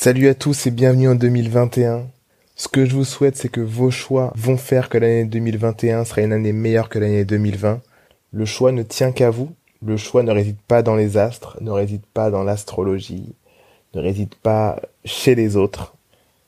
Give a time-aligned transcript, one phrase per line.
[0.00, 2.06] Salut à tous et bienvenue en 2021.
[2.54, 6.20] Ce que je vous souhaite, c'est que vos choix vont faire que l'année 2021 sera
[6.20, 7.80] une année meilleure que l'année 2020.
[8.30, 9.52] Le choix ne tient qu'à vous.
[9.84, 13.34] Le choix ne réside pas dans les astres, ne réside pas dans l'astrologie,
[13.92, 15.96] ne réside pas chez les autres.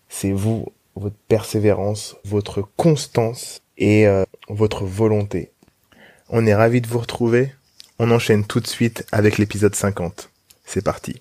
[0.08, 5.50] C'est vous, votre persévérance, votre constance et euh, votre volonté.
[6.28, 7.52] On est ravis de vous retrouver.
[7.98, 10.30] On enchaîne tout de suite avec l'épisode 50.
[10.64, 11.20] C'est parti.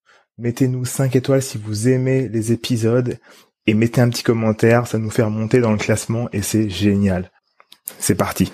[0.41, 3.19] Mettez-nous 5 étoiles si vous aimez les épisodes
[3.67, 7.29] et mettez un petit commentaire, ça nous fait remonter dans le classement et c'est génial.
[7.99, 8.51] C'est parti.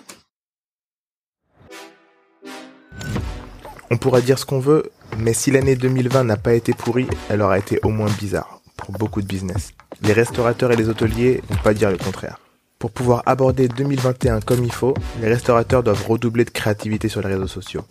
[3.90, 7.42] On pourra dire ce qu'on veut, mais si l'année 2020 n'a pas été pourrie, elle
[7.42, 9.72] aura été au moins bizarre pour beaucoup de business.
[10.02, 12.42] Les restaurateurs et les hôteliers vont pas dire le contraire.
[12.80, 17.30] Pour pouvoir aborder 2021 comme il faut, les restaurateurs doivent redoubler de créativité sur les
[17.30, 17.86] réseaux sociaux.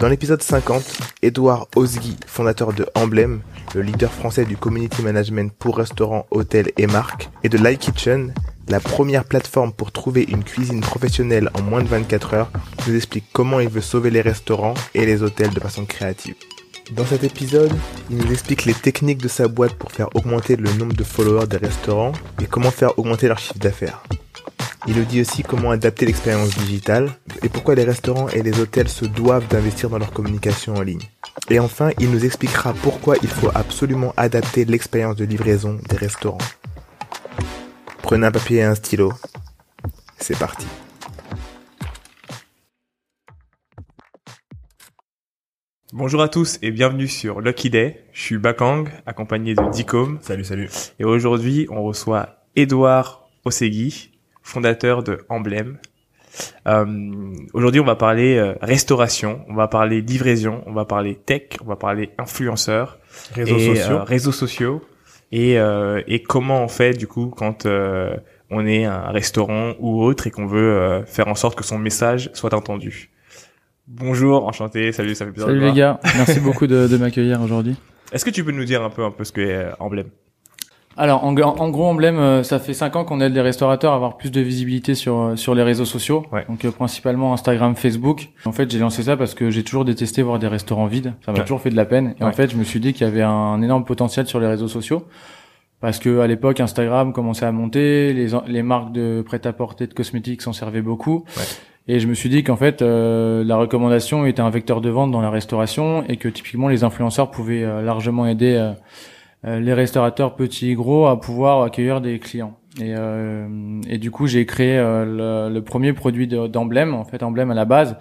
[0.00, 3.40] Dans l'épisode 50, Edouard Osgui, fondateur de Emblem,
[3.74, 8.32] le leader français du community management pour restaurants, hôtels et marques, et de iKitchen,
[8.68, 12.50] la première plateforme pour trouver une cuisine professionnelle en moins de 24 heures,
[12.86, 16.36] nous explique comment il veut sauver les restaurants et les hôtels de façon créative.
[16.92, 17.72] Dans cet épisode,
[18.08, 21.48] il nous explique les techniques de sa boîte pour faire augmenter le nombre de followers
[21.48, 24.04] des restaurants et comment faire augmenter leur chiffre d'affaires.
[24.86, 27.10] Il nous dit aussi comment adapter l'expérience digitale
[27.42, 31.02] et pourquoi les restaurants et les hôtels se doivent d'investir dans leur communication en ligne.
[31.50, 36.38] Et enfin, il nous expliquera pourquoi il faut absolument adapter l'expérience de livraison des restaurants.
[38.02, 39.12] Prenez un papier et un stylo.
[40.18, 40.66] C'est parti.
[45.94, 48.04] Bonjour à tous et bienvenue sur Lucky Day.
[48.12, 50.18] Je suis Bakang, accompagné de Dicom.
[50.20, 50.68] Salut, salut.
[50.98, 54.17] Et aujourd'hui, on reçoit Edouard Osegui,
[54.48, 55.76] fondateur de Emblem.
[56.66, 56.86] Euh,
[57.52, 61.66] Aujourd'hui, on va parler euh, restauration, on va parler livraison, on va parler tech, on
[61.66, 62.98] va parler influenceurs,
[63.34, 64.82] réseaux et, sociaux, euh, réseaux sociaux,
[65.32, 68.16] et, euh, et comment on fait du coup quand euh,
[68.50, 72.30] on est un restaurant ou autre et qu'on veut faire en sorte que son message
[72.32, 73.10] soit entendu.
[73.86, 75.48] Bonjour, enchanté, salut, ça fait plaisir.
[75.48, 75.98] Salut de les voir.
[76.00, 77.76] gars, merci beaucoup de, de m'accueillir aujourd'hui.
[78.12, 80.08] Est-ce que tu peux nous dire un peu un peu ce qu'est euh, Emblem
[81.00, 83.94] Alors en, en gros emblème, euh, ça fait 5 ans qu'on aide les restaurateurs à
[83.96, 86.44] avoir plus de visibilité sur euh, sur les réseaux sociaux, Ouais.
[86.48, 88.30] donc euh, principalement Instagram, Facebook.
[88.44, 91.30] En fait, j'ai lancé ça parce que j'ai toujours détesté voir des restaurants vides, ça
[91.32, 91.44] m'a Ouais.
[91.44, 92.14] toujours fait de la peine.
[92.20, 94.48] Et en fait, je me suis dit qu'il y avait un énorme potentiel sur les
[94.48, 95.04] réseaux sociaux.
[95.80, 100.42] Parce que à l'époque, Instagram commençait à monter, les, les marques de prêt-à-porter de cosmétiques
[100.42, 101.24] s'en servaient beaucoup.
[101.36, 101.44] Ouais.
[101.86, 105.12] Et je me suis dit qu'en fait, euh, la recommandation était un vecteur de vente
[105.12, 108.72] dans la restauration et que typiquement les influenceurs pouvaient euh, largement aider
[109.44, 112.54] les restaurateurs petits et gros à pouvoir accueillir des clients.
[112.80, 116.94] Et, euh, et du coup, j'ai créé euh, le, le premier produit de- d'Emblème.
[116.94, 117.96] En fait, Emblème à la base,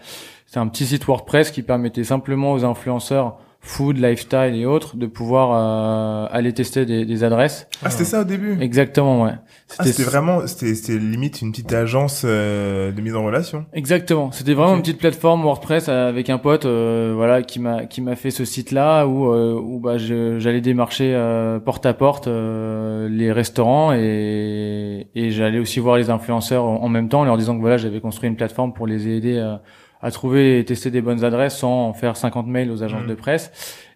[0.45, 3.37] c'est un petit site WordPress qui permettait simplement aux influenceurs
[3.67, 7.67] food, lifestyle et autres de pouvoir euh, aller tester des, des adresses.
[7.83, 9.33] Ah, c'était ça au début Exactement, ouais.
[9.77, 13.65] Ah, c'était vraiment, c'était, limite une petite agence euh, de mise en relation.
[13.73, 14.31] Exactement.
[14.31, 18.15] C'était vraiment une petite plateforme WordPress avec un pote, euh, voilà, qui m'a qui m'a
[18.15, 23.31] fait ce site-là où euh, où bah j'allais démarcher euh, porte à porte euh, les
[23.33, 27.55] restaurants et et j'allais aussi voir les influenceurs en, en même temps en leur disant
[27.55, 29.55] que voilà j'avais construit une plateforme pour les aider euh,
[30.01, 33.07] à trouver et tester des bonnes adresses sans faire 50 mails aux agences Mhm.
[33.09, 33.51] de presse.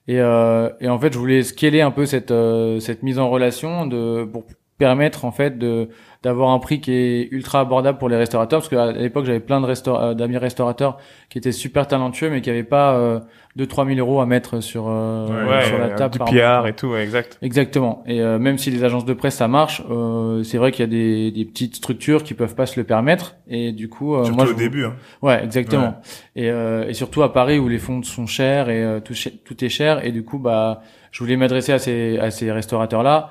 [0.07, 3.29] Et, euh, et en fait, je voulais scaler un peu cette euh, cette mise en
[3.29, 4.43] relation de pour
[4.79, 5.89] permettre en fait de
[6.23, 9.61] d'avoir un prix qui est ultra abordable pour les restaurateurs parce qu'à l'époque j'avais plein
[9.61, 10.97] de resta- euh, d'amis restaurateurs
[11.29, 13.21] qui étaient super talentueux mais qui avaient pas
[13.57, 15.27] euh, 2 3 000 euros à mettre sur euh,
[15.65, 17.37] sur la table du par PR et tout, ouais, exact.
[17.41, 18.03] Exactement.
[18.07, 20.87] Et euh, même si les agences de presse ça marche, euh, c'est vrai qu'il y
[20.87, 23.35] a des, des petites structures qui peuvent pas se le permettre.
[23.47, 24.85] Et du coup, euh, Surtout moi, je au début.
[24.85, 24.95] Hein.
[25.21, 25.95] Ouais, exactement.
[26.35, 29.33] Et, euh, et surtout à Paris où les fonds sont chers et euh, tout, ch-
[29.43, 30.05] tout est cher.
[30.05, 30.81] Et du coup, bah,
[31.11, 33.29] je voulais m'adresser à ces, à ces restaurateurs-là.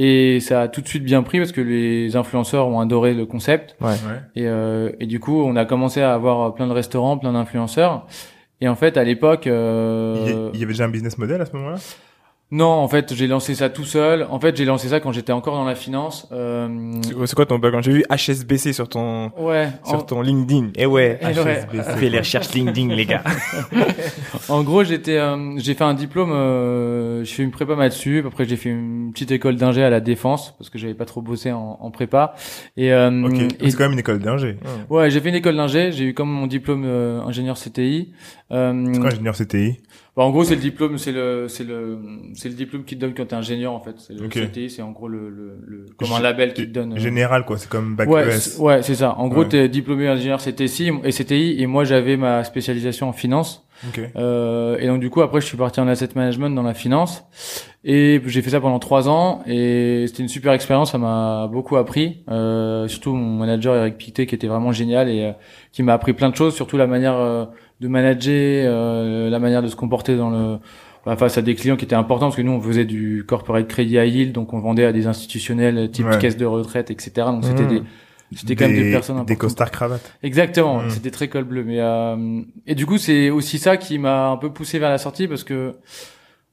[0.00, 3.26] Et ça a tout de suite bien pris parce que les influenceurs ont adoré le
[3.26, 3.76] concept.
[3.80, 3.88] Ouais.
[3.88, 3.96] Ouais.
[4.36, 8.06] Et, euh, et du coup, on a commencé à avoir plein de restaurants, plein d'influenceurs.
[8.60, 11.40] Et en fait, à l'époque, Il y, euh, il y avait déjà un business model
[11.40, 11.76] à ce moment-là?
[12.50, 14.26] Non, en fait, j'ai lancé ça tout seul.
[14.30, 16.26] En fait, j'ai lancé ça quand j'étais encore dans la finance.
[16.32, 16.66] Euh...
[17.26, 20.68] C'est quoi ton background J'ai vu HSBC sur ton ouais, sur ton LinkedIn.
[20.76, 21.26] Eh ouais, Eh.
[21.26, 21.96] HSBC.
[21.98, 23.22] Fais les recherches LinkedIn, les gars.
[24.48, 26.32] en gros, j'étais, euh, j'ai fait un diplôme.
[26.32, 28.24] Euh, j'ai fait une prépa maths sup.
[28.26, 31.20] Après, j'ai fait une petite école d'ingé à la défense parce que j'avais pas trop
[31.20, 32.34] bossé en, en prépa.
[32.78, 33.28] Et, euh,
[33.60, 34.56] et c'est quand même une école d'ingé.
[34.88, 35.92] ouais, j'ai fait une école d'ingé.
[35.92, 38.12] J'ai eu comme mon diplôme euh, ingénieur CTI.
[38.52, 39.80] Euh, C'est quoi ingénieur CTI
[40.18, 41.96] Bah, en gros, c'est le diplôme, c'est le, c'est le,
[42.34, 43.94] c'est le diplôme qui te donne quand t'es ingénieur en fait.
[43.98, 44.26] C'est le.
[44.26, 46.94] CTI, c'est en gros le, le, le comme un label qui te donne.
[46.94, 47.56] euh, Général, quoi.
[47.56, 48.32] C'est comme bac E Ouais, ES.
[48.40, 49.14] c'est- ouais, c'est ça.
[49.16, 49.48] En gros, Ouais.
[49.48, 53.64] t'es diplômé ingénieur CTI et CTI, et moi j'avais ma spécialisation en finance.
[53.86, 54.00] Ok.
[54.16, 57.24] Euh, et donc du coup, après, je suis parti en asset management dans la finance,
[57.84, 60.90] et j'ai fait ça pendant trois ans, et c'était une super expérience.
[60.90, 62.24] Ça m'a beaucoup appris.
[62.28, 65.32] Euh, surtout mon manager Eric Pictet, qui était vraiment génial et euh,
[65.70, 67.44] qui m'a appris plein de choses, surtout la manière euh,
[67.80, 70.58] de manager, euh, la manière de se comporter dans le
[71.06, 73.68] bah, face à des clients qui étaient importants parce que nous on faisait du corporate
[73.68, 76.18] credit à yield donc on vendait à des institutionnels type Ouais.
[76.18, 77.68] caisse de retraite etc donc c'était Mmh.
[77.68, 77.82] des
[78.34, 79.38] c'était quand même des personnes Des importantes.
[79.40, 80.12] costards cravates.
[80.22, 80.90] Exactement, Mm.
[80.90, 81.64] c'était très col bleu.
[81.64, 84.98] Mais euh, et du coup, c'est aussi ça qui m'a un peu poussé vers la
[84.98, 85.76] sortie parce que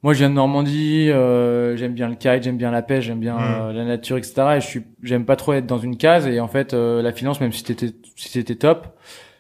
[0.02, 3.20] moi, je viens de Normandie, euh, j'aime bien le kite, j'aime bien la pêche, j'aime
[3.20, 3.42] bien Mm.
[3.44, 4.34] euh, la nature, etc.
[4.56, 6.28] Et je suis, j'aime pas trop être dans une case.
[6.28, 8.88] Et en fait, euh, la finance, même si c'était si c'était top,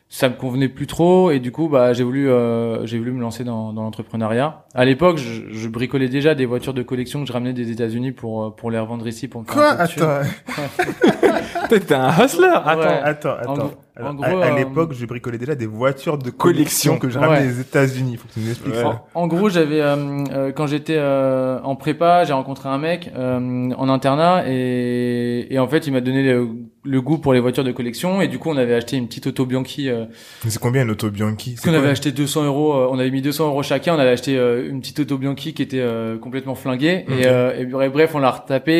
[0.07, 1.31] ça me convenait plus trop.
[1.31, 4.65] Et du coup, bah, j'ai voulu euh, j'ai voulu me lancer dans, dans l'entrepreneuriat.
[4.73, 8.11] À l'époque, je, je bricolais déjà des voitures de collection que je ramenais des États-Unis
[8.11, 10.03] pour euh, pour les revendre ici pour me faire Quoi un peu de thunes.
[10.03, 12.47] Attends, Toi, t'es un hustler.
[12.53, 12.79] Attends.
[12.79, 13.01] Ouais.
[13.03, 13.71] attends, attends.
[13.99, 16.29] En gros- Alors, en à- gros, à, euh, l'époque, je bricolais déjà des voitures de
[16.29, 16.97] Collection.
[16.97, 17.25] collection que je Ouais.
[17.25, 18.17] ramenais des États-Unis.
[18.17, 18.81] Faut que tu nous expliques Ouais.
[18.81, 19.05] ça.
[19.13, 19.95] En, en gros, j'avais euh,
[20.33, 25.59] euh, quand j'étais euh, en prépa, j'ai rencontré un mec euh, en internat et, et
[25.59, 26.47] en fait, il m'a donné le,
[26.83, 29.27] le goût pour les voitures de collection et du coup, on avait acheté une petite
[29.27, 29.89] auto Bianchi.
[29.89, 30.05] Euh,
[30.43, 32.87] Mais C'est combien une auto Bianchi parce C'est qu'on quoi avait acheté 200 euros, euh,
[32.91, 35.61] on avait mis 200 euros chacun, on avait acheté euh, une petite auto Bianchi qui
[35.61, 37.13] était euh, complètement flinguée Ok.
[37.17, 38.73] et, euh, et bref, on l'a retapé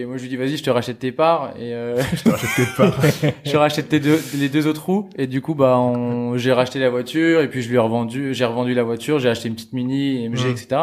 [0.00, 2.50] et moi je lui dis vas-y, je te rachète tes parts et euh, Je rachète
[2.56, 2.94] tes parts.
[3.44, 6.78] je rachète tes deux, les deux autres roues et du coup bah on, j'ai racheté
[6.78, 9.54] la voiture et puis je lui ai revendu, j'ai revendu la voiture, j'ai acheté une
[9.54, 10.80] petite mini MG etc.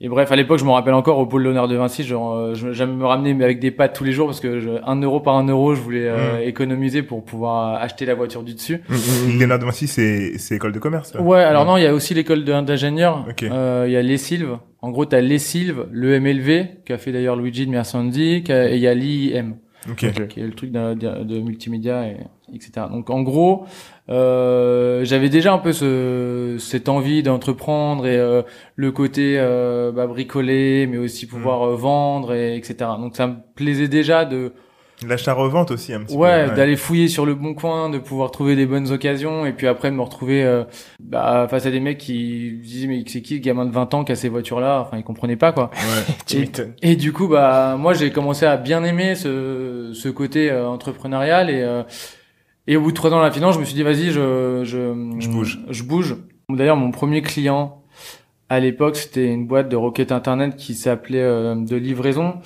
[0.00, 2.54] Et bref, à l'époque, je me rappelle encore au pôle d'honneur de Vinci, genre, euh,
[2.54, 5.20] je- me ramener mais avec des pâtes tous les jours parce que je, un euro
[5.20, 8.80] par un euro, je voulais euh, économiser pour pouvoir acheter la voiture du dessus.
[9.38, 11.12] Léonard de Vinci, c'est c'est école de commerce.
[11.12, 11.22] ça?
[11.22, 13.24] Ouais, alors non, il y a aussi l'école d'ingénieur.
[13.30, 13.44] Ok.
[13.44, 14.58] Euh, Il y a les Sylves.
[14.82, 17.72] En gros, t'as les Sylves, le MLV, qu'a fait d'ailleurs Luigi de
[18.40, 19.54] qu'a- et il y a l'IM.
[19.88, 20.26] Ok.
[20.28, 22.16] qui est le truc de, de- de multimédia et
[22.56, 22.86] etc.
[22.90, 23.64] Donc en gros,
[24.10, 28.42] euh, j'avais déjà un peu ce, cette envie d'entreprendre et euh,
[28.76, 32.76] le côté euh, bah, bricoler, mais aussi pouvoir euh, vendre et etc.
[32.98, 34.52] Donc ça me plaisait déjà de
[35.06, 36.54] L'achat-revente aussi, un petit ouais, peu.
[36.54, 39.90] d'aller fouiller sur le bon coin, de pouvoir trouver des bonnes occasions et puis après
[39.90, 40.62] de me retrouver euh,
[41.02, 44.04] bah, face à des mecs qui disaient mais c'est qui le gamin de 20 ans
[44.04, 45.70] qui a ces voitures là Enfin ils comprenaient pas quoi.
[45.74, 46.48] Ouais.
[46.80, 51.50] Et- du coup, bah, moi, j'ai commencé à bien aimer ce, ce côté euh, entrepreneurial
[51.50, 51.82] et, euh,
[52.66, 54.62] et au bout de trois ans dans la finance, je me suis dit, vas-y, je,
[54.64, 55.60] je, Je bouge.
[55.68, 56.16] Je bouge.
[56.48, 57.82] D'ailleurs, mon premier client
[58.48, 62.40] à l'époque, c'était une boîte de requête internet qui s'appelait euh, de livraison,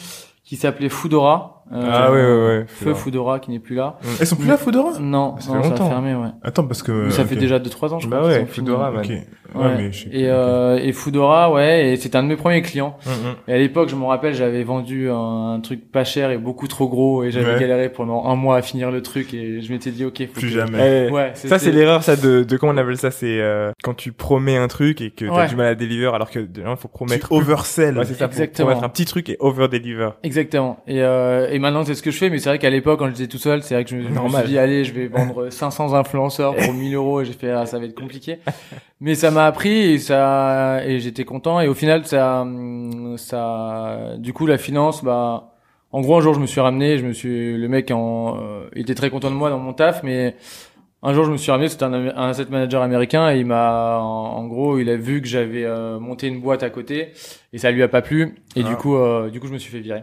[0.45, 1.58] qui s'appelait Foodora.
[1.73, 2.65] Euh, Ah ouais, ouais, ouais.
[2.67, 3.99] Feu Foodora qui n'est plus là.
[4.21, 6.29] Elles sont plus là, Foodora Non, Ça fait non, ça a fermé, ouais.
[6.43, 6.93] Attends, parce que.
[7.07, 8.29] Mais ça fait déjà 2-3 ans, je Bah crois.
[8.31, 8.67] ouais, ont fini.
[8.67, 9.05] Foodora, man.
[9.05, 9.11] Ok.
[9.11, 9.75] Ouais, Ouais.
[9.79, 12.97] mais je sais Et, euh, et Foodora, ouais, et c'était un de mes premiers clients.
[13.07, 13.35] Mm, mm.
[13.49, 16.69] Et à l'époque, je me rappelle, j'avais vendu un, un truc pas cher et beaucoup
[16.69, 17.61] trop gros et j'avais Ouais.
[17.61, 20.49] galéré pendant un mois à finir le truc et je m'étais dit, ok, faut Plus
[20.49, 21.07] que- jamais.
[21.09, 23.95] Eh, Ouais, Ça, c'est l'erreur, ça, de, de, comment on appelle ça, c'est, euh, quand
[23.95, 25.47] tu promets un truc et que t'as Ouais.
[25.49, 27.33] du mal à deliver alors que, il faut Tu promettre.
[27.33, 27.97] oversell.
[27.99, 28.67] Ouais, c'est ça, faut Exactement.
[28.69, 30.11] promettre un petit truc et over-deliver.
[30.23, 30.79] Exactement.
[30.87, 33.09] Et, euh, et maintenant, c'est ce que je fais, mais c'est vrai qu'à l'époque, quand
[33.09, 35.49] j'étais tout seul, c'est vrai que je, je me suis dit, allez, je vais vendre
[35.51, 38.39] 500 influenceurs pour 1000 euros et j'ai fait, ah, ça va être compliqué.
[39.01, 42.47] mais ça m'a appris et ça, et j'étais content et au final, ça,
[43.17, 45.57] ça, du coup, la finance, bah,
[45.91, 48.69] en gros, un jour, je me suis ramené, je me suis, le mec en, euh,
[48.77, 50.37] il était très content de moi dans mon taf, mais
[51.03, 53.99] un jour, je me suis ramené, c'était un, un asset manager américain et il m'a,
[54.01, 57.13] en, en gros, il a vu que j'avais euh, monté une boîte à côté
[57.53, 58.69] et ça lui a pas plu et Ah.
[58.69, 60.03] du coup, euh, du coup, je me suis fait virer.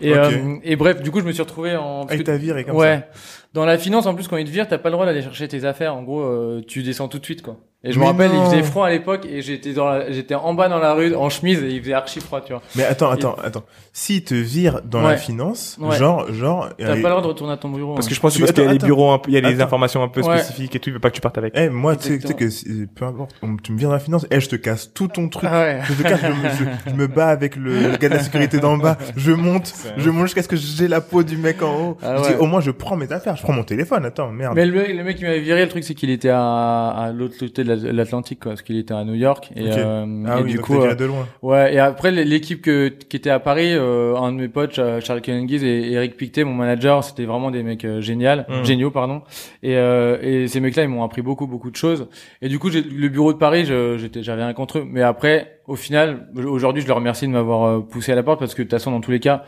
[0.00, 2.64] Et, euh, et bref, du coup, je me suis retrouvé en, Ah, il t'a viré
[2.64, 3.06] comme ouais.
[3.54, 5.48] Dans la finance, en plus, quand ils te virent, t'as pas le droit d'aller chercher
[5.48, 5.94] tes affaires.
[5.96, 7.56] En gros, euh, tu descends tout de suite, quoi.
[7.88, 8.44] Et je me rappelle, non.
[8.44, 11.14] il faisait froid à l'époque et j'étais dans la- j'étais en bas dans la rue
[11.14, 12.62] en chemise et il faisait archi froid, tu vois.
[12.74, 13.64] Mais attends, attends, attends.
[13.92, 15.12] S'il te vire dans Ouais.
[15.12, 15.96] la finance, Ouais.
[15.96, 16.68] genre, genre.
[16.78, 17.94] T'as euh, pas le droit de retourner à ton bureau.
[17.94, 18.08] Parce hein.
[18.10, 19.34] que je pense que Tu- parce qu'il y a attends, les bureaux un peu, il
[19.34, 19.64] y a les attends.
[19.64, 20.38] informations un peu Ouais.
[20.38, 21.52] spécifiques et tout, il veut pas que tu partes avec.
[21.56, 22.86] Eh, moi, tu sais, tu sais Exactement.
[22.86, 25.08] que peu importe, on- tu me vires dans la finance, eh, je te casse tout
[25.08, 25.48] ton truc.
[25.52, 25.80] Ah ouais.
[25.88, 26.50] Je te casse, je, me-
[26.84, 28.98] je- je me bats avec le, le gars de la sécurité d'en bas.
[29.16, 31.96] Je monte, je monte jusqu'à ce que j'ai la peau du mec en haut.
[32.02, 32.28] Ah Je ouais.
[32.34, 34.04] dis, au moins, je prends mes affaires, je prends mon téléphone.
[34.04, 34.54] Attends, merde.
[34.56, 37.62] Mais le, le mec qui m'avait viré, le truc, c'est qu'il était à, l'autre côté
[37.62, 39.50] de de l'Atlantique, parce qu'il était à New York.
[39.56, 41.26] Et, euh, Ah et oui, du coup, euh, de loin.
[41.42, 45.00] Ouais, et après l'équipe que, qui était à Paris, euh, un de mes potes, euh,
[45.00, 48.64] Charles Kenenguiz et Eric Pictet, mon manager, c'était vraiment des mecs euh, génial, Mm.
[48.64, 49.22] géniaux, pardon.
[49.62, 52.08] Et, euh, et ces mecs-là, ils m'ont appris beaucoup, beaucoup de choses.
[52.42, 53.64] Et du coup, j'ai- le bureau de Paris,
[53.98, 54.84] j'étais, j'avais rien contre eux.
[54.88, 58.54] Mais après, au final, aujourd'hui, je leur remercie de m'avoir poussé à la porte parce
[58.54, 59.44] que de toute façon, dans tous les cas,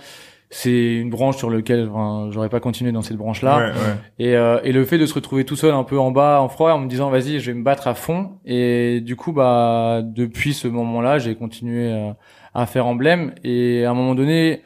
[0.50, 3.58] c'est une branche sur laquelle enfin, j'aurais pas continué dans cette branche-là.
[3.58, 3.96] Ouais, ouais.
[4.18, 6.48] Et, euh, et le fait de se retrouver tout seul un peu en bas, en
[6.48, 8.32] froid, en me disant vas-y, je vais me battre à fond.
[8.46, 12.10] Et du coup, bah depuis ce moment-là, j'ai continué euh,
[12.54, 13.34] à faire emblème.
[13.44, 14.62] Et à un moment donné,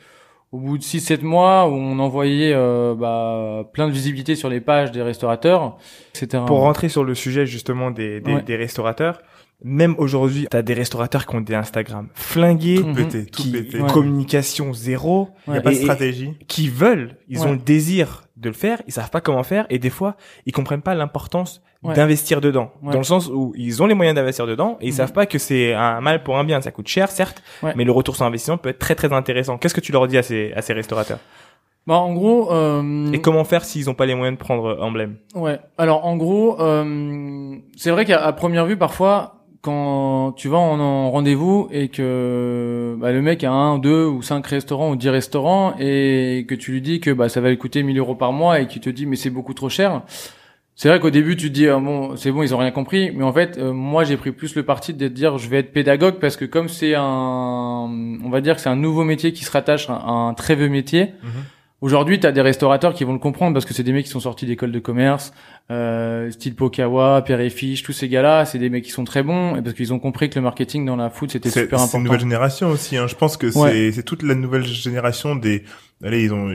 [0.53, 4.61] au bout de 6-7 mois, où on envoyait euh, bah, plein de visibilité sur les
[4.61, 5.79] pages des restaurateurs,
[6.12, 6.45] c'était un...
[6.45, 8.43] Pour rentrer sur le sujet justement des, des, Ouais.
[8.43, 9.21] des restaurateurs,
[9.64, 12.95] même aujourd'hui, t'as des restaurateurs qui ont des Instagram flingués, Mhm.
[12.95, 13.81] Pété, tout qui pété.
[13.81, 13.90] Ouais.
[13.90, 15.62] communication zéro, Il y a Ouais.
[15.62, 16.35] pas de stratégie.
[16.49, 17.47] qui veulent, ils Ouais.
[17.47, 20.16] ont le désir de le faire, ils savent pas comment faire, et des fois,
[20.47, 21.95] ils comprennent pas l'importance Ouais.
[21.95, 22.71] d'investir dedans.
[22.83, 22.92] Ouais.
[22.92, 24.97] Dans le sens où ils ont les moyens d'investir dedans, et ils Mhm.
[24.97, 26.61] savent pas que c'est un mal pour un bien.
[26.61, 27.73] Ça coûte cher, certes, Ouais.
[27.76, 29.59] mais le retour sur investissement peut être très très intéressant.
[29.59, 31.19] Qu'est-ce que tu leur dis à ces, à ces restaurateurs?
[31.87, 32.52] Bah, en gros...
[32.52, 33.11] Euh...
[33.12, 35.16] Et comment faire s'ils ont pas les moyens de prendre emblème?
[35.35, 35.59] Ouais.
[35.78, 41.11] Alors en gros, euh, c'est vrai qu'à première vue, parfois, quand tu vas en, en
[41.11, 45.75] rendez-vous et que bah, le mec a un, deux ou cinq restaurants ou dix restaurants
[45.78, 48.61] et que tu lui dis que bah ça va lui coûter 1000 euros par mois
[48.61, 50.02] et qu'il te dit mais c'est beaucoup trop cher.
[50.75, 53.12] C'est vrai qu'au début tu te dis ah, bon c'est bon ils ont rien compris
[53.14, 55.73] mais en fait euh, moi j'ai pris plus le parti de dire je vais être
[55.73, 57.02] pédagogue parce que comme c'est un
[58.25, 60.69] on va dire que c'est un nouveau métier qui se rattache à un très vieux
[60.69, 61.31] métier Mhm.
[61.83, 64.11] Aujourd'hui, tu as des restaurateurs qui vont le comprendre parce que c'est des mecs qui
[64.12, 65.33] sont sortis d'école de commerce,
[65.71, 69.23] euh, style Pokawa, Pierre et Fiche, tous ces gars-là, c'est des mecs qui sont très
[69.23, 71.78] bons et parce qu'ils ont compris que le marketing dans la food c'était C'est super
[71.78, 71.99] c'est important.
[71.99, 72.97] une nouvelle génération aussi.
[72.97, 73.07] Hein.
[73.07, 73.71] Je pense que Ouais.
[73.73, 75.64] c'est c'est toute la nouvelle génération des.
[76.04, 76.49] Allez, ils ont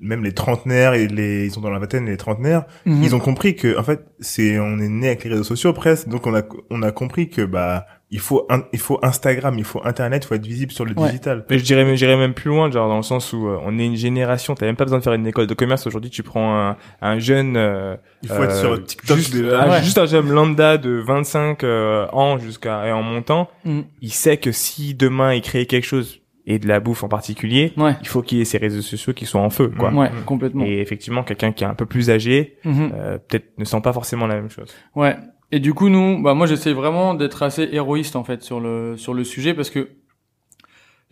[0.00, 2.64] même les trentenaires et les ils sont dans la vingtaine et les trentenaires.
[2.86, 3.02] Mhm.
[3.04, 6.08] Ils ont compris que en fait c'est on est né avec les réseaux sociaux presque,
[6.08, 9.64] donc on a on a compris que bah il faut un- il faut Instagram, il
[9.64, 11.06] faut Internet, il faut être visible sur le Ouais.
[11.08, 11.44] digital.
[11.50, 13.76] Mais je dirais, même- j'irais même plus loin, genre dans le sens où euh, on
[13.78, 15.86] est une génération, t'as même pas besoin de faire une école de commerce.
[15.86, 19.68] Aujourd'hui, tu prends un, un jeune, euh, Il faut être euh, sur TikTok juste, ah,
[19.70, 19.82] Ouais.
[19.82, 23.48] juste un jeune lambda de 25 euh, ans jusqu'à et en montant.
[23.64, 23.84] Mhm.
[24.02, 27.72] Il sait que si demain il crée quelque chose et de la bouffe en particulier,
[27.76, 29.90] Ouais, il faut qu'il y ait ses réseaux sociaux qui soient en feu, quoi.
[29.90, 29.98] Mhm.
[29.98, 30.64] ouais, complètement.
[30.64, 32.92] Et effectivement, quelqu'un qui est un peu plus âgé, Mhm.
[32.94, 34.68] euh, peut-être ne sent pas forcément la même chose.
[34.94, 35.16] Ouais.
[35.52, 38.96] Et du coup, nous, bah moi, j'essaie vraiment d'être assez héroïste en fait sur le
[38.96, 39.88] sur le sujet parce que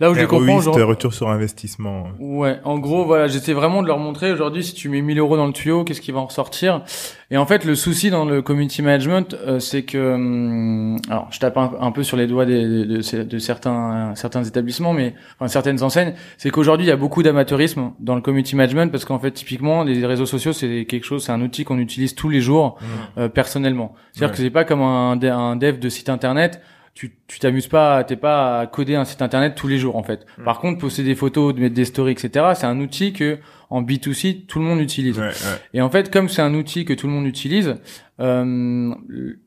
[0.00, 2.08] là où je comprends, genre, retour sur investissement.
[2.18, 5.36] Ouais, en gros, voilà, j'essaie vraiment de leur montrer aujourd'hui si tu mets 1000 euros
[5.36, 6.82] dans le tuyau, qu'est-ce qui va en ressortir?
[7.30, 11.38] Et en fait, le souci dans le community management, euh, c'est que, hum, alors, je
[11.38, 15.14] tape un, un peu sur les doigts des- de, de- de certains certains établissements, mais
[15.38, 19.04] enfin certaines enseignes, c'est qu'aujourd'hui il y a beaucoup d'amateurisme dans le community management parce
[19.04, 22.28] qu'en fait, typiquement, les réseaux sociaux, c'est quelque chose, c'est un outil qu'on utilise tous
[22.28, 22.76] les jours
[23.18, 23.94] euh, personnellement.
[24.12, 24.36] C'est-à-dire Ouais.
[24.36, 26.60] que c'est pas comme un, un dev de site internet.
[26.94, 30.02] Tu tu t'amuses pas, t'es pas à coder un site internet tous les jours en
[30.02, 30.26] fait.
[30.38, 30.44] Mm.
[30.44, 32.52] Par contre, poster des photos, de mettre des stories, etc.
[32.54, 33.38] C'est un outil que
[33.70, 35.18] en B2C tout le monde utilise.
[35.18, 35.58] Ouais, ouais.
[35.72, 37.76] Et en fait, comme c'est un outil que tout le monde utilise,
[38.20, 38.94] euh,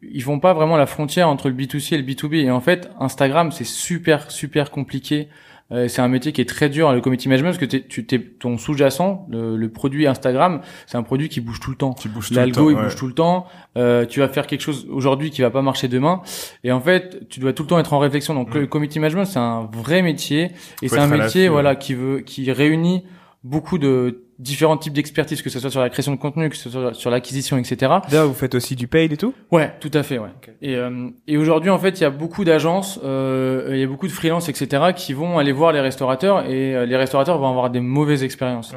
[0.01, 2.43] ils font pas vraiment la frontière entre le B2C et le B2B.
[2.43, 5.29] Et en fait, Instagram, c'est super, super compliqué.
[5.71, 8.05] Euh, c'est un métier qui est très dur, le community management, parce que t'es- tu
[8.05, 11.95] t'es, ton sous-jacent, le, le produit Instagram, c'est un produit qui bouge tout le temps.
[12.35, 12.83] L'algo, il ouais.
[12.83, 13.47] bouge tout le temps.
[13.75, 16.21] Euh, tu vas faire quelque chose aujourd'hui qui va pas marcher demain.
[16.63, 18.35] Et en fait, tu dois tout le temps être en réflexion.
[18.35, 18.59] Donc, Mm.
[18.59, 20.51] le community management, c'est un vrai métier.
[20.83, 23.03] Et Faut c'est un métier, voilà, qui veut, qui réunit
[23.45, 26.69] beaucoup de différents types d'expertise, que ce soit sur la création de contenu, que ce
[26.69, 27.93] soit sur l'acquisition, etc.
[28.09, 29.33] D'ailleurs, vous faites aussi du paid et tout?
[29.51, 30.27] Ouais, tout à fait, ouais.
[30.61, 33.87] Et, euh, et aujourd'hui, en fait, il y a beaucoup d'agences, euh, il y a
[33.87, 37.47] beaucoup de freelances, etc., qui vont aller voir les restaurateurs et euh, les restaurateurs vont
[37.47, 38.73] avoir des mauvaises expériences.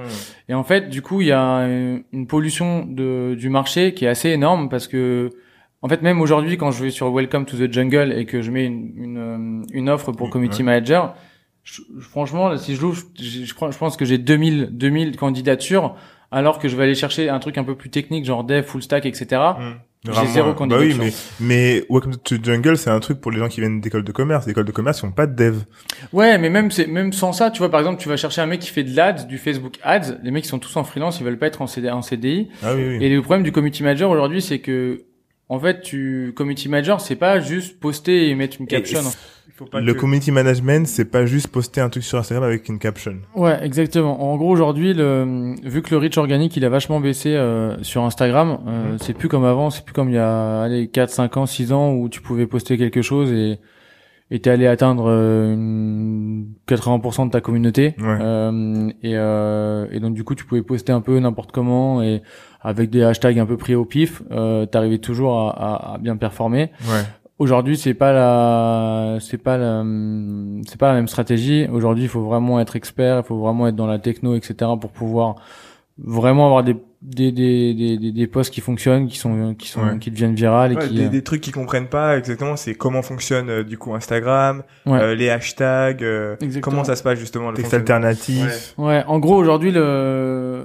[0.49, 1.67] Et en fait, du coup, il y a
[2.13, 5.31] une pollution de, du marché qui est assez énorme parce que,
[5.83, 8.51] en fait, même aujourd'hui, quand je vais sur Welcome to the Jungle et que je
[8.53, 10.33] mets une, une, euh, une offre pour Ouais.
[10.33, 11.15] community manager,
[11.73, 15.95] je- franchement, si je l'ouvre, je, je pense que j'ai 2000, 2000 candidatures,
[16.31, 18.83] alors que je vais aller chercher un truc un peu plus technique, genre dev, full
[18.83, 19.27] stack, etc.
[19.59, 19.63] Mmh.
[20.05, 21.03] J'ai zéro Bah oui, candidature.
[21.03, 24.13] mais, mais Welcome to Jungle, c'est un truc pour les gens qui viennent d'école de
[24.13, 24.47] commerce.
[24.47, 25.57] Les écoles de commerce, ils ont pas de dev.
[26.13, 28.47] Ouais, mais même c'est même sans ça, tu vois, par exemple, tu vas chercher un
[28.47, 30.19] mec qui fait de l'ads, du Facebook Ads.
[30.23, 32.49] Les mecs qui sont tous en freelance, ils veulent pas être en, CD, en CDI.
[32.63, 33.05] Ah oui, oui.
[33.05, 35.03] Et le problème du community manager aujourd'hui, c'est que
[35.49, 39.01] en fait, tu community manager, c'est pas juste poster et mettre une caption.
[39.01, 39.05] Il
[39.59, 42.69] faut pas le que- community management, c'est pas juste poster un truc sur Instagram avec
[42.69, 43.17] une caption.
[43.35, 44.31] Ouais, exactement.
[44.33, 48.05] En gros, aujourd'hui, le, vu que le reach organique, il a vachement baissé euh, sur
[48.05, 51.37] Instagram, euh, c'est plus comme avant, c'est plus comme il y a allez, 4, 5
[51.37, 53.59] ans, 6 ans où tu pouvais poster quelque chose et
[54.31, 57.95] et t'es allé atteindre euh, une 80% de ta communauté.
[57.99, 58.19] Ouais.
[58.21, 62.21] Euh, et, euh, et donc du coup, tu pouvais poster un peu n'importe comment et
[62.61, 65.50] avec des hashtags un peu pris au pif, euh, t'arrivais toujours à,
[65.93, 66.71] à, à bien performer.
[66.91, 67.03] Ouais.
[67.38, 69.85] Aujourd'hui, c'est pas la, c'est pas la,
[70.66, 71.68] c'est pas la même stratégie.
[71.73, 74.73] Aujourd'hui, il faut vraiment être expert, il faut vraiment être dans la techno, etc.
[74.80, 75.37] pour pouvoir
[75.99, 79.83] vraiment avoir des des des des, des, des posts qui fonctionnent, qui sont qui sont
[79.83, 79.99] Ouais.
[80.00, 82.75] qui deviennent virales et Ouais, qui des, euh, des trucs qu'ils comprennent pas exactement, c'est
[82.75, 84.99] comment fonctionne euh, du coup Instagram, Ouais.
[85.00, 88.75] euh, les hashtags, euh, comment ça se passe justement le Texte alternatif.
[88.78, 90.64] Ouais, en gros aujourd'hui le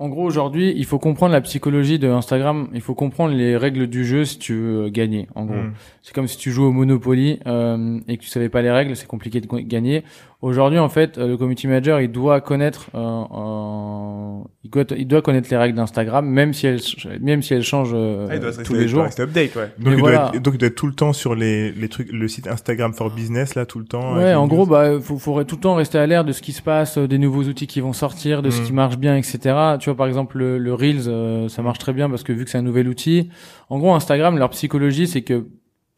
[0.00, 3.86] en gros aujourd'hui, il faut comprendre la psychologie de Instagram, il faut comprendre les règles
[3.86, 5.56] du jeu si tu veux gagner en gros.
[5.56, 5.74] Mm.
[6.00, 8.96] C'est comme si tu joues au Monopoly euh, et que tu savais pas les règles,
[8.96, 10.02] c'est compliqué de gagner.
[10.42, 15.06] Aujourd'hui, en fait, euh, le community manager, il doit connaître, euh, euh, il, doit, il
[15.06, 16.80] doit connaître les règles d'Instagram, même si elles,
[17.20, 19.02] même si elles changent euh, Ah, il doit se tous rester- les il doit jours.
[19.04, 19.70] rester update, ouais.
[19.78, 20.16] Donc, il voilà.
[20.18, 22.46] doit être, donc il doit être tout le temps sur les, les trucs, le site
[22.48, 24.16] Instagram for Business là tout le temps.
[24.16, 24.70] Ouais, en gros, news.
[24.70, 27.06] bah, faut, faut tout le temps rester à l'air de ce qui se passe, euh,
[27.06, 28.64] des nouveaux outils qui vont sortir, de ce Mm.
[28.64, 29.38] qui marche bien, etc.
[29.78, 32.44] Tu vois, par exemple, le, le Reels, euh, ça marche très bien parce que vu
[32.46, 33.28] que c'est un nouvel outil,
[33.68, 35.46] en gros, Instagram, leur psychologie, c'est que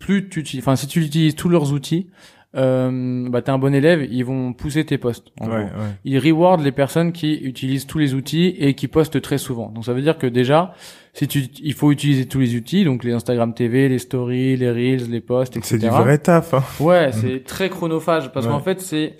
[0.00, 2.08] plus tu enfin, si tu utilises tous leurs outils,
[2.54, 5.28] euh, bah, t'es un bon élève, ils vont pousser tes posts.
[5.40, 5.68] En ouais, ouais.
[6.04, 9.70] ils rewardent les personnes qui utilisent tous les outils et qui postent très souvent.
[9.70, 10.74] Donc ça veut dire que déjà,
[11.14, 14.70] si tu, il faut utiliser tous les outils, donc les Instagram TV, les stories, les
[14.70, 15.76] reels, les posts, etc.
[15.78, 16.52] C'est du vrai taf.
[16.54, 16.62] Hein.
[16.80, 18.52] Ouais, c'est très chronophage parce Ouais.
[18.52, 19.14] qu'en fait c'est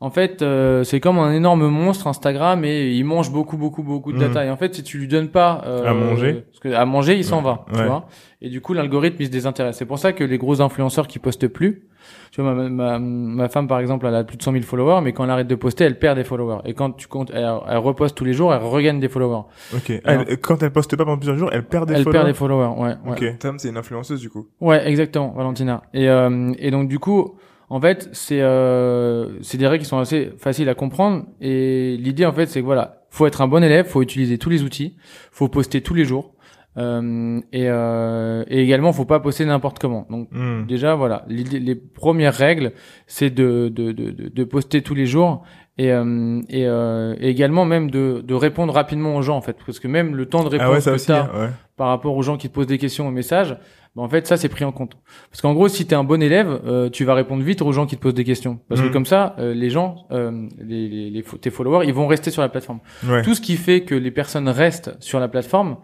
[0.00, 4.12] en fait euh, c'est comme un énorme monstre Instagram et il mange beaucoup beaucoup beaucoup
[4.12, 4.28] de Mhm.
[4.28, 6.44] data et en fait si tu lui donnes pas euh, À manger.
[6.46, 7.44] parce que à manger il s'en Ouais.
[7.44, 7.86] va, tu Ouais.
[7.86, 8.06] vois.
[8.40, 9.76] Et du coup l'algorithme il se désintéresse.
[9.76, 11.87] C'est pour ça que les gros influenceurs qui postent plus
[12.30, 15.00] tu vois, ma, ma, ma femme, par exemple, elle a plus de 100 000 followers,
[15.02, 16.58] mais quand elle arrête de poster, elle perd des followers.
[16.64, 19.44] Et quand tu comptes, elle, elle reposte tous les jours, elle regagne des followers.
[19.74, 19.92] Ok.
[20.04, 22.18] Elle- quand elle poste pas pendant plusieurs jours, elle perd des elle followers.
[22.18, 22.94] perd des followers, ouais.
[23.06, 23.12] ouais.
[23.30, 23.38] Ok.
[23.38, 24.46] Tom, c'est une influenceuse du coup.
[24.60, 25.82] Ouais, exactement, Valentina.
[25.94, 27.34] Et, euh, et donc du coup,
[27.70, 31.24] en fait, c'est euh, c'est des règles qui sont assez faciles à comprendre.
[31.40, 34.48] Et l'idée, en fait, c'est que voilà, faut être un bon élève, faut utiliser tous
[34.50, 34.96] les outils,
[35.32, 36.32] faut poster tous les jours,
[36.76, 40.06] euh, et, euh, et également, faut pas poster n'importe comment.
[40.10, 40.66] Donc Hmm.
[40.66, 42.72] déjà, voilà, les premières règles,
[43.06, 45.42] c'est de, de, de, de, poster tous les jours.
[45.80, 49.56] Et, euh, et, euh, et également même de, de répondre rapidement aux gens en fait
[49.64, 51.12] parce que même le temps de réponse Ah ouais, ça que aussi.
[51.12, 51.48] hein, ouais.
[51.76, 53.56] par rapport aux gens qui te posent des questions au message,
[53.94, 54.96] bah, en fait ça c'est pris en compte.
[55.30, 57.70] Parce qu'en gros si tu es un bon élève, euh, tu vas répondre vite aux
[57.70, 58.58] gens qui te posent des questions.
[58.68, 61.94] Parce que comme ça, euh, les gens, euh, les, les, les fo- tes followers, ils
[61.94, 62.80] vont rester sur la plateforme.
[63.08, 63.22] Ouais.
[63.22, 65.76] Tout ce qui fait que les personnes restent sur la plateforme,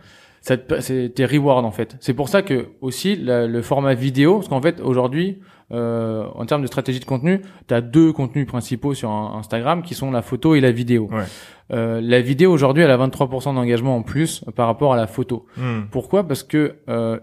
[0.46, 1.96] ça c'est tes rewards en fait.
[2.00, 5.38] C'est pour ça que aussi la- le format vidéo, parce qu'en fait aujourd'hui,
[5.72, 9.82] euh, en termes de stratégie de contenu, tu as deux contenus principaux sur un- Instagram
[9.82, 11.08] qui sont la photo et la vidéo.
[11.10, 11.24] Ouais.
[11.72, 15.46] Euh, la vidéo aujourd'hui, elle a 23% d'engagement en plus par rapport à la photo.
[15.56, 15.84] Hmm.
[15.90, 16.28] Pourquoi?
[16.28, 17.18] Parce que euh,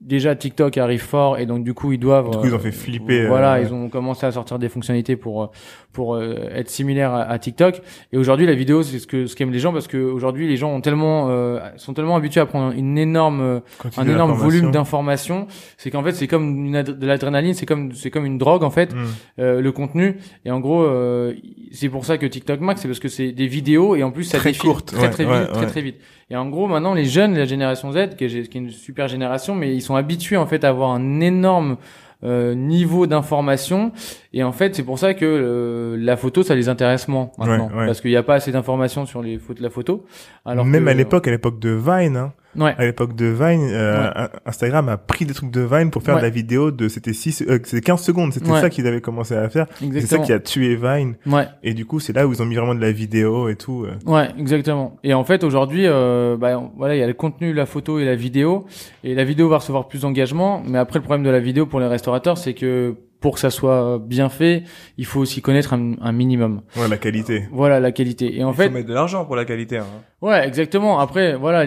[0.00, 2.30] déjà TikTok arrive fort et donc du coup ils doivent.
[2.30, 4.68] Du coup, ils ont euh, fait flipper, Voilà, euh, ils ont commencé à sortir des
[4.68, 5.46] fonctionnalités pour euh,
[5.92, 7.80] pour euh, être similaires à, à TikTok.
[8.12, 10.56] Et aujourd'hui, la vidéo, c'est ce que ce qu'aiment les gens parce que aujourd'hui, les
[10.58, 13.62] gens ont tellement euh, sont tellement habitués à prendre une énorme
[13.96, 15.46] un énorme volume d'informations.
[15.78, 18.70] C'est qu'en fait, c'est comme une de l'adrénaline, c'est comme c'est comme une drogue en
[18.70, 19.04] fait Hmm.
[19.40, 21.34] euh, le contenu et en gros euh,
[21.72, 24.24] c'est pour ça que TikTok Max c'est parce que c'est des vidéos et en plus
[24.24, 25.96] ça Très défile courtes, très ouais, très ouais, vite très très vite
[26.30, 29.08] et en gros maintenant les jeunes la génération Z qui est, qui est une super
[29.08, 31.76] génération mais ils sont habitués en fait à avoir un énorme
[32.24, 33.92] euh, niveau d'information.
[34.32, 37.68] Et en fait c'est pour ça que euh, la photo ça les intéresse moins maintenant.
[37.68, 37.86] Ouais, ouais.
[37.86, 40.04] parce qu'il n'y a pas assez d'informations sur les photos la photo.
[40.44, 43.68] Alors Même que- à l'époque, à l'époque de Vine, hein, ouais à l'époque de Vine,
[43.70, 44.28] euh, Ouais.
[44.46, 46.20] Instagram a pris des trucs de Vine pour faire Ouais.
[46.20, 48.60] de la vidéo de, c'était 6, euh, c'était 15 secondes, c'était Ouais.
[48.60, 49.66] ça qu'ils avaient commencé à faire.
[49.80, 51.14] C'est ça qui a tué Vine.
[51.26, 53.56] ouais Et du coup, c'est là où ils ont mis vraiment de la vidéo et
[53.56, 53.84] tout.
[53.84, 53.94] euh.
[54.10, 54.96] Ouais, exactement.
[55.04, 58.04] Et en fait, aujourd'hui, euh, bah, voilà, il y a le contenu, la photo et
[58.04, 58.66] la vidéo.
[59.04, 60.62] Et la vidéo va recevoir plus d'engagement.
[60.66, 63.50] Mais après, le problème de la vidéo pour les restaurateurs, c'est que pour que ça
[63.50, 64.62] soit bien fait,
[64.98, 66.60] il faut aussi connaître un, un minimum.
[66.76, 67.44] Ouais, la qualité.
[67.50, 68.38] Voilà la qualité.
[68.38, 69.78] Et en Il fait, faut mettre de l'argent pour la qualité.
[69.78, 69.86] Hein.
[70.20, 70.98] ouais, exactement.
[71.00, 71.64] Après, voilà.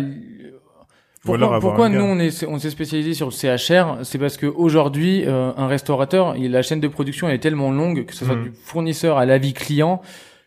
[1.37, 4.37] Pourquoi, avoir pourquoi un nous on est on s'est spécialisé sur le CHR C'est parce
[4.37, 8.13] que aujourd'hui euh, un restaurateur, il, la chaîne de production elle est tellement longue que
[8.15, 8.43] ce soit Mhm.
[8.43, 10.01] du fournisseur à l'avis client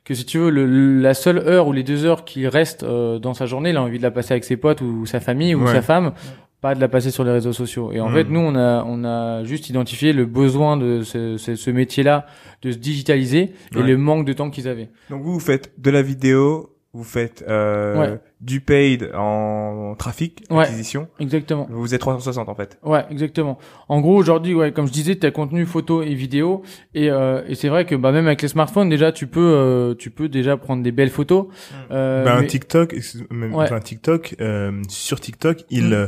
[0.04, 0.66] que si tu veux le,
[1.00, 3.82] la seule heure ou les deux heures qu'il reste euh, dans sa journée, il a
[3.82, 5.72] envie de la passer avec ses potes ou sa famille ou Ouais.
[5.72, 6.12] sa femme,
[6.60, 7.92] pas de la passer sur les réseaux sociaux.
[7.92, 8.14] Et en Mhm.
[8.14, 12.26] fait nous on a on a juste identifié le besoin de ce, ce, ce métier-là
[12.62, 13.82] de se digitaliser et Ouais.
[13.84, 14.88] le manque de temps qu'ils avaient.
[15.08, 18.20] Donc vous, vous faites de la vidéo, vous faites euh, Ouais.
[18.42, 20.64] du paid en trafic, Ouais.
[20.64, 21.08] acquisition.
[21.20, 21.66] Exactement.
[21.70, 22.78] Vous êtes 360 en fait.
[22.82, 23.58] Ouais, exactement.
[23.88, 26.62] En gros, aujourd'hui, ouais, comme je disais, tu as contenu photo et vidéo,
[26.94, 29.94] et, euh, et c'est vrai que bah, même avec les smartphones, déjà, tu peux, euh,
[29.94, 31.46] tu peux déjà prendre des belles photos.
[31.90, 32.94] Euh, bah, un mais- TikTok,
[33.30, 33.64] même, Ouais.
[33.64, 35.92] enfin, TikTok, euh, sur TikTok, il, Mm.
[35.94, 36.06] euh,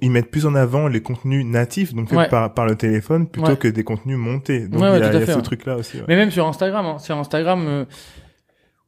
[0.00, 2.28] ils mettent plus en avant les contenus natifs, donc Ouais.
[2.28, 3.56] par, par le téléphone, plutôt Ouais.
[3.58, 4.68] que des contenus montés.
[4.68, 5.42] Donc Ouais, ouais, il y a, tout à il y a fait, ce ouais.
[5.42, 5.98] truc-là aussi.
[5.98, 6.04] ouais.
[6.08, 7.84] Mais même sur Instagram, hein, sur Instagram, euh,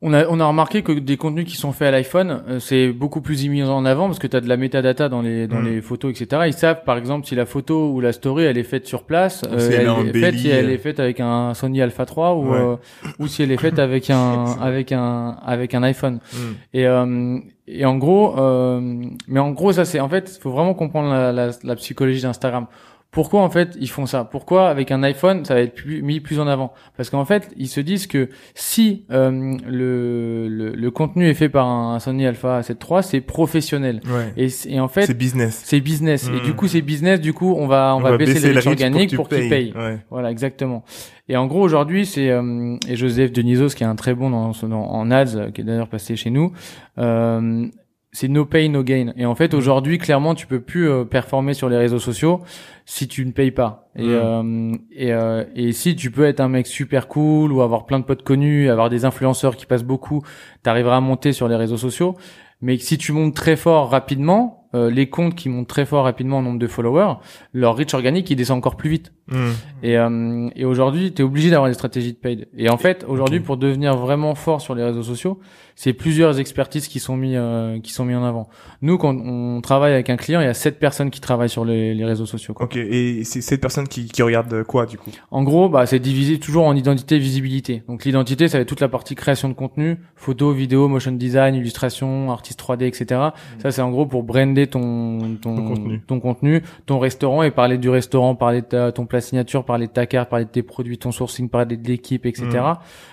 [0.03, 2.89] on a on a remarqué que des contenus qui sont faits à l'iPhone, euh, c'est
[2.89, 5.61] beaucoup plus mis en avant parce que tu as de la metadata dans les dans
[5.61, 5.67] Mm.
[5.67, 6.43] les photos, etc.
[6.47, 9.43] Ils savent par exemple si la photo ou la story elle est faite sur place,
[9.55, 10.73] Ou si elle est elle est embellie, faite si elle euh.
[10.75, 12.57] est faite avec un Sony Alpha 3 ou Ouais.
[12.59, 12.77] euh,
[13.19, 16.21] ou si elle est faite avec un avec un avec un iPhone.
[16.33, 16.39] Mm.
[16.73, 18.81] Et euh, et en gros, euh,
[19.29, 22.67] mais en gros ça c'est en fait, faut vraiment comprendre la, la, la psychologie d'Instagram.
[23.11, 24.25] Pourquoi en fait ils font ça?
[24.25, 26.73] Pourquoi avec un iPhone ça va être plus, mis plus en avant?
[26.97, 31.49] Parce qu'en fait ils se disent que si euh, le, le le contenu est fait
[31.49, 34.01] par un Sony Alpha 7 III, c'est professionnel.
[34.07, 34.33] Ouais.
[34.69, 35.61] Et, en fait c'est business.
[35.65, 36.29] c'est business.
[36.29, 37.21] Et du coup c'est business.
[37.21, 39.73] Du coup on va on, va, baisser, les reach organiques que pour, qu'ils payent.
[39.77, 39.99] Ouais.
[40.11, 40.85] Voilà, exactement.
[41.29, 44.53] Et en gros, aujourd'hui, c'est euh, et Joseph Denisos, qui est un très bon dans-
[44.73, 46.53] en ads, euh, qui est d'ailleurs passé chez nous.
[46.99, 47.67] Euh,
[48.13, 49.13] c'est no pay no gain.
[49.17, 52.41] Et en fait, aujourd'hui, clairement, tu peux plus euh, performer sur les réseaux sociaux
[52.85, 53.89] si tu ne payes pas.
[53.97, 54.09] Et Mm.
[54.11, 58.01] euh, et, euh, et si tu peux être un mec super cool ou avoir plein
[58.01, 60.23] de potes connus, avoir des influenceurs qui passent beaucoup,
[60.63, 62.17] t'arriveras à monter sur les réseaux sociaux.
[62.61, 66.39] Mais si tu montes très fort rapidement, euh, les comptes qui montent très fort rapidement
[66.39, 67.15] en nombre de followers,
[67.53, 69.13] leur reach organique il descend encore plus vite.
[69.29, 69.51] Mm.
[69.83, 72.49] Et, euh, et aujourd'hui, tu es obligé d'avoir des stratégies de paid.
[72.57, 75.41] Et en fait, aujourd'hui, pour devenir vraiment fort sur les réseaux sociaux,
[75.77, 78.49] c'est plusieurs expertises qui sont mis euh, qui sont mis en avant.
[78.83, 81.65] Nous, quand on travaille avec un client, il y a sept personnes qui travaillent sur
[81.65, 82.55] les, les réseaux sociaux.
[82.55, 82.67] Quoi.
[82.67, 85.11] Ok, et c'est cette personne qui, qui regarde quoi du coup?
[85.31, 87.83] En gros, bah, c'est divisé toujours en identité et visibilité.
[87.89, 91.55] Donc l'identité, ça va être toute la partie création de contenu, photo, vidéo, motion design,
[91.55, 93.21] illustration, artiste 3D, etc.
[93.63, 96.01] Ça, c'est en gros pour brander ton ton, Ton contenu.
[96.07, 99.87] ton contenu, ton restaurant et parler du restaurant, parler de ta, ton plat signature, parler
[99.87, 102.49] de ta carte, parler de tes produits, ton sourcing, parler de l'équipe, etc.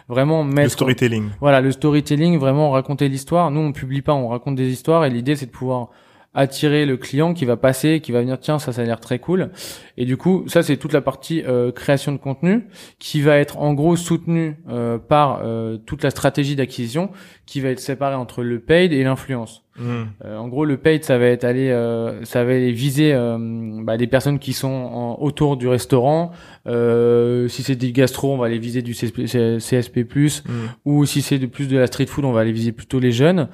[0.07, 1.29] Vraiment Le mettre storytelling.
[1.39, 3.51] voilà, le storytelling, vraiment raconter l'histoire.
[3.51, 5.89] Nous, on publie pas, on raconte des histoires et l'idée, c'est de pouvoir
[6.37, 9.17] attirer le client qui va passer, qui va venir, tiens, ça, ça a l'air très
[9.17, 9.49] cool.
[9.97, 12.67] Et du coup, ça, c'est toute la partie euh, création de contenu
[12.99, 17.09] qui va être en gros soutenue euh, par euh, toute la stratégie d'acquisition
[17.47, 19.63] qui va être séparée entre le paid et l'influence.
[19.77, 20.03] Mm.
[20.25, 23.37] Euh, en gros, le paid, ça va être aller, euh, ça va aller viser euh,
[23.83, 26.31] bah, des personnes qui sont en- autour du restaurant.
[26.67, 29.25] Euh, si c'est des gastro, on va aller viser du CSP,
[29.59, 30.03] CSP+.
[30.03, 30.51] Mm.
[30.85, 33.11] Ou si c'est de plus de la street food, on va aller viser plutôt les
[33.11, 33.47] jeunes.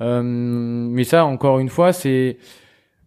[0.00, 2.36] Euh, mais ça, encore une fois, c'est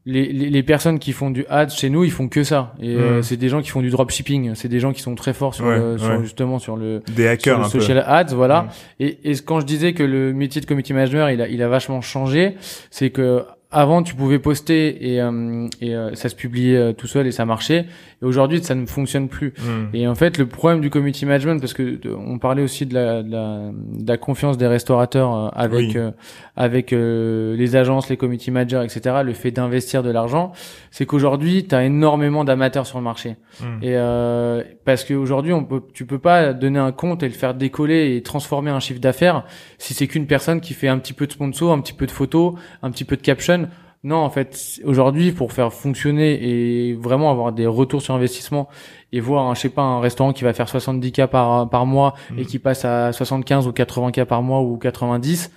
[0.05, 2.73] les, les, les personnes qui font du ads chez nous, ils font que ça.
[2.81, 4.53] Et euh, c'est des gens qui font du dropshipping.
[4.55, 6.21] C'est des gens qui sont très forts sur, Ouais, le, sur ouais.
[6.23, 7.79] justement sur le Des sur hackers le un peu.
[7.79, 8.67] social ads, voilà.
[8.99, 11.67] Et, et quand je disais que le métier de community manager, il a, il a
[11.69, 12.55] vachement changé,
[12.91, 13.43] c'est que
[13.75, 17.31] avant tu pouvais poster et, euh, et euh, ça se publiait euh, tout seul et
[17.31, 17.85] ça marchait.
[18.23, 19.53] Et aujourd'hui, ça ne fonctionne plus.
[19.59, 19.95] Mm.
[19.95, 22.93] Et en fait, le problème du community management, parce que de- on parlait aussi de
[22.93, 25.93] la, de la, de la confiance des restaurateurs euh, avec Oui.
[25.97, 26.11] euh,
[26.55, 29.17] avec euh, les agences, les community managers, etc.
[29.25, 30.53] Le fait d'investir de l'argent,
[30.91, 33.35] c'est qu'aujourd'hui, tu as énormément d'amateurs sur le marché.
[33.59, 33.65] Mm.
[33.81, 37.53] Et euh, parce qu'aujourd'hui, on peut, tu peux pas donner un compte et le faire
[37.53, 39.43] décoller et transformer un chiffre d'affaires
[39.77, 42.11] si c'est qu'une personne qui fait un petit peu de sponsor, un petit peu de
[42.11, 43.67] photos, un petit peu de caption.
[44.03, 48.67] Non, en fait, aujourd'hui, pour faire fonctionner et vraiment avoir des retours sur investissement
[49.13, 51.85] et voir, un, je sais pas, un restaurant qui va faire 70 k par par
[51.85, 52.45] mois et Mm.
[52.45, 55.51] qui passe à 75 ou 80 k par mois ou 90,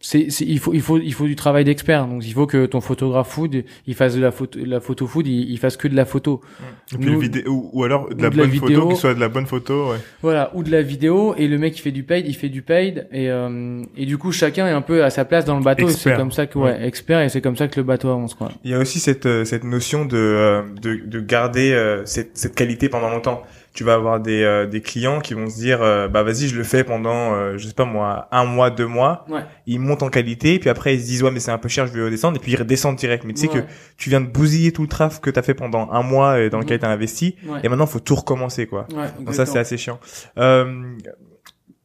[0.00, 2.06] c'est, c'est, il faut, il faut, il faut du travail d'expert.
[2.06, 5.26] Donc, il faut que ton photographe food, il fasse de la photo, la photo food,
[5.26, 6.40] il, il fasse que de la photo.
[6.94, 8.68] Et puis Nous- le vidéo, ou, ou alors de ou la de la bonne vidéo.
[8.82, 9.96] photo, qui soit de la bonne photo, ouais.
[10.22, 12.62] Voilà, ou de la vidéo et le mec qui fait du paid, il fait du
[12.62, 15.64] paid et euh, et du coup chacun est un peu à sa place dans le
[15.64, 15.86] bateau.
[15.88, 16.16] et C'est Expert.
[16.16, 18.50] comme ça que ouais, expert et c'est comme ça que le bateau avance quoi.
[18.64, 22.36] Il y a aussi cette euh, cette notion de euh, de, de garder euh, cette
[22.38, 23.42] cette qualité pendant longtemps.
[23.78, 26.56] Tu vas avoir des euh, des clients qui vont se dire euh, bah vas-y je
[26.56, 29.24] le fais pendant euh, je sais pas moi un mois deux mois.
[29.28, 29.42] Ouais.
[29.66, 31.86] Ils montent en qualité puis après ils se disent ouais mais c'est un peu cher
[31.86, 33.22] je vais redescendre et puis ils redescendent direct.
[33.24, 33.60] Mais tu sais que
[33.96, 36.58] tu viens de bousiller tout le traf que t'as fait pendant un mois et dans
[36.58, 36.80] lequel Mhm.
[36.80, 37.60] t'as investi Ouais.
[37.62, 38.88] et maintenant faut tout recommencer quoi.
[38.92, 40.00] Ouais, Donc ça c'est assez chiant.
[40.38, 40.96] Euh,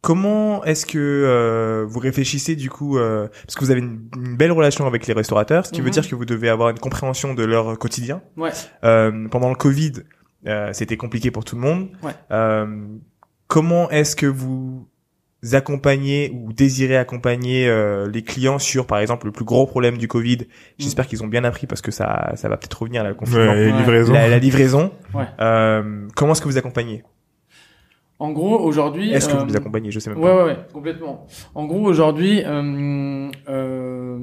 [0.02, 4.36] comment est-ce que euh, vous réfléchissez du coup euh, parce que vous avez une, une
[4.36, 5.94] belle relation avec les restaurateurs, ce qui veut Mhm.
[5.94, 8.22] dire que vous devez avoir une compréhension de leur quotidien.
[8.36, 8.50] Ouais.
[8.84, 10.02] Euh, pendant le Covid, euh,
[10.74, 11.90] c'était compliqué pour tout le monde.
[12.04, 12.12] Ouais.
[12.32, 12.86] Euh,
[13.48, 14.88] comment est-ce que vous
[15.52, 20.08] accompagnez ou désirez accompagner euh, les clients sur, par exemple, le plus gros problème du
[20.08, 20.40] Covid?
[20.78, 23.52] J'espère qu'ils ont bien appris parce que ça, ça va peut-être revenir là, le confinement.
[23.52, 23.78] Ouais, Ouais.
[23.78, 24.14] livraison.
[24.14, 24.92] La, la livraison.
[25.14, 25.26] Ouais.
[25.42, 27.04] Euh, comment est-ce que vous accompagnez?
[28.20, 29.12] En gros aujourd'hui.
[29.12, 29.92] Est-ce que euh, vous les accompagnez?
[29.92, 30.38] Je sais même Ouais pas.
[30.46, 31.28] ouais ouais complètement.
[31.56, 34.20] En gros aujourd'hui, euh, euh,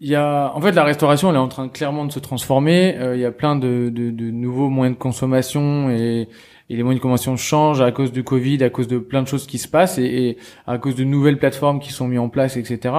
[0.00, 2.96] il y a en fait la restauration elle est en train clairement de se transformer.
[2.98, 6.28] Euh, Il y a plein de, de, de nouveaux moyens de consommation et
[6.70, 9.28] et les moyens de consommation changent à cause du Covid, à cause de plein de
[9.28, 12.30] choses qui se passent et, et à cause de nouvelles plateformes qui sont mises en
[12.30, 12.94] place, etc.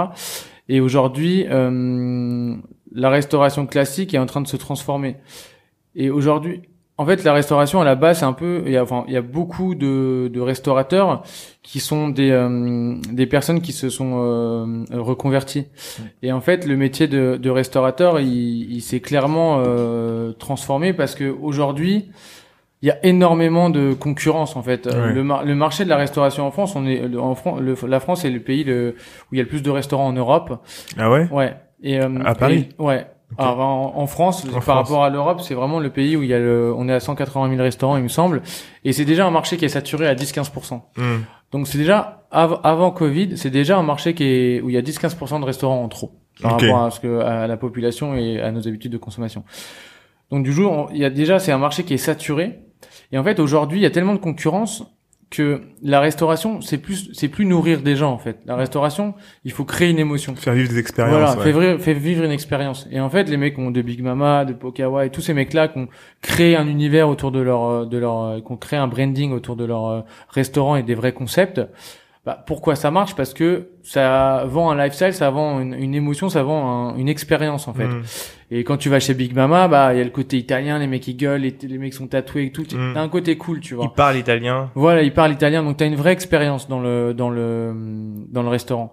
[0.69, 2.55] Et aujourd'hui, euh,
[2.91, 5.17] la restauration classique est en train de se transformer.
[5.95, 6.61] Et aujourd'hui,
[6.97, 9.13] en fait, la restauration à la base, c'est un peu, il y a, enfin, il
[9.13, 11.23] y a beaucoup de, de restaurateurs
[11.61, 15.67] qui sont des euh, des personnes qui se sont euh, reconverties.
[16.23, 21.15] Et en fait, le métier de, de restaurateur, il, il s'est clairement euh, transformé parce
[21.15, 22.09] que aujourd'hui,
[22.81, 24.85] il y a énormément de concurrence en fait.
[24.85, 25.11] Ouais.
[25.13, 28.23] Le, mar- le marché de la restauration en France, on est en France, la France
[28.25, 28.95] est le pays le,
[29.31, 30.61] où il y a le plus de restaurants en Europe.
[30.97, 31.27] Ah ouais?
[31.31, 31.55] Ouais.
[31.83, 32.69] Et euh, À Paris?
[32.77, 33.07] et- Ouais.
[33.37, 34.75] Alors, en, en France, En par France.
[34.87, 36.99] rapport à l'Europe, c'est vraiment le pays où il y a le, on est à
[36.99, 38.41] 180 000 restaurants, il me semble,
[38.83, 40.81] et c'est déjà un marché qui est saturé à 10-15%.
[40.97, 41.01] Hmm.
[41.51, 44.77] Donc c'est déjà av- avant Covid, c'est déjà un marché qui est où il y
[44.77, 46.11] a 10-15% de restaurants en trop
[46.41, 49.43] par rapport à ce que à la population et à nos habitudes de consommation.
[50.31, 52.59] Donc du jour, il y a déjà c'est un marché qui est saturé.
[53.11, 54.83] Et en fait aujourd'hui, il y a tellement de concurrence
[55.35, 58.37] que la restauration, c'est plus c'est plus nourrir des gens en fait.
[58.45, 60.35] La restauration, il faut créer une émotion.
[60.35, 61.35] Faire vivre des expériences.
[61.35, 61.77] Voilà, ouais.
[61.79, 62.87] fait vivre une expérience.
[62.91, 65.67] Et en fait, les mecs ont de Big Mama, de Pokawa et tous ces mecs-là
[65.67, 65.87] qui ont
[66.21, 69.31] créé un univers autour de leur, euh, de leur, euh, qui ont créé un branding
[69.33, 71.61] autour de leur euh, restaurant et des vrais concepts.
[72.25, 73.15] Bah, pourquoi ça marche?
[73.15, 77.07] Parce que ça vend un lifestyle, ça vend une, une émotion, ça vend un- une
[77.07, 77.85] expérience en fait.
[77.85, 78.01] Hmm.
[78.49, 80.87] Et quand tu vas chez Big Mama, bah il y a le côté italien, les
[80.87, 82.63] mecs ils gueulent, les, les mecs sont tatoués et tout.
[82.63, 82.93] Mm.
[82.93, 83.85] T'as un côté cool, tu vois.
[83.85, 84.71] Il parle italien.
[84.75, 87.73] Voilà, il parle italien, donc t'as une vraie expérience dans le dans le
[88.29, 88.91] dans le restaurant.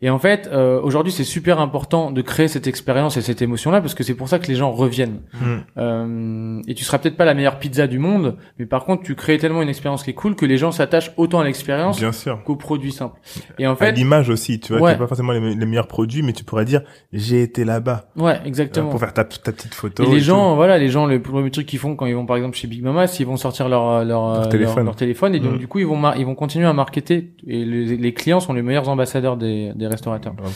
[0.00, 3.80] Et en fait, euh, aujourd'hui, c'est super important de créer cette expérience et cette émotion-là
[3.80, 5.20] parce que c'est pour ça que les gens reviennent.
[5.34, 5.56] Hmm.
[5.76, 9.14] Euh, et tu seras peut-être pas la meilleure pizza du monde, mais par contre, tu
[9.14, 12.00] crées tellement une expérience qui est cool que les gens s'attachent autant à l'expérience
[12.44, 13.18] qu'au produit simple.
[13.58, 14.96] Et en À fait, l'image aussi, tu vois, Ouais.
[14.96, 16.82] pas forcément les, me- les meilleurs produits, mais tu pourrais dire
[17.12, 18.90] j'ai été là-bas ouais, euh, exactement.
[18.90, 20.04] pour faire ta, ta petite photo.
[20.04, 22.36] Et les gens, voilà, les gens, le premier truc qu'ils font quand ils vont par
[22.36, 24.76] exemple chez Big Mama, c'est ils vont sortir leur leur, euh, téléphone.
[24.76, 25.58] leur, leur téléphone et donc Mm.
[25.58, 28.62] du coup ils vont ils vont continuer à marketer et les, les clients sont les
[28.62, 30.34] meilleurs ambassadeurs des, des restaurateurs.
[30.38, 30.50] Ouais.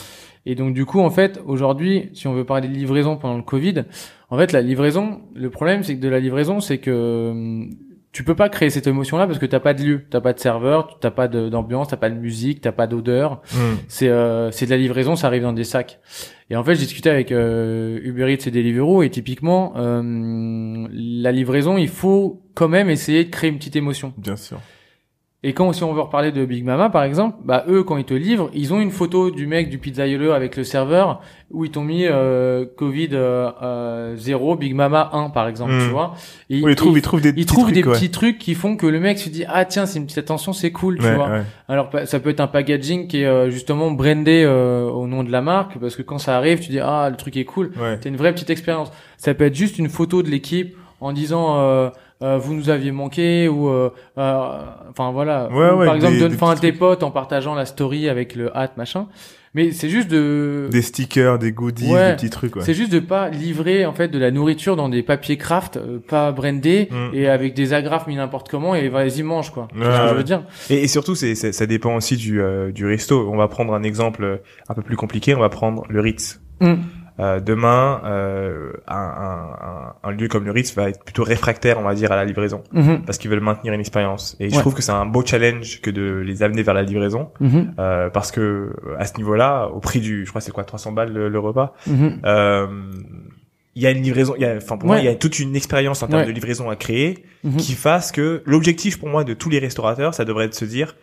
[0.47, 3.43] Et donc du coup en fait aujourd'hui, si on veut parler de livraison pendant le
[3.43, 3.85] Covid,
[4.31, 7.71] en fait la livraison, le problème c'est que de la livraison, c'est que hum,
[8.13, 10.35] tu peux pas créer cette émotion là parce que t'as pas de lieu, t'as pas
[10.35, 13.77] de serveur, t'as pas d'ambiance, t'as pas de musique, t'as pas d'odeur Hmm.
[13.89, 15.99] c'est euh, c'est de la livraison, ça arrive dans des sacs.
[16.51, 21.33] Et en fait, j'ai discuté avec euh, Uber Eats et Deliveroo et typiquement euh, la
[21.33, 24.13] livraison, il faut quand même essayer de créer une petite émotion.
[24.19, 24.61] Bien sûr.
[25.45, 28.05] Et quand si on veut reparler de Big Mama par exemple, bah eux quand ils
[28.05, 31.71] te livrent, ils ont une photo du mec du pizzaiolo avec le serveur où ils
[31.73, 36.15] t'ont mis euh, Covid euh, euh, 0 Big Mama 1 par exemple, tu vois.
[36.49, 37.93] Et, Oui, ils trouvent, ils trouvent des ils petits trouvent trucs, des ouais.
[37.93, 40.53] petits trucs qui font que le mec se dit ah tiens c'est une petite attention
[40.53, 41.43] c'est cool tu Ouais, vois ouais.
[41.69, 45.25] alors pa- ça peut être un packaging qui est euh, justement brandé euh, au nom
[45.25, 47.73] de la marque parce que quand ça arrive tu dis ah le truc est cool
[48.01, 51.91] c'est une vraie petite expérience ça peut être juste une photo de l'équipe en disant
[52.23, 54.59] euh, vous nous aviez manqué ou euh, euh,
[54.91, 57.11] enfin voilà Ouais, Ou, ouais, par exemple des- donne des fin à tes potes en
[57.11, 59.07] partageant la story avec le hâte machin
[59.55, 62.11] mais c'est juste de Des stickers, des goodies, Ouais.
[62.13, 62.63] des petits trucs, ouais.
[62.65, 65.99] c'est juste de pas livrer en fait de la nourriture dans des papiers craft euh,
[65.99, 67.11] pas brandés Mm.
[67.15, 70.09] et avec des agrafes mis n'importe comment et vas-y mange quoi c'est Ouais, ce que
[70.09, 70.43] je veux dire?
[70.71, 73.29] Et, et surtout, c'est, ça dépend aussi du, euh, du resto.
[73.31, 75.35] On va prendre un exemple un peu plus compliqué.
[75.35, 76.41] On va prendre le Ritz.
[76.61, 76.75] Mm.
[77.23, 81.83] Euh, demain, euh, un, un, un, lieu comme le Ritz va être plutôt réfractaire, on
[81.83, 83.05] va dire, à la livraison, Mhm.
[83.07, 84.37] parce qu'ils veulent maintenir une expérience.
[84.41, 87.31] Et je trouve que c'est un beau challenge que de les amener vers la livraison,
[87.41, 87.75] Mhm.
[87.79, 91.13] euh, parce que à ce niveau-là, au prix du, je crois, c'est quoi, 300 balles
[91.13, 91.75] le, le repas?
[91.87, 92.21] Mhm.
[92.25, 92.67] Euh,
[93.75, 95.39] il y a une livraison, il y a, enfin pour moi, il y a toute
[95.39, 96.27] une expérience en termes Ouais.
[96.27, 97.25] de livraison à créer
[97.59, 100.65] qui fasse que l'objectif pour moi de tous les restaurateurs, ça devrait être de se
[100.65, 100.95] dire,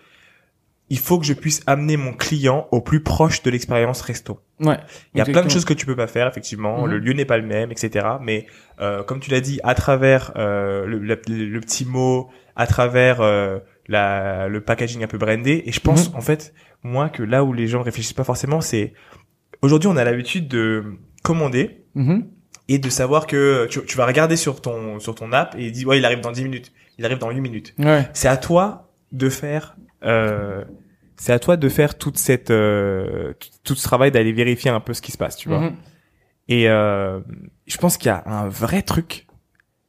[0.90, 4.40] il faut que je puisse amener mon client au plus proche de l'expérience resto.
[4.60, 4.78] Ouais.
[5.14, 6.82] Il y a plein de choses que tu peux pas faire, effectivement.
[6.86, 6.92] Mhm.
[6.92, 8.06] Le lieu n'est pas le même, etc.
[8.22, 8.48] Mais
[8.82, 13.22] euh, comme tu l'as dit, à travers euh, le, la- le petit mot, à travers
[13.22, 16.16] euh, la, le packaging un peu brandé, et je pense Mhm.
[16.18, 18.94] en fait, moi, que là où les gens réfléchissent pas forcément, c'est
[19.62, 20.84] aujourd'hui on a l'habitude de
[21.24, 22.28] commander Mhm.
[22.68, 25.72] et de savoir que tu, tu vas regarder sur ton sur ton app et il
[25.72, 27.74] dit ouais il arrive dans 10 minutes, il arrive dans 8 minutes.
[27.80, 28.08] Ouais.
[28.14, 33.34] C'est à toi de faire c'est à toi de faire toute cette euh,
[33.64, 35.60] tout, ce travail d'aller vérifier un peu ce qui se passe, tu vois.
[35.62, 35.76] Mhm.
[36.48, 37.20] Et euh,
[37.68, 39.28] je pense qu'il y a un vrai truc,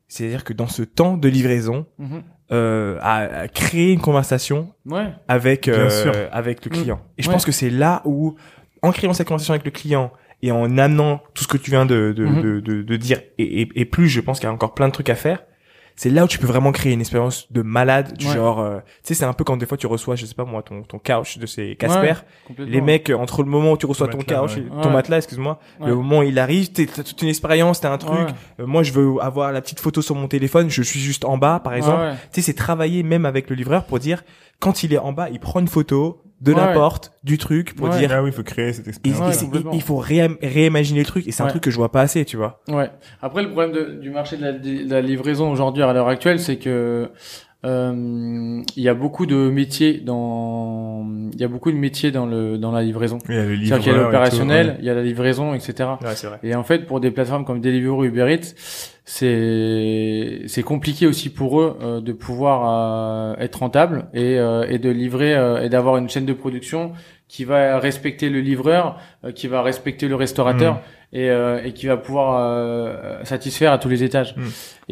[0.09, 2.23] c'est-à-dire que dans ce temps de livraison, Mhm.
[2.53, 5.13] euh, à, à créer une conversation Ouais.
[5.29, 6.75] avec euh, avec le Mm.
[6.81, 7.01] client.
[7.17, 7.33] Et je Ouais.
[7.35, 8.35] pense que c'est là où,
[8.83, 11.87] en créant cette conversation avec le client et en amenant tout ce que tu viens
[11.87, 12.43] de de, Mhm.
[12.43, 14.89] de, de, de dire et, et, et plus, je pense qu'il y a encore plein
[14.89, 15.45] de trucs à faire.
[16.03, 18.33] C'est là où tu peux vraiment créer une expérience de malade, du Ouais.
[18.33, 20.47] genre, euh, tu sais, c'est un peu quand des fois tu reçois, je sais pas
[20.47, 22.15] moi, ton ton couch de ces Casper.
[22.59, 22.65] Ouais.
[22.65, 24.63] Les mecs, euh, entre le moment où tu reçois Ton ton matelas, couch, ouais.
[24.63, 24.95] et- ton Ouais.
[24.95, 25.89] matelas, excuse-moi, Ouais.
[25.89, 28.13] le moment où il arrive, t'es- t'as toute une expérience, t'as un truc.
[28.19, 28.35] Ouais.
[28.61, 31.37] Euh, moi, je veux avoir la petite photo sur mon téléphone, je suis juste en
[31.37, 32.03] bas, par exemple.
[32.33, 34.25] Tu sais, c'est travailler même avec le livreur pour dire,
[34.61, 36.73] quand il est en bas, il prend une photo de la Ouais.
[36.75, 37.99] porte, du truc, pour Ouais.
[37.99, 38.11] dire.
[38.15, 39.45] Ah oui, il faut créer cette Et, expérience.
[39.75, 42.25] il faut réim- réimaginer le truc, et c'est un truc que je vois pas assez,
[42.25, 42.63] tu vois.
[42.69, 42.91] Ouais.
[43.21, 46.41] Après, le problème de- du marché de la, de la livraison aujourd'hui à l'heure actuelle,
[46.41, 47.11] c'est que
[47.63, 52.25] euh, il y a beaucoup de métiers dans, il y a beaucoup de métiers dans
[52.25, 53.19] le dans la livraison.
[53.29, 54.77] Il y a le C'est-à-dire qu'il y a livreur et l'opérationnel, ouais.
[54.79, 55.91] il y a la livraison, etc.
[56.01, 56.39] Ouais, c'est vrai.
[56.43, 58.55] Et en fait, pour des plateformes comme Deliveroo, Uber Eats,
[59.05, 64.79] c'est c'est compliqué aussi pour eux euh, de pouvoir euh, être rentable et euh, et
[64.79, 66.93] de livrer euh, et d'avoir une chaîne de production
[67.29, 71.17] qui va respecter le livreur, euh, qui va respecter le restaurateur Mm.
[71.17, 74.35] et euh, et qui va pouvoir euh, satisfaire à tous les étages.
[74.37, 74.43] Mm.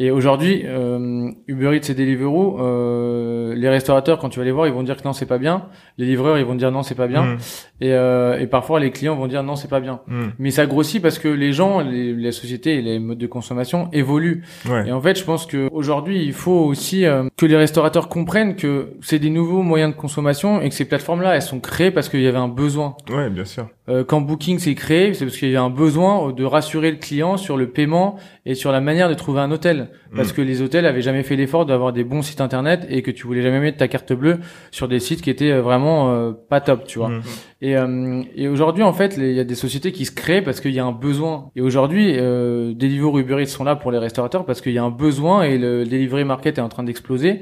[0.01, 4.65] Et aujourd'hui, euh, Uber Eats et Deliveroo, euh, les restaurateurs quand tu vas les voir,
[4.65, 5.63] ils vont dire que non c'est pas bien.
[5.97, 7.23] Les livreurs, ils vont dire non c'est pas bien.
[7.23, 7.37] Mm,
[7.81, 9.99] Et euh, et parfois les clients vont dire non c'est pas bien.
[10.07, 10.27] mm.
[10.39, 13.89] Mais ça grossit parce que les gens, les, les sociétés et les modes de consommation
[13.91, 14.43] évoluent.
[14.69, 14.87] Ouais.
[14.87, 18.55] Et en fait, je pense que aujourd'hui, il faut aussi euh, que les restaurateurs comprennent
[18.55, 22.07] que c'est des nouveaux moyens de consommation et que ces plateformes-là, elles sont créées parce
[22.07, 22.95] qu'il y avait un besoin.
[23.09, 23.67] Ouais, bien sûr.
[23.89, 26.97] Euh, quand Booking s'est créé, c'est parce qu'il y avait un besoin de rassurer le
[26.97, 28.15] client sur le paiement
[28.49, 29.89] et sur la manière de trouver un hôtel.
[30.15, 30.35] Parce Mm.
[30.35, 33.27] que les hôtels avaient jamais fait l'effort d'avoir des bons sites internet et que tu
[33.27, 34.39] voulais jamais mettre ta carte bleue
[34.71, 37.09] sur des sites qui étaient euh, vraiment euh, pas top, tu vois.
[37.09, 37.21] Mm.
[37.61, 40.61] Et, euh, et aujourd'hui, en fait, il y a des sociétés qui se créent parce
[40.61, 41.51] qu'il y a un besoin.
[41.55, 44.83] Et aujourd'hui, euh, Deliveroo, Uber Eats sont là pour les restaurateurs parce qu'il y a
[44.83, 47.41] un besoin et le delivery market est en train d'exploser.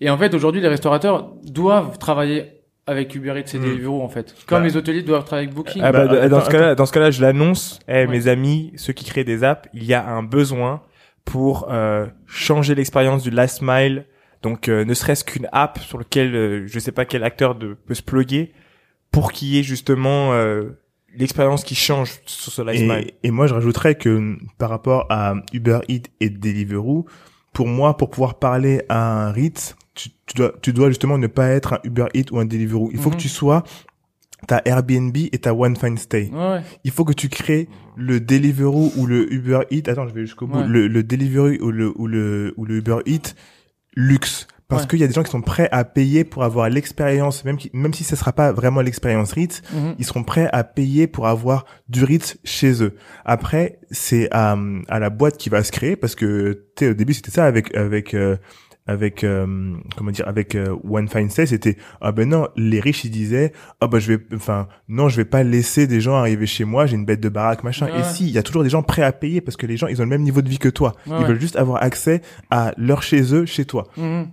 [0.00, 3.62] Et en fait, aujourd'hui, les restaurateurs doivent travailler avec Uber Eats et Mm.
[3.62, 4.34] Deliveroo, en fait.
[4.46, 4.64] Comme Bah.
[4.66, 5.82] les hôteliers doivent travailler avec Booking.
[5.84, 7.78] Ah bah, Bah, dans attends, ce cas-là, dans ce cas-là, je l'annonce.
[7.88, 8.06] Eh, Ouais.
[8.08, 10.82] mes amis, ceux qui créent des apps, il y a un besoin
[11.24, 14.06] pour euh, changer l'expérience du last mile.
[14.42, 17.74] Donc, euh, ne serait-ce qu'une app sur laquelle euh, je sais pas quel acteur de,
[17.74, 18.52] peut se plugger
[19.12, 20.70] pour qu'il y ait justement euh,
[21.16, 23.12] l'expérience qui change sur ce last mile.
[23.22, 27.06] Et, moi, je rajouterais que par rapport à Uber Eats et Deliveroo,
[27.52, 31.26] pour moi, pour pouvoir parler à un Ritz, tu, tu dois, tu dois justement ne
[31.26, 32.90] pas être un Uber Eats ou un Deliveroo.
[32.92, 33.16] Il faut Mhm.
[33.16, 33.62] que tu sois
[34.48, 36.30] ta Airbnb et ta One Fine Stay.
[36.32, 36.60] Ouais.
[36.84, 39.88] Il faut que tu crées le Deliveroo ou le Uber Eats.
[39.90, 40.58] Attends, je vais jusqu'au bout.
[40.58, 40.66] Ouais.
[40.66, 43.34] Le, le Deliveroo ou le, ou le, ou le Uber Eats
[43.96, 44.46] luxe.
[44.68, 44.88] Parce Ouais.
[44.88, 47.68] qu'il y a des gens qui sont prêts à payer pour avoir l'expérience, même, qui,
[47.74, 49.96] même si ce sera pas vraiment l'expérience Ritz, Mhm.
[49.98, 52.96] ils seront prêts à payer pour avoir du Ritz chez eux.
[53.26, 54.56] Après, c'est à,
[54.88, 58.14] à la boîte qui va se créer parce que au début c'était ça avec avec
[58.14, 58.38] euh,
[58.86, 63.04] avec euh, comment dire avec euh, One Fine Stay c'était ah ben non les riches
[63.04, 66.46] ils disaient ah ben je vais enfin non je vais pas laisser des gens arriver
[66.46, 68.64] chez moi j'ai une bête de baraque machin Ouais, et si il y a toujours
[68.64, 70.48] des gens prêts à payer parce que les gens ils ont le même niveau de
[70.48, 71.28] vie que toi Ouais, ils ouais.
[71.28, 74.26] veulent juste avoir accès à leur chez eux chez toi Mhm.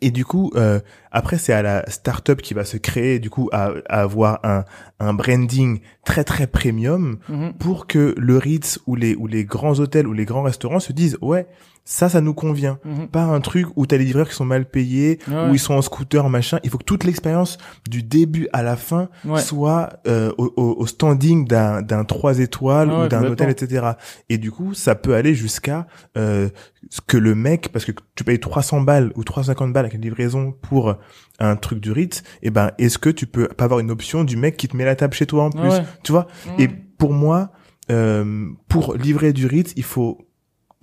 [0.00, 0.80] et du coup, euh,
[1.12, 4.64] après, c'est à la startup qui va se créer, du coup, à, à avoir un,
[4.98, 7.54] un branding très très premium Mhm.
[7.58, 10.92] pour que le Ritz ou les ou les grands hôtels ou les grands restaurants se
[10.92, 11.46] disent ouais
[11.86, 13.08] ça ça nous convient Mhm.
[13.08, 15.50] pas un truc où t'as les livreurs qui sont mal payés Ouais.
[15.50, 17.58] où ils sont en scooter machin il faut que toute l'expérience
[17.90, 19.40] du début à la fin Ouais.
[19.42, 23.92] soit euh, au, standing d'un d'un trois étoiles Ouais, ou d'un hôtel etc
[24.30, 26.48] et du coup ça peut aller jusqu'à euh,
[26.88, 30.02] ce que le mec parce que tu payes 300 balles ou 350 balles avec une
[30.02, 30.96] livraison pour
[31.38, 34.36] un truc du Ritz et ben est-ce que tu peux pas avoir une option du
[34.38, 36.26] mec qui te met la table chez toi en plus tu vois?
[36.46, 36.60] Mhm.
[36.60, 37.50] et pour moi,
[37.90, 40.18] euh, pour livrer du Ritz, il faut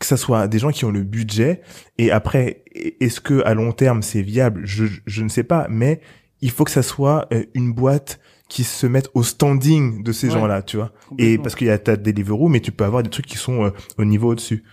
[0.02, 1.62] que ça soit des gens qui ont le budget.
[1.98, 2.64] Et après,
[3.00, 4.62] est-ce que à long terme c'est viable?
[4.66, 6.02] Je, je ne sais pas, mais
[6.42, 10.28] il faut que ça soit euh, une boîte qui se mette au standing de ces
[10.28, 10.34] Ouais.
[10.34, 10.92] gens-là, tu vois.
[11.18, 13.64] Et parce qu'il y a ta Deliveroo, mais tu peux avoir des trucs qui sont
[13.66, 14.64] euh, au niveau au-dessus.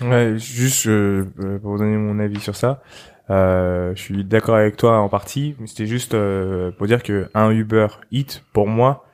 [0.00, 2.82] Ouais, juste euh, euh, pour vous donner mon avis sur ça,
[3.30, 7.28] euh, je suis d'accord avec toi en partie, mais c'était juste euh, pour dire que
[7.34, 9.04] un Uber Eats, pour moi,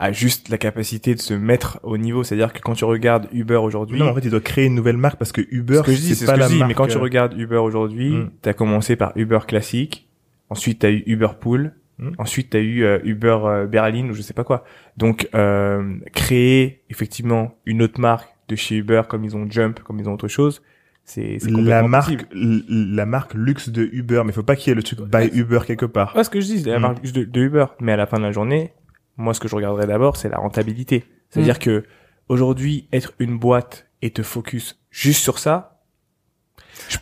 [0.00, 2.22] a juste la capacité de se mettre au niveau.
[2.22, 4.96] C'est-à-dire que quand tu regardes Uber aujourd'hui, Non, en fait, il doit créer une nouvelle
[4.96, 6.58] marque parce que Uber, ce que je dis, c'est ce pas que la je dis,
[6.58, 6.68] marque.
[6.68, 8.30] mais quand tu euh, regardes Uber aujourd'hui, Mm.
[8.42, 10.08] t'as commencé par Uber classique,
[10.50, 12.10] ensuite t'as eu Uber Pool, Mm.
[12.18, 14.62] ensuite t'as eu euh, Uber euh, Berlin ou je sais pas quoi.
[14.96, 19.98] Donc euh, créer effectivement une autre marque de chez Uber comme ils ont Jump, comme
[19.98, 20.62] ils ont autre chose,
[21.04, 24.76] c'est c'est la marque, la marque luxe de Uber, mais faut pas qu'il y ait
[24.76, 26.14] le truc by Uber quelque part.
[26.14, 26.82] Ouais, ce que je dis, la Mm.
[26.82, 27.66] marque de, de Uber.
[27.80, 28.70] Mais à la fin de la journée,
[29.18, 31.04] moi, ce que je regarderai d'abord, c'est la rentabilité.
[31.28, 31.58] C'est-à-dire Mm.
[31.58, 31.84] que
[32.28, 35.74] aujourd'hui, être une boîte et te focus juste sur ça,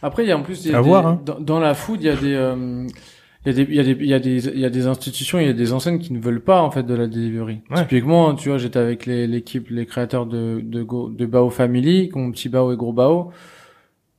[0.03, 1.21] Après, il y a en plus, des- voir, hein.
[1.25, 2.87] dans, dans la food, il y a des, euh,
[3.45, 4.71] il y a des, il y a des, il y a des, il y a
[4.71, 7.07] des institutions, il y a des enseignes qui ne veulent pas en fait de la
[7.07, 7.61] delivery.
[7.71, 7.83] Ouais.
[7.83, 12.17] Typiquement, tu vois, j'étais avec l'équipe, les créateurs de de, Go, de Bao Family, qui
[12.17, 13.31] ont petit Bao et gros Bao.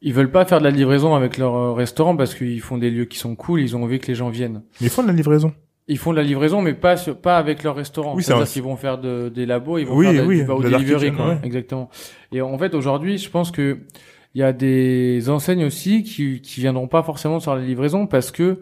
[0.03, 2.91] Ils veulent pas faire de la livraison avec leur euh, restaurant parce qu'ils font des
[2.91, 3.59] lieux qui sont cool.
[3.61, 4.61] Ils ont envie que les gens viennent.
[4.79, 5.53] Mais ils font de la livraison.
[5.89, 8.13] Ils font de la livraison, mais pas sur, pas avec leur restaurant.
[8.15, 10.37] Oui, c'est C'est-à-dire qu'ils vont faire de, des labos, ils vont Oui, faire de, oui,
[10.41, 11.27] du de delivery, quoi.
[11.29, 11.37] ouais.
[11.43, 11.89] Exactement.
[12.33, 13.77] Et en fait, aujourd'hui, je pense que
[14.35, 18.29] il y a des enseignes aussi qui qui viendront pas forcément sur la livraison parce
[18.31, 18.59] que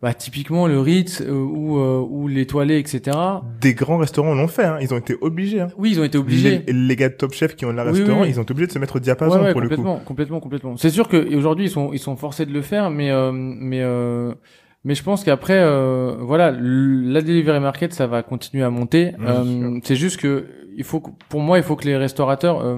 [0.00, 3.16] bah typiquement le Ritz euh, ou euh, ou l'étoilé etc
[3.60, 4.78] Des grands restaurants l'ont fait, hein.
[4.80, 5.60] ils ont été obligés.
[5.60, 5.68] Hein.
[5.78, 7.92] oui ils ont été obligés Les, les gars de Top Chef qui ont leur Oui,
[7.98, 8.32] restaurant, oui, oui.
[8.34, 9.76] ils ont été obligés de se mettre au diapason Ouais, ouais, pour le coup.
[9.76, 10.76] complètement, complètement, complètement.
[10.76, 13.80] C'est sûr que aujourd'hui ils sont ils sont forcés de le faire, mais euh, mais
[13.82, 14.32] euh,
[14.84, 19.12] mais je pense qu'après euh, voilà la delivery market ça va continuer à monter.
[19.20, 22.74] Euh, c'est juste que il faut que, pour moi il faut que les restaurateurs euh,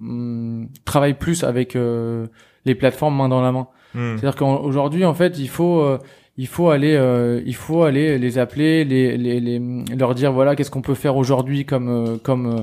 [0.00, 2.26] hum, travaillent plus avec euh,
[2.64, 3.68] les plateformes main dans la main.
[3.94, 4.16] Hmm.
[4.16, 5.98] C'est-à-dire qu'aujourd'hui, en fait, il faut, euh,
[6.36, 9.60] il faut aller, euh, il faut aller les appeler, les, les, les
[9.96, 12.62] leur dire voilà, qu'est-ce qu'on peut faire aujourd'hui comme, comme, euh,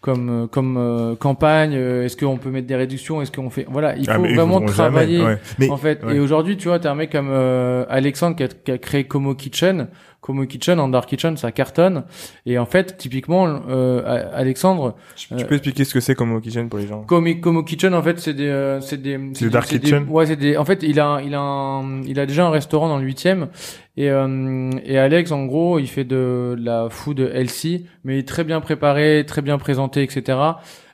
[0.00, 1.74] comme, euh, comme euh, campagne.
[1.74, 4.60] euh, Est-ce qu'on peut mettre des réductions Est-ce qu'on fait voilà, il Ah, faut vraiment
[4.62, 5.18] travailler.
[5.18, 5.38] jamais, ouais.
[5.58, 6.16] Mais En fait, ouais.
[6.16, 9.04] et aujourd'hui, tu vois, t'as un mec comme euh, Alexandre qui a, qui a créé
[9.04, 9.88] Como Kitchen.
[10.20, 12.04] Como Kitchen, en Dark Kitchen, ça cartonne.
[12.44, 16.68] Et en fait, typiquement, euh, Alexandre, Tu, tu peux expliquer ce que c'est comme kitchen
[16.68, 19.50] pour les gens Como, Como Kitchen, en fait, c'est des, euh, c'est des, c'est des-
[19.50, 20.56] Dark c'est des- Kitchen ouais, c'est des.
[20.58, 23.48] En fait, il a, il a, un- il a déjà un restaurant dans le huitième.
[23.96, 28.28] Et euh, et Alex, en gros, il fait de la food healthy, mais il est
[28.28, 30.38] très bien préparé, très bien présenté, etc.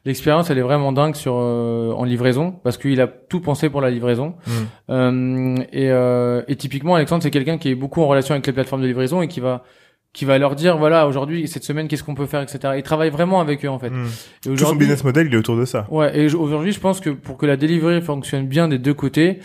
[0.07, 3.81] L'expérience, elle est vraiment dingue sur euh, en livraison parce qu'il a tout pensé pour
[3.81, 4.37] la livraison.
[4.47, 4.51] Hmm.
[4.91, 8.53] Euh, et, euh, et typiquement, Alexandre, c'est quelqu'un qui est beaucoup en relation avec les
[8.53, 9.65] plateformes de livraison et qui va
[10.13, 12.73] qui va leur dire voilà aujourd'hui cette semaine qu'est-ce qu'on peut faire etc.
[12.79, 13.91] Il travaille vraiment avec eux en fait.
[13.91, 14.07] Hmm.
[14.47, 15.87] Et Tout son business model, il est autour de ça.
[15.91, 19.41] Ouais, et aujourd'hui, je pense que pour que la delivery fonctionne bien des deux côtés,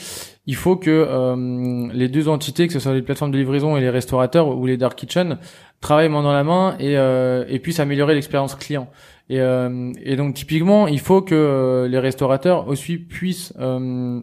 [0.45, 3.81] il faut que euh, les deux entités, que ce soit les plateformes de livraison et
[3.81, 5.37] les restaurateurs ou les dark kitchen,
[5.81, 8.89] travaillent main dans la main et, euh, et puissent améliorer l'expérience client.
[9.31, 14.19] Et, euh, et donc typiquement, il faut que euh, les restaurateurs aussi puissent euh,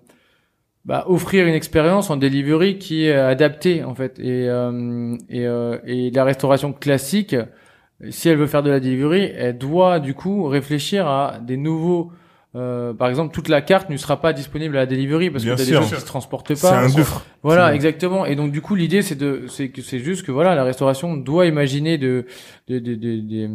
[0.85, 4.19] bah, offrir une expérience en delivery qui est adaptée en fait.
[4.19, 7.35] Et, euh, et, euh, et la restauration classique,
[8.11, 12.13] si elle veut faire de la delivery, elle doit du coup réfléchir à des nouveaux.
[12.57, 15.55] Euh, par exemple, toute la carte ne sera pas disponible à la delivery parce Bien
[15.55, 16.79] que t'as des gens qui se transportent C'est pas.
[16.79, 17.25] un gouffre.
[17.43, 18.25] Voilà, exactement.
[18.25, 21.17] Et donc du coup, l'idée c'est de, c'est que c'est juste que voilà, la restauration
[21.17, 22.25] doit imaginer de,
[22.69, 23.51] de, de, de, de-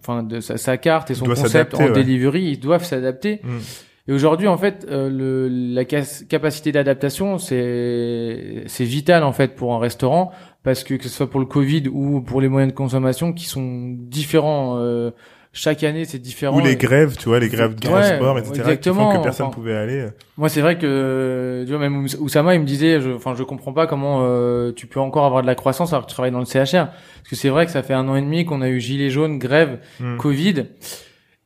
[0.00, 1.92] enfin, de sa, sa carte et son Doit concept en ouais.
[1.92, 3.40] delivery, ils doivent s'adapter.
[3.42, 3.58] Hmm.
[4.06, 9.74] Et aujourd'hui, en fait, euh, le, la capacité d'adaptation, c'est c'est vital en fait pour
[9.74, 10.30] un restaurant
[10.62, 13.46] parce que que ce soit pour le Covid ou pour les moyens de consommation qui
[13.46, 14.76] sont différents.
[14.78, 15.10] euh,
[15.54, 16.56] chaque année, c'est différent.
[16.56, 18.52] Ou les grèves, tu vois, les grèves de Ouais, transport, etc.
[18.56, 19.06] exactement.
[19.08, 20.06] Qui font que personne Enfin, pouvait aller.
[20.36, 23.42] Moi, c'est vrai que tu vois même Ous- Oussama, il me disait, je, enfin, je
[23.44, 26.32] comprends pas comment euh, tu peux encore avoir de la croissance alors que tu travailles
[26.32, 28.60] dans le CHR, parce que c'est vrai que ça fait un an et demi qu'on
[28.60, 30.16] a eu gilets jaunes, grève, Hmm.
[30.18, 30.64] Covid,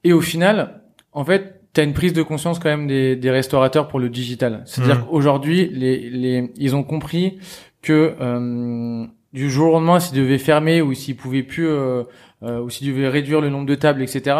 [0.04, 0.80] et au final,
[1.12, 4.62] en fait, t'as une prise de conscience quand même des, des restaurateurs pour le digital.
[4.64, 5.04] C'est-à-dire Mhm.
[5.10, 7.38] qu'aujourd'hui, les, les, ils ont compris
[7.82, 12.04] que euh, du jour au lendemain, s'ils devaient fermer ou s'ils pouvaient plus, euh,
[12.42, 14.36] euh, ou s'ils devaient réduire le nombre de tables, etc.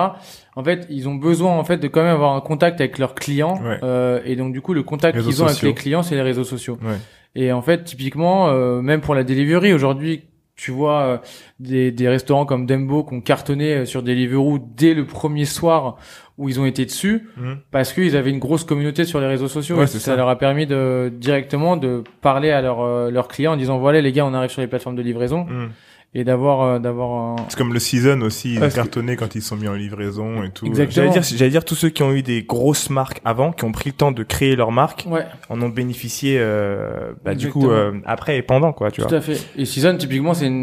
[0.57, 3.15] En fait, ils ont besoin en fait de quand même avoir un contact avec leurs
[3.15, 3.61] clients.
[3.63, 3.79] Ouais.
[3.83, 6.45] euh, et donc du coup, le contact qu'ils ont avec les clients, c'est les réseaux
[6.45, 6.79] sociaux.
[6.83, 6.97] Ouais.
[7.35, 10.23] Et en fait, typiquement, euh, même pour la delivery, aujourd'hui,
[10.57, 11.19] tu vois euh,
[11.61, 15.99] des, des restaurants comme Dembo qui ont cartonné euh, sur Deliveroo dès le premier soir
[16.37, 17.55] où ils ont été dessus Hmm.
[17.71, 20.17] parce qu'ils avaient une grosse communauté sur les réseaux sociaux Ouais, et ça, ça.
[20.17, 24.01] leur a permis de directement de parler à leurs euh, leurs clients en disant voilà
[24.01, 25.69] les gars on arrive sur les plateformes de livraison Hmm.
[26.15, 27.37] Et d'avoir euh, d'avoir un...
[27.49, 30.43] C'est comme le season aussi, ils ont c'est- cartonné quand ils sont mis en livraison
[30.43, 30.65] et tout.
[30.67, 31.11] Exactement.
[31.13, 33.73] J'allais dire, j'allais dire tous ceux qui ont eu des grosses marques avant, qui ont
[33.73, 37.71] pris le temps de créer leur marque, ouais en ont bénéficié euh, bah, du coup
[37.71, 39.19] euh, après et pendant quoi, tu tout vois.
[39.19, 40.55] à fait et Season typiquement c'est une,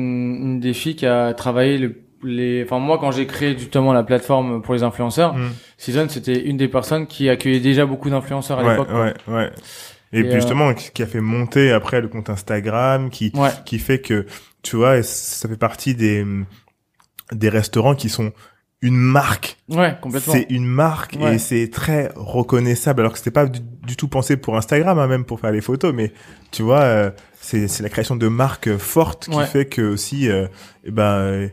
[0.41, 4.01] une des filles qui a travaillé le les enfin moi quand j'ai créé justement la
[4.01, 5.49] plateforme pour les influenceurs Hmm.
[5.77, 9.51] Season c'était une des personnes qui accueillait déjà beaucoup d'influenceurs à Ouais, l'époque ouais, ouais.
[10.15, 13.49] Et, Et, puis euh, justement, qui a fait monter après le compte Instagram, qui ouais
[13.65, 14.25] qui fait que
[14.63, 16.25] tu vois, ça fait partie des
[17.31, 18.31] des restaurants qui sont
[18.81, 19.57] une marque.
[19.69, 21.35] ouais complètement C'est une marque Ouais.
[21.35, 23.01] et c'est très reconnaissable.
[23.01, 25.61] Alors que c'était pas du, du tout pensé pour Instagram, hein, même pour faire les
[25.61, 26.13] photos, mais
[26.51, 27.11] tu vois, euh,
[27.41, 29.45] c'est c'est la création de marques fortes qui Ouais.
[29.47, 30.47] fait que aussi, euh,
[30.83, 31.49] eh ben,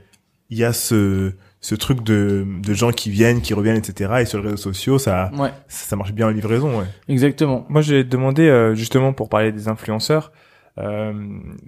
[0.51, 1.33] il y a ce
[1.65, 4.13] ce truc de de gens qui viennent, qui reviennent, etc.
[4.21, 6.87] Et sur les réseaux sociaux, ça ouais ça, ça marche bien en livraison, ouais.
[7.09, 10.33] exactement Moi, j'ai demandé euh, justement pour parler des influenceurs.
[10.79, 11.13] Euh,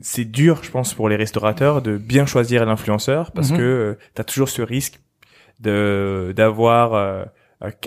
[0.02, 3.56] c'est dur, je pense, pour les restaurateurs de bien choisir l'influenceur parce Mhm.
[3.58, 5.00] que tu as toujours ce risque
[5.60, 7.24] de d'avoir euh,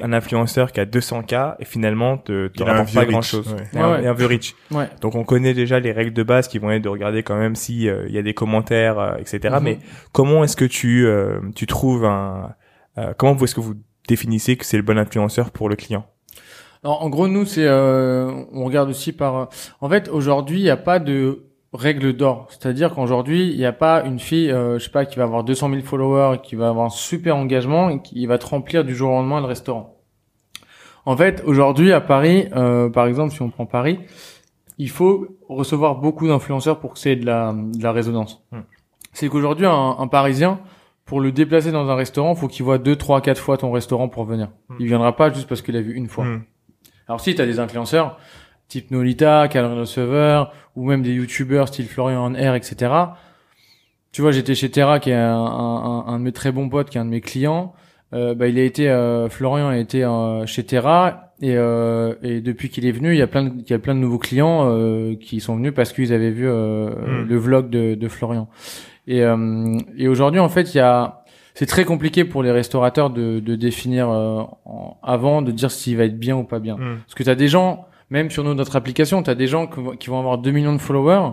[0.02, 3.54] un influenceur qui a 200 k et finalement te, te rapporte pas grand chose.
[3.74, 3.80] ouais.
[3.82, 4.04] Ouais, ouais.
[4.04, 4.28] et un vieux
[4.72, 7.38] ouais Donc on connaît déjà les règles de base qui vont être de regarder quand
[7.38, 9.56] même si euh, il y a des commentaires, euh, etc.
[9.58, 9.64] Mhm.
[9.64, 9.80] Mais
[10.12, 12.54] comment est-ce que tu euh, tu trouves un
[12.98, 13.76] euh, comment est-ce que vous
[14.08, 16.06] définissez que c'est le bon influenceur pour le client?
[16.84, 19.36] Alors, en gros, nous, c'est, euh, on regarde aussi par.
[19.36, 19.46] euh,
[19.82, 22.48] En fait, aujourd'hui, il n'y a pas de règle d'or.
[22.50, 25.44] C'est-à-dire qu'aujourd'hui, il n'y a pas une fille, euh, je sais pas, qui va avoir
[25.44, 28.96] 200 000 followers, qui va avoir un super engagement et qui va te remplir du
[28.96, 29.98] jour au lendemain le restaurant.
[31.06, 34.00] En fait, aujourd'hui, à Paris, euh, par exemple, si on prend Paris,
[34.78, 38.44] il faut recevoir beaucoup d'influenceurs pour que c'est de la, de la résonance.
[38.52, 38.62] Hmm.
[39.14, 40.60] C'est qu'aujourd'hui, un, un Parisien,
[41.06, 44.10] pour le déplacer dans un restaurant, faut qu'il voit deux, trois, quatre fois ton restaurant
[44.10, 44.50] pour venir.
[44.70, 44.76] Hmm.
[44.80, 46.26] Il viendra pas juste parce qu'il a vu une fois.
[46.26, 46.44] Mm.
[47.08, 48.20] Alors si tu as des influenceurs,
[48.68, 50.44] type Nolita, Calvin Receiver,
[50.76, 52.92] ou même des youtubeurs style Florian Air, etc.
[54.12, 56.90] Tu vois, j'étais chez Terra, qui est un, un, un de mes très bons potes,
[56.90, 57.74] qui est un de mes clients.
[58.14, 62.42] Euh, bah, il a été, euh, Florian a été euh, chez Terra, et, euh, et
[62.42, 64.18] depuis qu'il est venu, il y a plein de, il y a plein de nouveaux
[64.18, 67.28] clients euh, qui sont venus parce qu'ils avaient vu euh, Mm.
[67.28, 68.48] le vlog de, de Florian.
[69.08, 73.10] Et, euh, et aujourd'hui, en fait, il y a, c'est très compliqué pour les restaurateurs
[73.12, 76.76] de, de définir euh, en- avant, de dire s'il va être bien ou pas bien.
[76.78, 76.98] Mm.
[77.06, 79.80] Parce que tu as des gens, même sur notre application, tu as des gens qui
[79.82, 81.32] vont- qui vont avoir 2 millions de followers,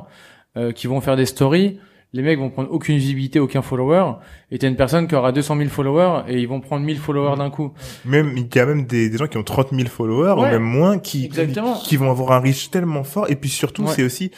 [0.57, 1.79] euh, qui vont faire des stories.
[2.13, 4.13] Les mecs vont prendre aucune visibilité, aucun follower.
[4.53, 6.99] Et tu as une personne qui aura 200 000 followers et ils vont prendre 1000
[6.99, 7.73] followers d'un coup.
[8.05, 10.63] Même, il y a même des, des gens qui ont 30 000 followers, ou même
[10.63, 13.29] moins, qui, qui vont avoir un reach tellement fort.
[13.31, 13.91] Et puis surtout, Ouais.
[13.97, 14.31] c'est aussi,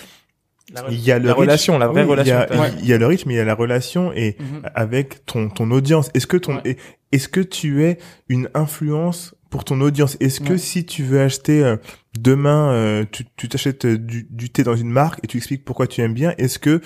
[0.90, 2.34] il y a le la reach- relation, la vraie Oui, relation.
[2.34, 2.60] Il y, a, t'as.
[2.60, 2.70] Ouais.
[2.80, 4.62] il y a le mais il y a la relation et Mhm.
[4.74, 6.10] avec ton ton audience.
[6.14, 6.76] Est-ce que ton Ouais.
[7.12, 7.98] est-ce que tu es
[8.30, 11.76] une influence pour ton audience Est-ce que si tu veux acheter euh,
[12.20, 13.04] demain, euh,
[13.36, 16.12] tu t'achètes euh, du, du thé dans une marque et tu expliques pourquoi tu aimes
[16.12, 16.82] bien, est-ce que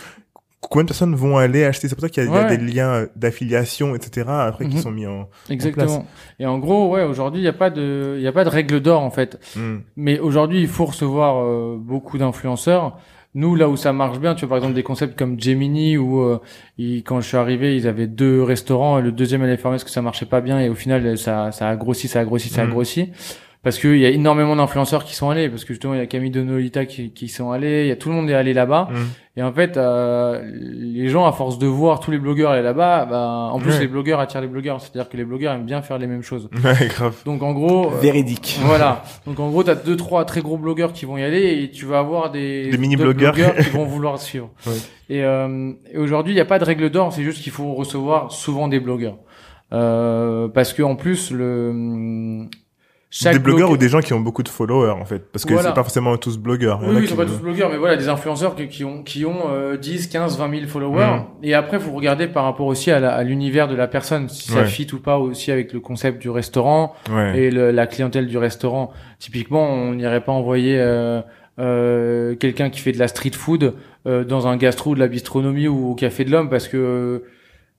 [0.60, 1.88] combien de personnes vont aller acheter?
[1.88, 4.28] C'est pour ça qu'il y a, y des liens d'affiliation, etc.
[4.28, 4.82] Après qui Mhm.
[4.82, 5.28] sont mis en.
[5.48, 6.06] Exactement.
[6.38, 8.50] Et en gros, ouais, aujourd'hui, il n'y a pas de, il y a pas de
[8.50, 9.40] règle d'or en fait.
[9.56, 9.78] Hmm.
[9.96, 12.98] Mais aujourd'hui, il faut recevoir euh, beaucoup d'influenceurs.
[13.34, 16.20] Nous, là où ça marche bien, tu vois, par exemple, des concepts comme Gemini, où
[16.20, 16.40] euh,
[16.78, 19.84] ils- quand je suis arrivé, ils avaient deux restaurants, et le deuxième allait fermer parce
[19.84, 22.48] que ça marchait pas bien, et au final, ça, ça a grossi, ça a grossi,
[22.48, 22.70] ça a Mhm.
[22.72, 23.10] grossi.
[23.62, 26.06] Parce qu'il y a énormément d'influenceurs qui sont allés, parce que justement, il y a
[26.06, 28.88] Camille Donolita qui, qui sont allés, il y a tout le monde est allé là-bas.
[28.90, 28.96] Hmm.
[29.36, 33.04] Et en fait, euh, les gens, à force de voir tous les blogueurs aller là-bas,
[33.04, 33.80] bah, en plus, Ouais.
[33.80, 34.80] les blogueurs attirent les blogueurs.
[34.80, 36.48] C'est-à-dire que les blogueurs aiment bien faire les mêmes choses.
[36.64, 37.14] Ouais, grave.
[37.26, 38.58] Donc, en gros, euh, Véridique.
[38.62, 39.02] voilà.
[39.26, 41.84] Donc en gros, t'as deux trois très gros blogueurs qui vont y aller et tu
[41.84, 43.54] vas avoir des Des mini d'autres blogueurs.
[43.56, 44.48] qui vont vouloir te suivre.
[44.66, 44.72] Ouais.
[45.10, 47.74] Et, euh, et aujourd'hui, il n'y a pas de règle d'or, c'est juste qu'il faut
[47.74, 49.18] recevoir souvent des blogueurs.
[49.74, 52.46] Euh, parce que en plus le
[53.10, 55.44] chaque des blogueurs blogueur- ou des gens qui ont beaucoup de followers en fait, parce
[55.44, 55.68] que Voilà.
[55.70, 56.80] c'est pas forcément tous blogueurs.
[56.82, 59.24] Oui, oui, ils sont pas tous blogueurs, mais voilà, des influenceurs qui, qui ont, qui
[59.26, 61.04] ont euh, 10, 15, 20 000 followers.
[61.06, 61.24] Mm.
[61.44, 64.86] Et après, faut regarder par rapport aussi à l'univers de la personne, si ça fit
[64.92, 67.38] ou pas aussi avec le concept du restaurant Ouais.
[67.38, 68.92] et le- la clientèle du restaurant.
[69.18, 71.20] Typiquement, on n'irait pas envoyer euh,
[71.58, 73.74] euh, quelqu'un qui fait de la street food
[74.06, 77.22] euh, dans un gastro de la bistronomie ou au café de l'homme parce que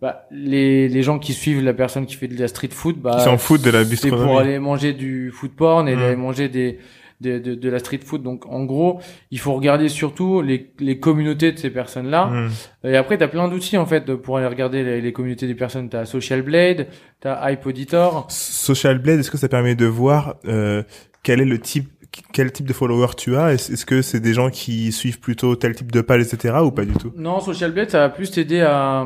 [0.02, 3.18] bah, les, les gens qui suivent la personne qui fait de la street food, bah,
[3.20, 6.00] Ils s'en foutent de la c'est pour aller manger du food porn et Mm.
[6.00, 6.80] d'aller manger des
[7.22, 8.24] de, de, de la street food.
[8.24, 9.00] Donc, en gros,
[9.30, 12.26] il faut regarder surtout les, les communautés de ces personnes-là.
[12.26, 12.50] Hmm.
[12.84, 15.88] Et après, t'as plein d'outils, en fait, pour aller regarder les, les communautés des personnes.
[15.88, 16.88] T'as Social Blade,
[17.20, 18.26] t'as Hype Auditor.
[18.30, 20.82] Social Blade, est-ce que ça permet de voir euh,
[21.22, 21.90] quel est le type
[22.34, 23.54] quel type de follower tu as?
[23.54, 26.56] Est-ce que c'est des gens qui suivent plutôt tel type de page, etc.
[26.64, 27.12] ou pas du tout?
[27.16, 29.06] Non, Social Blade, ça va plus t'aider à,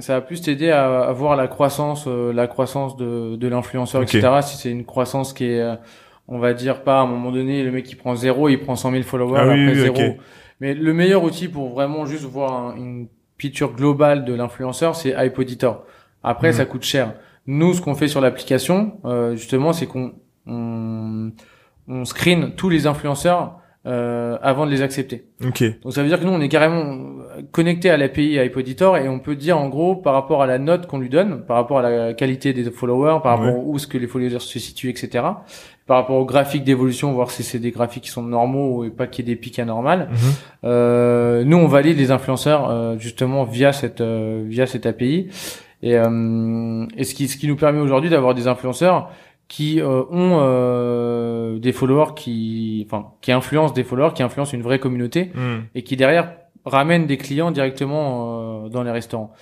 [0.00, 4.02] ça va plus t'aider à, à voir la croissance, euh, la croissance de, de l'influenceur,
[4.02, 4.28] etc.
[4.42, 5.74] Si c'est une croissance qui est, euh,
[6.28, 8.76] on va dire pas, à un moment donné, le mec qui prend zéro, il prend
[8.76, 10.16] 100 000 followers, Ah oui, après oui, zéro.
[10.60, 15.14] Mais le meilleur outil pour vraiment juste voir un- une picture globale de l'influenceur, c'est
[15.16, 15.84] Hype Auditor.
[16.22, 16.54] Après, Mhm.
[16.54, 17.14] ça coûte cher.
[17.46, 20.12] Nous, ce qu'on fait sur l'application, euh, justement, c'est qu'on
[20.46, 20.52] on,
[21.28, 21.32] on
[22.04, 23.54] screen tous les influenceurs
[23.86, 25.24] euh, avant de les accepter.
[25.46, 25.62] Ok.
[25.82, 26.98] Donc ça veut dire que nous, on est carrément
[27.52, 30.58] connecté à l'API Hype Auditor et on peut dire en gros par rapport à la
[30.58, 33.62] note qu'on lui donne, par rapport à la qualité des followers, par rapport Ouais.
[33.64, 35.24] où est-ce que les followers se situent, etc.
[35.86, 39.06] Par rapport au graphique d'évolution, voir si c'est des graphiques qui sont normaux et pas
[39.06, 40.08] qu'il y ait des pics anormales.
[40.10, 40.16] Mhm.
[40.64, 45.28] Euh, nous, on valide les influenceurs euh, justement via cette euh, via cette API
[45.82, 49.10] et, euh, et ce qui ce qui nous permet aujourd'hui d'avoir des influenceurs
[49.48, 54.62] qui euh, ont euh, des followers qui enfin qui influencent des followers qui influencent une
[54.62, 55.60] vraie communauté Hmm.
[55.74, 56.34] et qui derrière
[56.64, 59.32] ramènent des clients directement euh, dans les restaurants.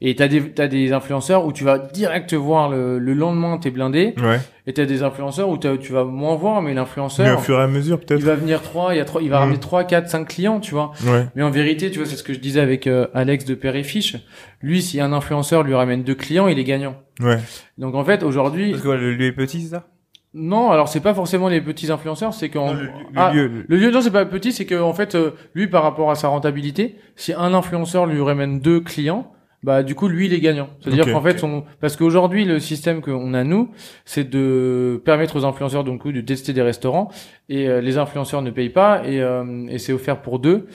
[0.00, 3.70] Et t'as des t'as des influenceurs où tu vas direct voir le, le lendemain t'es
[3.70, 4.40] blindé Ouais.
[4.66, 7.58] et t'as des influenceurs où t'as- tu vas moins voir mais Mais l'influenceur au fur
[7.58, 8.20] et à mesure, il peut-être.
[8.22, 10.72] va venir trois il y a trois il va ramener trois quatre cinq clients tu
[10.74, 11.26] vois Ouais.
[11.36, 13.76] mais en vérité, tu vois, c'est ce que je disais avec euh, Alex de Père
[13.76, 14.16] et Fiche.
[14.62, 16.96] Lui, si un influenceur lui ramène deux clients, il est gagnant.
[17.20, 17.38] Ouais.
[17.78, 19.86] Donc en fait, aujourd'hui, Parce que ouais, le lieu est petit, c'est ça?
[20.34, 23.46] Non, alors c'est pas forcément les petits influenceurs, c'est qu'en le Ah, lieu.
[23.46, 26.10] le- le lieu non, c'est pas petit, c'est que en fait, euh, lui, par rapport
[26.10, 29.30] à sa rentabilité, si un influenceur lui ramène deux clients,
[29.64, 30.68] bah du coup, lui, il est gagnant.
[30.80, 31.64] C'est-à-dire qu'en fait, son...
[31.80, 33.70] parce qu'aujourd'hui, le système qu'on a nous,
[34.04, 37.10] c'est de permettre aux influenceurs donc de tester des restaurants
[37.48, 40.66] et euh, les influenceurs ne payent pas et, euh, et c'est offert pour deux.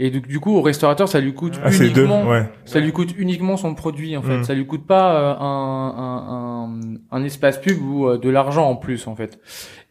[0.00, 2.48] Et du, du coup, au restaurateur, ça lui coûte Ah, deux, uniquement, ouais.
[2.64, 4.38] ça lui coûte uniquement son produit en fait.
[4.38, 4.44] Mm.
[4.44, 8.68] Ça lui coûte pas euh, un, un, un, un espace pub ou euh, de l'argent
[8.68, 9.40] en plus en fait.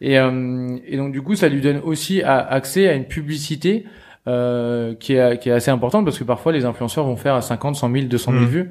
[0.00, 3.84] Et, euh, et donc du coup, ça lui donne aussi accès à une publicité
[4.28, 7.40] euh, qui, est, qui est assez importante parce que parfois les influenceurs vont faire à
[7.42, 8.46] 50, 100 000, 200 000 Mm.
[8.46, 8.70] vues.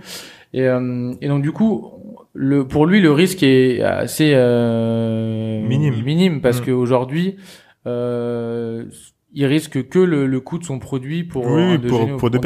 [0.54, 1.92] Et, euh, et donc du coup,
[2.34, 6.02] le, pour lui, le risque est assez euh, Minime.
[6.04, 6.66] minime parce Mm.
[6.66, 7.36] qu'aujourd'hui,
[7.86, 8.86] euh,
[9.34, 12.08] il risque que le, le coût de son produit pour Oui, euh, oui, de pour-
[12.08, 12.40] pour produit.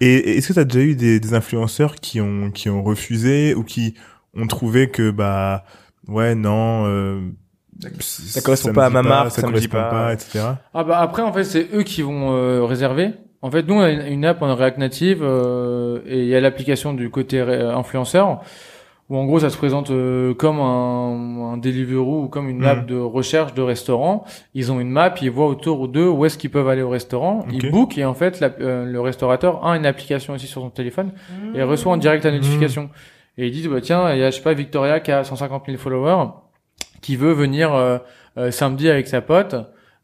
[0.00, 2.82] Et et est-ce que tu as déjà eu des, des influenceurs qui ont qui ont
[2.82, 3.94] refusé ou qui
[4.36, 5.64] ont trouvé que bah
[6.08, 7.20] ouais non euh,
[8.00, 9.90] ça correspond pas à ma marque, ça, ça me dit pas.
[9.90, 10.40] pas, etc.
[10.74, 13.10] Ah bah après en fait c'est eux qui vont euh, réserver.
[13.42, 16.40] En fait nous on a une, app en React Native euh, et il y a
[16.40, 18.40] l'application du côté ré- influenceur
[19.08, 22.64] où en gros ça se présente euh, comme un, un Deliveroo ou comme une Mhm.
[22.66, 24.24] app de recherche de restaurant.
[24.54, 27.44] Ils ont une map, ils voient autour d'eux où est-ce qu'ils peuvent aller au restaurant.
[27.52, 30.70] Ils bookent et en fait la- euh, le restaurateur a une application aussi sur son
[30.70, 31.12] téléphone
[31.54, 32.90] et reçoit en direct la notification.
[33.38, 35.64] Et ils disent bah tiens il y a je sais pas Victoria qui a 150
[35.66, 36.30] 000 followers
[37.06, 37.98] qui veut venir euh,
[38.36, 39.54] euh, samedi avec sa pote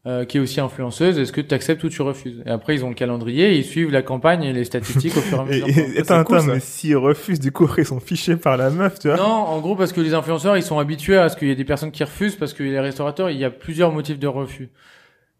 [0.07, 2.43] euh, qui est aussi influenceuse, est-ce que tu acceptes ou tu refuses?
[2.47, 5.39] Et après, ils ont le calendrier, ils suivent la campagne et les statistiques au fur
[5.39, 5.69] et à mesure.
[5.69, 9.09] et- attends, cool, mais s'ils refusent, du coup, ils sont fichés par la meuf, tu
[9.09, 9.17] vois.
[9.17, 11.57] Non, en gros, parce que les influenceurs, ils sont habitués à ce qu'il y ait
[11.57, 14.71] des personnes qui refusent, parce que les restaurateurs, il y a plusieurs motifs de refus.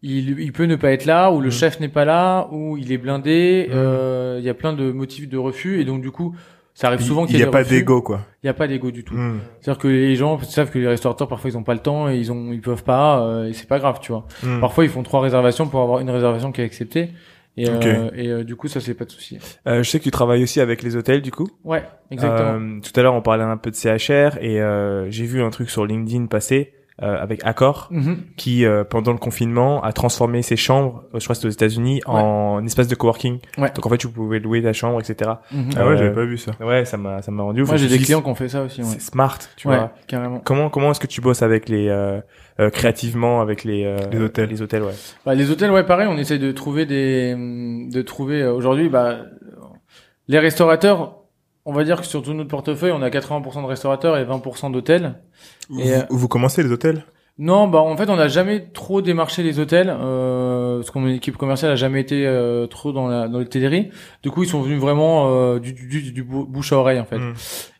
[0.01, 1.51] Il, il peut ne pas être là, ou le Mm.
[1.51, 3.67] chef n'est pas là, ou il est blindé.
[3.69, 3.73] Mm.
[3.73, 6.35] euh, Il y a plein de motifs de refus, et donc du coup,
[6.73, 7.69] ça arrive souvent Il qu'il n'y y a ait des pas refus.
[7.71, 8.21] d'ego, quoi.
[8.41, 9.13] Il n'y a pas d'ego du tout.
[9.15, 9.39] Hmm.
[9.61, 12.17] C'est-à-dire que les gens savent que les restaurateurs parfois ils ont pas le temps et
[12.17, 14.25] ils ont ils peuvent pas euh, et c'est pas grave tu vois.
[14.43, 14.59] Hmm.
[14.59, 17.09] Parfois ils font trois réservations pour avoir une réservation qui est acceptée
[17.55, 19.37] et, euh, et euh, du coup ça c'est pas de souci.
[19.67, 21.47] Euh, je sais que tu travailles aussi avec les hôtels, du coup.
[21.63, 22.59] Ouais exactement.
[22.59, 25.51] Euh, tout à l'heure, on parlait un peu de CHR et euh, j'ai vu un
[25.51, 28.17] truc sur LinkedIn passer euh, avec Accor Mhm.
[28.37, 31.51] qui, euh, pendant le confinement, a transformé ses chambres, euh, je crois que c'était aux
[31.51, 33.39] États-Unis, en espace de coworking.
[33.57, 33.71] Ouais.
[33.73, 35.31] Donc en fait, tu pouvais louer ta chambre, etc.
[35.51, 35.69] Mhm.
[35.75, 36.51] Ah ouais, Euh, j'avais pas vu ça.
[36.61, 37.69] Ouais, ça m'a ça m'a rendu ouf.
[37.69, 38.81] Moi j'ai des clients qui ont fait ça aussi.
[38.81, 39.91] Ouais, C'est smart, tu ouais vois.
[40.07, 40.39] carrément.
[40.39, 42.21] Comment comment est-ce que tu bosses avec les euh,
[42.59, 44.49] euh, créativement avec les euh, Les hôtels.
[44.49, 44.93] Les hôtels, ouais.
[45.25, 49.17] Bah, les hôtels ouais pareil on essaye de trouver des de trouver euh, aujourd'hui bah
[50.27, 51.15] les restaurateurs
[51.65, 54.71] on va dire que sur tout notre portefeuille on a 80% de restaurateurs et 20%
[54.71, 55.15] d'hôtels.
[55.69, 57.05] Vous, Et, euh, vous commencez les hôtels?
[57.39, 61.07] Non, bah en fait on n'a jamais trop démarché les hôtels euh, parce que mon
[61.07, 63.89] équipe commerciale a jamais été euh, trop dans la dans l'hôtellerie.
[64.21, 66.99] Du coup ils sont venus vraiment euh, du, du, du, du bou- bouche à oreille
[66.99, 67.17] en fait.
[67.17, 67.33] Hmm.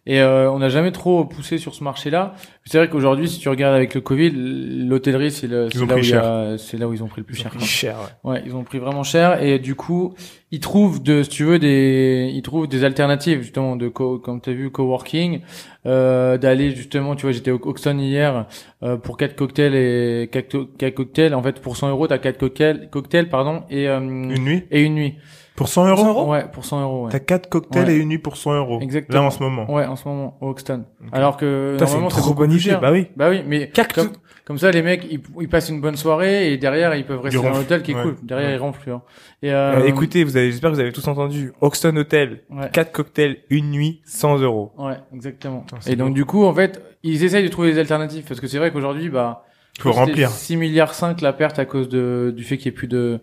[0.05, 2.33] Et euh, on n'a jamais trop poussé sur ce marché-là.
[2.65, 6.87] C'est vrai qu'aujourd'hui si tu regardes avec le Covid, l'hôtellerie c'est Ils là pris là
[6.89, 7.51] où ils ont pris le plus cher.
[7.51, 7.61] quoi.
[7.61, 7.95] Cher,
[8.25, 8.31] ouais.
[8.31, 10.13] Ouais, ils ont pris vraiment cher et du coup,
[10.51, 14.41] ils trouvent de, si tu veux, des, ils trouvent des alternatives justement de, co, comme
[14.41, 15.39] tu as vu, coworking,
[15.85, 18.45] euh, d'aller justement, tu vois, j'étais au Hoxton hier
[18.83, 21.33] euh, pour quatre cocktails et quatre, quatre cocktails.
[21.33, 24.63] En fait, pour 100 euros, t'as quatre cocktails, cocktails pardon, et euh, Une nuit?
[24.69, 25.15] et une nuit.
[25.55, 27.05] Pour 100 euros Ouais, pour 100 euros.
[27.05, 27.11] Ouais.
[27.11, 27.93] T'as quatre cocktails Ouais.
[27.95, 28.79] et une nuit pour 100 euros.
[28.81, 29.19] Exactement.
[29.21, 29.71] Là, en ce moment.
[29.71, 30.85] Ouais, en ce moment au Hoxton.
[31.11, 32.75] Alors que Putain, normalement c'est trop bonne idée.
[32.81, 33.07] Bah oui.
[33.15, 34.09] Bah oui, mais Quatre- comme,
[34.45, 37.37] comme ça, les mecs, ils, ils passent une bonne soirée et derrière, ils peuvent rester
[37.37, 37.59] dans ronflent.
[37.59, 38.01] l'hôtel qui est Ouais.
[38.01, 38.15] cool.
[38.23, 38.55] Derrière, Ouais.
[38.55, 38.99] ils ronflent.
[39.43, 41.53] Et euh, Euh, écoutez, vous avez, j'espère que vous avez tous entendu.
[41.61, 42.69] Hoxton Hotel, ouais.
[42.73, 44.71] quatre cocktails, une nuit, 100 euros.
[44.79, 45.59] Ouais, exactement.
[45.59, 46.13] Putain, Et donc beau.
[46.15, 49.09] du coup, en fait, ils essayent de trouver des alternatives parce que c'est vrai qu'aujourd'hui,
[49.09, 49.43] bah,
[49.79, 50.29] Faut remplir.
[50.29, 53.19] 6 milliards 5 la perte à cause de du fait qu'il y ait plus de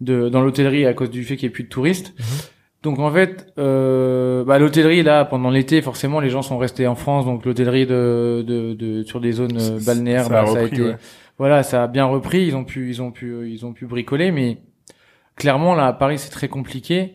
[0.00, 2.12] de dans l'hôtellerie à cause du fait qu'il y ait plus de touristes.
[2.18, 2.24] Mhm.
[2.82, 6.94] Donc en fait, euh, bah, l'hôtellerie là pendant l'été, forcément, les gens sont restés en
[6.94, 10.50] France, donc l'hôtellerie de, de de sur des zones euh, Ça- balnéaires, ça a bah,
[10.52, 10.96] ça a été ouais.
[11.38, 12.44] voilà, ça a bien repris.
[12.46, 14.58] Ils ont pu ils ont pu ils ont pu bricoler, mais
[15.36, 17.14] clairement là à Paris c'est très compliqué.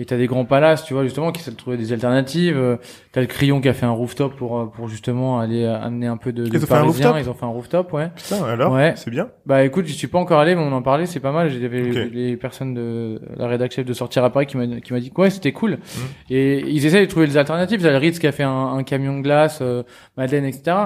[0.00, 2.56] Et t'as des grands palaces, tu vois, justement, qui essaient de trouver des alternatives.
[2.56, 2.76] Euh,
[3.12, 6.06] T'as le Crillon qui a fait un rooftop pour euh, pour justement aller euh, amener
[6.06, 7.18] un peu de, de Ils ont fait un Parisiens.
[7.18, 8.08] Ils ont fait un rooftop, ouais.
[8.16, 8.94] Putain, alors Ouais.
[8.96, 11.32] C'est bien Bah écoute, je suis pas encore allé, mais on en parlait, c'est pas
[11.32, 11.50] mal.
[11.50, 12.12] J'avais Ok.
[12.12, 15.12] les, personnes de la rédac chef de sortir à Paris qui m'a qui m'a dit
[15.18, 15.72] ouais, c'était cool.
[15.72, 15.98] Mmh.
[16.30, 17.82] Et ils essaient de trouver des alternatives.
[17.82, 19.82] T'as le Ritz qui a fait un, un camion de glace, euh,
[20.16, 20.76] Madeleine, etc.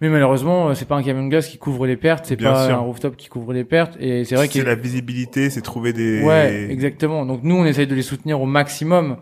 [0.00, 2.66] Mais malheureusement, euh, c'est pas un camion de glace qui couvre les pertes, c'est pas
[2.66, 2.76] sûr.
[2.76, 3.96] un rooftop qui couvre les pertes.
[3.98, 6.22] Et c'est vrai que C'est la visibilité, c'est trouver des...
[6.22, 7.24] Ouais, exactement.
[7.24, 9.16] Donc nous, on essaye de les soutenir au maximum.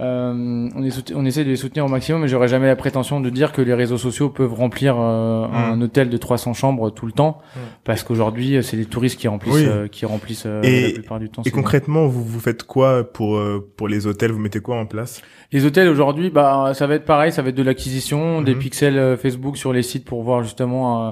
[0.00, 3.20] Euh, on, est on essaie de les soutenir au maximum, mais j'aurais jamais la prétention
[3.20, 7.06] de dire que les réseaux sociaux peuvent remplir euh, un hôtel de 300 chambres tout
[7.06, 7.58] le temps, Mm.
[7.84, 9.66] parce qu'aujourd'hui, euh, c'est les touristes qui remplissent, Oui.
[9.66, 11.42] euh, qui remplissent euh, Et- la plupart du temps.
[11.44, 14.32] Et concrètement, vous, vous faites quoi pour, euh, pour les hôtels?
[14.32, 15.20] Vous mettez quoi en place?
[15.52, 18.60] Les hôtels aujourd'hui, bah, ça va être pareil, ça va être de l'acquisition, des Mhm.
[18.60, 21.10] pixels Facebook sur les sites pour voir justement euh,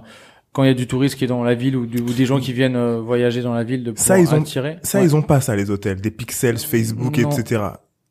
[0.53, 2.25] quand il y a du touriste qui est dans la ville ou, du- ou des
[2.25, 4.77] gens qui viennent euh, voyager dans la ville de Ça, pouvoir ils ont- attirer.
[4.83, 5.05] Ça, Ouais.
[5.05, 7.31] ils ont pas ça, les hôtels, des pixels, Facebook, Non.
[7.31, 7.63] etc.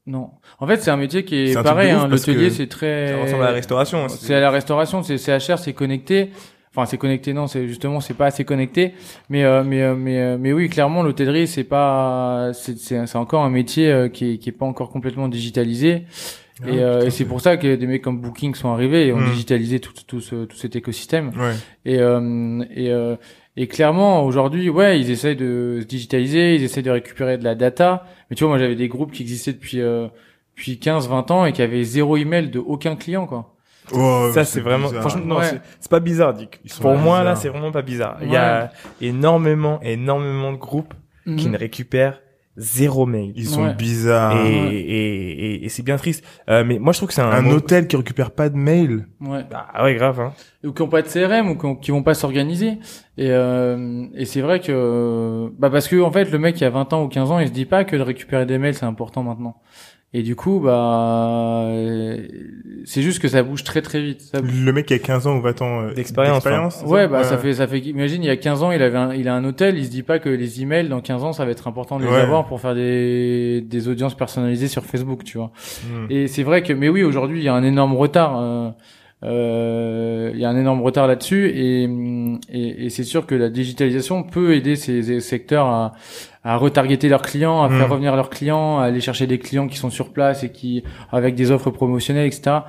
[0.05, 0.29] Non.
[0.59, 1.91] En fait, c'est un métier qui est, pareil.
[1.91, 3.09] Hein, L'hôtelier, c'est très.
[3.13, 4.07] Ça ressemble à la restauration.
[4.09, 6.31] C'est à la restauration, c'est CHR, c'est connecté.
[6.75, 8.93] enfin c'est connecté non c'est justement c'est pas assez connecté
[9.29, 13.43] mais euh, mais euh, mais euh, mais oui clairement l'hôtellerie c'est pas c'est c'est encore
[13.43, 16.03] un métier euh, qui est qui est pas encore complètement digitalisé
[16.63, 19.11] Ah, et, euh, et c'est pour ça que des mecs comme Booking sont arrivés et
[19.13, 19.29] ont Mm.
[19.31, 21.53] digitalisé tout tout ce tout cet écosystème Ouais.
[21.85, 23.15] et euh, et euh,
[23.55, 27.55] et clairement aujourd'hui ouais ils essayent de se digitaliser ils essayent de récupérer de la
[27.55, 30.07] data mais tu vois moi j'avais des groupes qui existaient depuis euh,
[30.57, 33.53] depuis 15 20 ans et qui avaient zéro email de aucun client quoi
[33.93, 35.01] Oh, ça c'est vraiment bizarre.
[35.01, 35.45] franchement non Ouais.
[35.79, 38.35] c'est- pas bizarre Dick Ils sont pour moi là c'est vraiment pas bizarre il y
[38.35, 40.93] a énormément énormément de groupes
[41.25, 41.51] qui Mhm.
[41.53, 42.19] ne récupèrent
[42.57, 43.73] zéro mail Ils sont Ouais.
[43.75, 44.45] bizarres.
[44.45, 47.29] et, et, et, et c'est bien triste euh, mais moi je trouve que c'est un,
[47.29, 49.07] Un mot- hôtel qui récupère pas de mail.
[49.21, 50.33] ouais ah ouais grave hein
[50.65, 52.79] ou qui ont pas de CRM ou qui, ont- qui vont pas s'organiser
[53.17, 56.69] et euh, et c'est vrai que bah parce que en fait le mec qui a
[56.69, 58.85] 20 ans ou 15 ans il se dit pas que de récupérer des mails c'est
[58.85, 59.55] important maintenant
[60.13, 61.65] et du coup bah
[62.85, 64.63] c'est juste que ça bouge très très vite ça bouge.
[64.63, 67.37] Le mec qui a 15 ans ou 20 ans euh, D'expérience, c'est Ouais, bah ça
[67.37, 69.43] fait ça fait imagine il y a 15 ans, il avait un, il a un
[69.43, 71.97] hôtel, il se dit pas que les emails dans 15 ans ça va être important
[71.99, 72.21] de les Ouais.
[72.21, 75.51] avoir pour faire des des audiences personnalisées sur Facebook, tu vois.
[75.83, 76.05] Hmm.
[76.09, 78.69] Et c'est vrai que mais oui, aujourd'hui, il y a un énorme retard euh,
[79.23, 81.83] euh, il y a un énorme retard là-dessus et,
[82.53, 85.93] et, et c'est sûr que la digitalisation peut aider ces, ces secteurs à,
[86.47, 89.75] à retargeter leurs clients, à faire revenir leurs clients, à aller chercher des clients qui
[89.75, 90.81] sont sur place et qui
[91.11, 92.59] avec des offres promotionnelles, etc.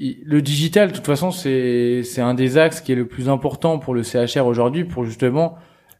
[0.00, 3.78] Le digital, de toute façon, c'est c'est un des axes qui est le plus important
[3.78, 5.56] pour le CHR aujourd'hui, pour justement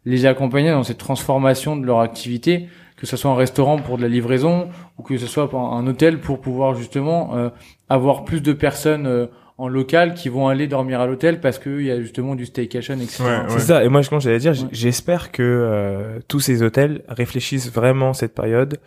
[0.07, 4.03] les accompagner dans cette transformation de leur activité, que ce soit un restaurant pour de
[4.03, 7.51] la livraison ou que ce soit un hôtel pour pouvoir justement euh,
[7.91, 9.27] avoir plus de personnes euh,
[9.61, 12.95] en local qui vont aller dormir à l'hôtel parce qu'il y a justement du staycation,
[12.95, 13.23] etc.
[13.23, 13.61] Ouais, C'est ouais.
[13.61, 13.85] ça.
[13.85, 18.79] Et moi, comme j'allais dire, j'espère que euh, tous ces hôtels réfléchissent vraiment cette période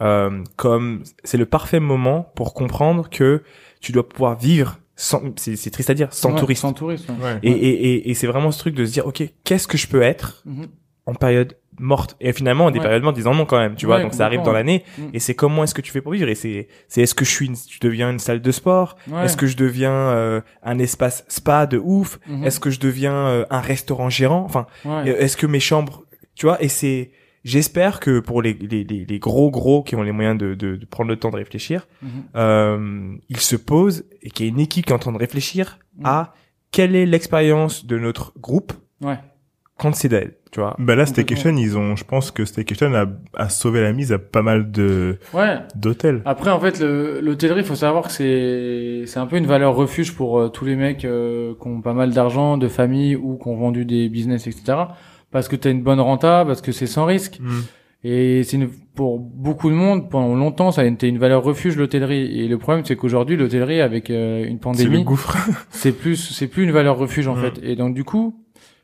[0.00, 3.42] euh, comme c'est le parfait moment pour comprendre que
[3.80, 6.62] tu dois pouvoir vivre sans, c'est c'est triste à dire, sans Ouais, touristes.
[6.62, 7.08] Sans touristes.
[7.08, 7.14] ouais.
[7.24, 7.38] Ouais.
[7.42, 9.86] Et, et, et, et c'est vraiment ce truc de se dire, ok, qu'est-ce que je
[9.86, 10.66] peux être Mhm.
[11.06, 12.84] en période morte et finalement des Ouais.
[12.84, 15.02] période morte disant non quand même tu vois donc ça arrive dans l'année Mm.
[15.14, 16.28] et c'est comment est-ce que tu fais pour vivre?
[16.28, 18.96] Et c'est c'est est-ce que je suis une, tu deviens une salle de sport?
[19.08, 19.24] Ouais.
[19.24, 22.18] est-ce que je deviens euh, un espace spa de ouf?
[22.26, 22.44] Mhm.
[22.44, 24.42] est-ce que je deviens euh, un restaurant gérant?
[24.44, 24.66] Enfin
[25.04, 26.04] Est-ce que mes chambres,
[26.34, 27.10] tu vois, et c'est,
[27.44, 30.76] j'espère que pour les, les, les, les gros gros qui ont les moyens de, de,
[30.76, 32.08] de prendre le temps de réfléchir, Mhm.
[32.36, 35.18] euh, ils se posent et qu'il y a une équipe qui est en train de
[35.18, 36.06] réfléchir Mhm.
[36.06, 36.34] à
[36.70, 38.72] quelle est l'expérience de notre groupe
[39.78, 40.74] quand c'est d'elle, tu vois.
[40.78, 44.18] Bah là, Staycation, ils ont, je pense que Staycation a, a sauvé la mise à
[44.18, 45.56] pas mal de Ouais.
[45.74, 46.22] d'hôtels.
[46.24, 50.14] Après, en fait, le- l'hôtellerie, faut savoir que c'est c'est un peu une valeur refuge
[50.14, 53.48] pour euh, tous les mecs euh, qui ont pas mal d'argent, de famille ou qui
[53.48, 54.78] ont vendu des business, etc.
[55.30, 57.38] Parce que t'as une bonne renta, parce que c'est sans risque.
[57.40, 57.60] Hmm.
[58.04, 61.76] Et c'est une- pour beaucoup de monde, pendant longtemps, ça a été une valeur refuge
[61.76, 62.40] l'hôtellerie.
[62.40, 65.36] Et le problème, c'est qu'aujourd'hui, l'hôtellerie, avec euh, une C'est le pandémie, gouffre.
[65.70, 67.40] c'est plus c'est plus une valeur refuge en Mm.
[67.40, 67.60] fait.
[67.62, 68.36] Et donc du coup,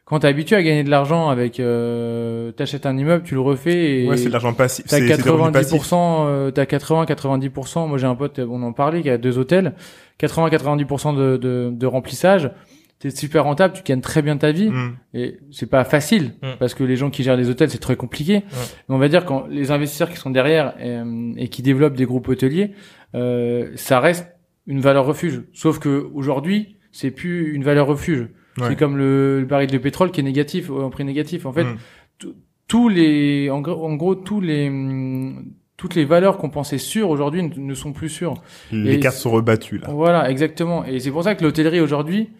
[0.05, 4.03] quand t'es habitué à gagner de l'argent avec, euh, t'achètes un immeuble, tu le refais
[4.03, 4.85] et Ouais, c'est de l'argent passif.
[4.87, 5.73] T'as C'est c'est des revenus passifs.
[5.81, 7.89] 90%, euh, t'as 80-90%.
[7.89, 9.75] Moi, j'ai un pote, on en parlait, qui a deux hôtels.
[10.21, 12.51] 80-90% de, de, de remplissage.
[13.01, 14.71] T'es super rentable, tu gagnes très bien ta vie.
[14.71, 14.93] Hmm.
[15.15, 16.49] Et c'est pas facile, Mm.
[16.59, 18.43] parce que les gens qui gèrent les hôtels, c'est très compliqué.
[18.89, 22.07] Mais on va dire quand les investisseurs qui sont derrière euh, et, qui développent des
[22.07, 22.71] groupes hôteliers,
[23.15, 24.27] euh, ça reste
[24.67, 25.43] une valeur refuge.
[25.53, 28.29] Sauf que aujourd'hui, c'est plus une valeur refuge.
[28.59, 28.69] Ouais.
[28.69, 31.45] C'est comme le, le baril de pétrole qui est négatif, en prix négatif.
[31.47, 32.29] En fait, Hmm.
[32.69, 34.71] tous les, en gros, en gros, tous les,
[35.77, 38.35] toutes les valeurs qu'on pensait sûres aujourd'hui ne, ne sont plus sûres.
[38.73, 39.89] Les Et cartes sont rebattues là.
[39.91, 40.85] Voilà, exactement.
[40.85, 42.31] Et c'est pour ça que l'hôtellerie aujourd'hui,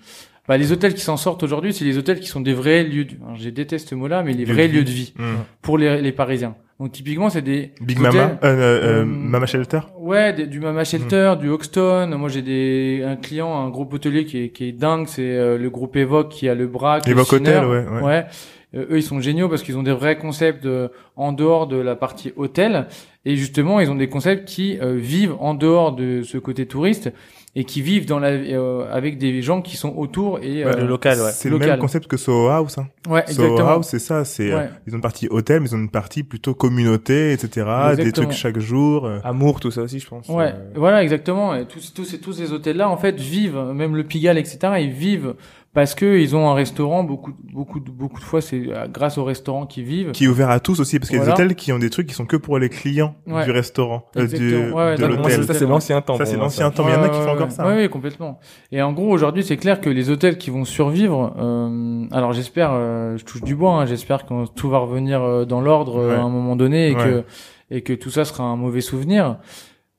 [0.49, 3.05] bah, les hôtels qui s'en sortent aujourd'hui, c'est les hôtels qui sont des vrais lieux.
[3.05, 3.13] De...
[3.25, 5.43] alors, Je déteste ce mot-là, mais les Lieux vrais lieux de vie Hmm.
[5.63, 6.55] pour les, les Parisiens.
[6.81, 9.79] Donc typiquement, c'est des Big hôtels- Mama, euh, euh, Euh, Mama Shelter.
[9.99, 12.09] Ouais, des- du Mama Shelter, du Hoxton.
[12.19, 15.07] Moi, j'ai des un client, un groupe hôtelier qui est, qui est dingue.
[15.07, 17.57] C'est euh, le groupe Evoque qui a le Braque, le Evoque Schiner.
[17.59, 18.27] Hotel, ouais, ouais.
[18.75, 21.77] Euh, eux, ils sont géniaux parce qu'ils ont des vrais concepts euh, en dehors de
[21.77, 22.87] la partie hôtel.
[23.25, 27.11] Et justement, ils ont des concepts qui euh, vivent en dehors de ce côté touriste
[27.57, 30.81] et qui vivent dans la euh, avec des gens qui sont autour et Ouais, euh,
[30.81, 31.31] le local, ouais.
[31.33, 31.71] C'est le local.
[31.71, 32.77] même concept que Soho House.
[32.79, 32.89] Hein.
[33.09, 33.69] ouais, Soho exactement.
[33.71, 34.25] House, c'est ça.
[34.25, 34.71] C'est euh, Ouais.
[34.87, 37.49] ils ont une partie hôtel, mais ils ont une partie plutôt communauté, etc.
[37.95, 38.27] Des Exactement.
[38.27, 39.07] trucs chaque jour.
[39.07, 39.21] euh.
[39.25, 40.29] Amour, tout ça aussi, je pense.
[40.29, 41.55] Ouais, Euh, voilà, exactement.
[41.55, 44.91] Et tous, tous, ces, tous ces hôtels-là, en fait, vivent, même le Pigalle, etc., ils
[44.91, 45.35] vivent
[45.75, 47.05] parce que ils ont un restaurant.
[47.05, 50.13] Beaucoup, beaucoup, de- beaucoup de fois, c'est euh, grâce au restaurant qu'ils vivent.
[50.13, 51.37] Qui est ouvert à tous aussi, parce qu'il y a Voilà.
[51.37, 53.45] des hôtels qui ont des trucs qui sont que pour les clients Ouais.
[53.45, 54.77] du restaurant, euh, du, Exactement.
[54.77, 55.45] Ouais, ouais, de l'hôtel.
[55.45, 56.17] ça, c'est l'ancien temps.
[56.17, 56.85] Ça, c'est l'ancien temps.
[56.85, 57.67] mais il y en a qui Ouais, font ouais, encore ça.
[57.67, 58.39] Ouais, ouais, complètement.
[58.73, 62.71] Et en gros, aujourd'hui, c'est clair que les hôtels qui vont survivre, euh, alors j'espère,
[62.73, 66.09] euh, je touche du bois, hein, j'espère que tout va revenir euh, dans l'ordre euh,
[66.11, 66.15] Ouais.
[66.17, 67.03] à un moment donné et Ouais.
[67.03, 67.25] que
[67.71, 69.39] et que tout ça sera un mauvais souvenir.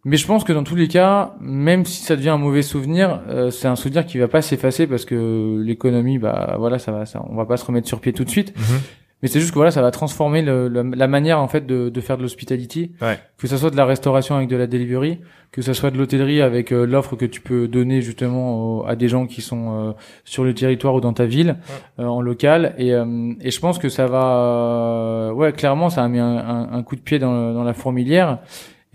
[0.07, 3.21] Mais je pense que dans tous les cas, même si ça devient un mauvais souvenir,
[3.27, 7.05] euh, c'est un souvenir qui va pas s'effacer parce que l'économie, bah voilà, ça va,
[7.07, 8.55] ça, on va pas se remettre sur pied tout de suite.
[8.55, 8.79] Mhm.
[9.23, 11.89] Mais c'est juste que voilà, ça va transformer le, le- la manière en fait de,
[11.89, 13.17] de faire de l'hospitality, Ouais.
[13.39, 15.19] que ça soit de la restauration avec de la delivery,
[15.51, 18.95] que ça soit de l'hôtellerie avec euh, l'offre que tu peux donner justement au- à
[18.95, 19.91] des gens qui sont euh,
[20.25, 21.55] sur le territoire ou dans ta ville
[21.97, 22.75] euh, en local.
[22.77, 26.37] Et, euh, et je pense que ça va, euh, ouais, clairement, ça a mis un,
[26.37, 28.39] un- un coup de pied dans, dans la fourmilière.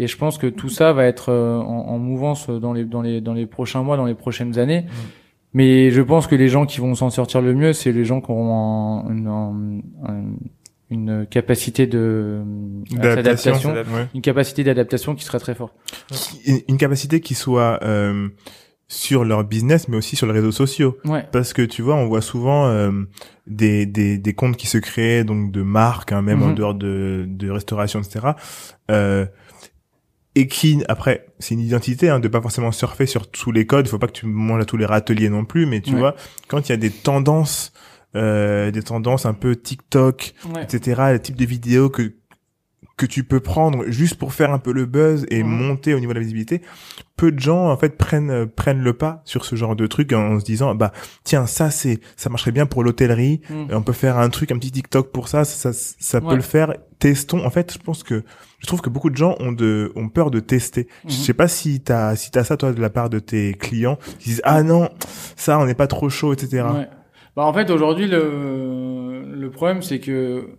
[0.03, 3.03] Et je pense que tout ça va être euh, en, en mouvance dans les dans
[3.03, 4.87] les dans les prochains mois, dans les prochaines années.
[5.53, 8.21] Mais je pense que les gens qui vont s'en sortir le mieux, c'est les gens
[8.21, 8.55] qui auront
[9.07, 9.81] un- une, un-
[10.11, 10.25] un-
[10.91, 12.41] une capacité de
[12.93, 13.53] D'adaptation.
[13.73, 14.07] d'adaptation, Ouais.
[14.15, 15.75] une capacité d'adaptation qui sera très forte.
[16.69, 18.29] Une capacité qui soit euh,
[18.89, 20.97] sur leur business, mais aussi sur les réseaux sociaux.
[21.05, 21.25] Ouais.
[21.31, 22.91] Parce que tu vois, on voit souvent euh,
[23.47, 26.55] des, des, des comptes qui se créent, donc de marques, hein, même en Mhm.
[26.55, 28.29] dehors de, de restauration, etc.
[28.91, 29.27] Euh,
[30.37, 33.87] et qui, après, c'est une identité hein, de pas forcément surfer sur tous les codes.
[33.87, 35.99] Il faut pas que tu manges à tous les râteliers non plus, mais tu Ouais.
[35.99, 36.15] vois,
[36.49, 37.73] quand il y a des tendances,
[38.15, 40.63] euh, des tendances un peu TikTok, Ouais.
[40.63, 42.13] etc., le type de vidéos que
[43.01, 46.13] que tu peux prendre juste pour faire un peu le buzz et monter au niveau
[46.13, 46.61] de la visibilité,
[47.17, 50.13] peu de gens en fait prennent euh, prennent le pas sur ce genre de truc
[50.13, 50.93] en se disant bah
[51.25, 53.67] tiens ça c'est ça marcherait bien pour l'hôtellerie, Mm.
[53.73, 56.43] On peut faire un truc un petit TikTok pour ça, ça ça, ça peut le
[56.43, 56.75] faire.
[56.99, 57.43] Testons.
[57.47, 58.23] En fait, je pense que
[58.59, 60.87] je trouve que beaucoup de gens ont de ont peur de tester.
[61.07, 61.21] Je Mhm.
[61.21, 64.29] sais pas si t'as si t'as ça toi de la part de tes clients qui
[64.29, 64.91] disent ah non
[65.37, 66.65] ça on n'est pas trop chaud etc.
[66.75, 66.89] Ouais.
[67.37, 70.59] Bah en fait aujourd'hui le le problème c'est que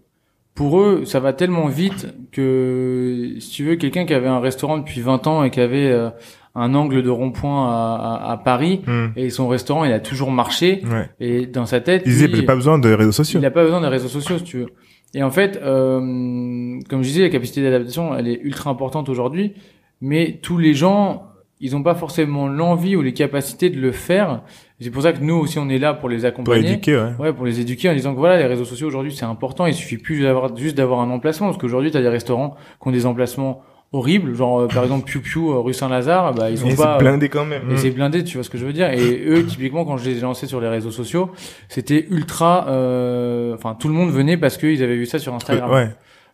[0.56, 4.78] pour eux ça va tellement vite que si tu veux quelqu'un qui avait un restaurant
[4.78, 6.10] depuis 20 ans et qui avait euh,
[6.56, 9.08] un angle de rond-point à, à, à Paris Hmm.
[9.16, 11.10] et son restaurant il a toujours marché Ouais.
[11.20, 13.39] et dans sa tête lui, j'ai pas besoin de réseaux sociaux.
[13.39, 14.68] il n'a pas besoin des réseaux sociaux si tu veux.
[15.14, 15.99] Et en fait, euh,
[16.89, 19.54] comme je disais, la capacité d'adaptation, elle est ultra importante aujourd'hui,
[19.99, 21.24] mais tous les gens,
[21.62, 24.41] ils n'ont pas forcément l'envie ou les capacités de le faire.
[24.80, 26.70] C'est pour ça que nous aussi, on est là pour les Pour accompagner.
[26.72, 27.12] éduquer ouais.
[27.20, 29.66] Ouais, pour les éduquer en disant que voilà, les réseaux sociaux aujourd'hui, c'est important.
[29.68, 32.88] Il suffit plus d'avoir juste d'avoir un emplacement, parce qu'aujourd'hui, tu as des restaurants qui
[32.88, 33.62] ont des emplacements
[33.93, 36.95] horribles, genre euh, par exemple Piu Piu euh, rue Saint-Lazare, bah ils sont Et pas
[36.97, 37.70] c'est blindé quand même.
[37.72, 38.89] et c'est blindé, tu vois ce que je veux dire.
[38.89, 41.30] Et eux, typiquement, quand je les ai lancés sur les réseaux sociaux,
[41.68, 42.68] c'était ultra.
[42.70, 45.70] euh, Enfin, tout le monde venait parce qu'ils avaient vu ça sur Instagram.
[45.70, 45.89] Ouais.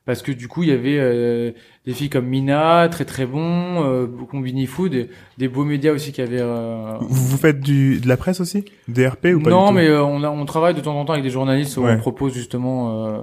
[0.06, 1.52] Parce que du coup, il y avait euh,
[1.88, 5.08] des filles comme Mina, très très bon, euh, Combini Food,
[5.38, 6.42] des beaux médias aussi qui avaient.
[6.42, 9.74] euh, Vous, vous faites du de la presse aussi, DRP ou pas non, du tout?
[9.76, 11.94] mais euh, on, a, on travaille de temps en temps avec des journalistes où Ouais.
[11.96, 13.18] on propose justement euh,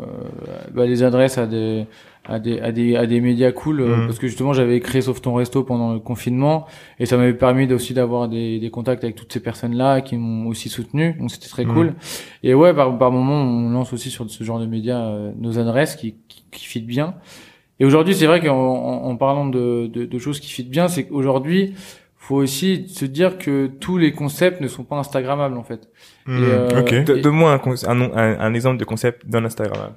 [0.74, 1.86] bah, les adresses à des
[2.26, 4.06] à des à des à des médias cool Mhm.
[4.06, 6.64] parce que justement j'avais créé Sauve ton resto pendant le confinement
[6.98, 10.16] et ça m'avait permis aussi d'avoir des des contacts avec toutes ces personnes là qui
[10.16, 11.74] m'ont aussi soutenu donc c'était très Mhm.
[11.74, 11.94] cool
[12.42, 15.58] et ouais par par moment on lance aussi sur ce genre de médias euh, nos
[15.58, 17.12] adresses qui qui, qui fit bien
[17.80, 20.88] et aujourd'hui c'est vrai qu'en en, en parlant de, de de choses qui fit bien
[20.88, 21.74] c'est qu'aujourd'hui
[22.16, 25.88] faut aussi se dire que tous les concepts ne sont pas instagrammables en fait
[26.26, 29.92] et, euh, Donne-moi un, un, un, un exemple de concept d'un Instagram.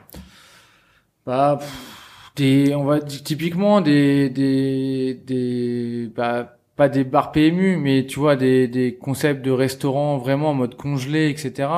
[1.26, 7.78] Bah, pff, des, on va dire typiquement des, des, des, bah, pas des bars PMU,
[7.78, 11.70] mais tu vois des, des concepts de restaurants vraiment en mode congelé, etc.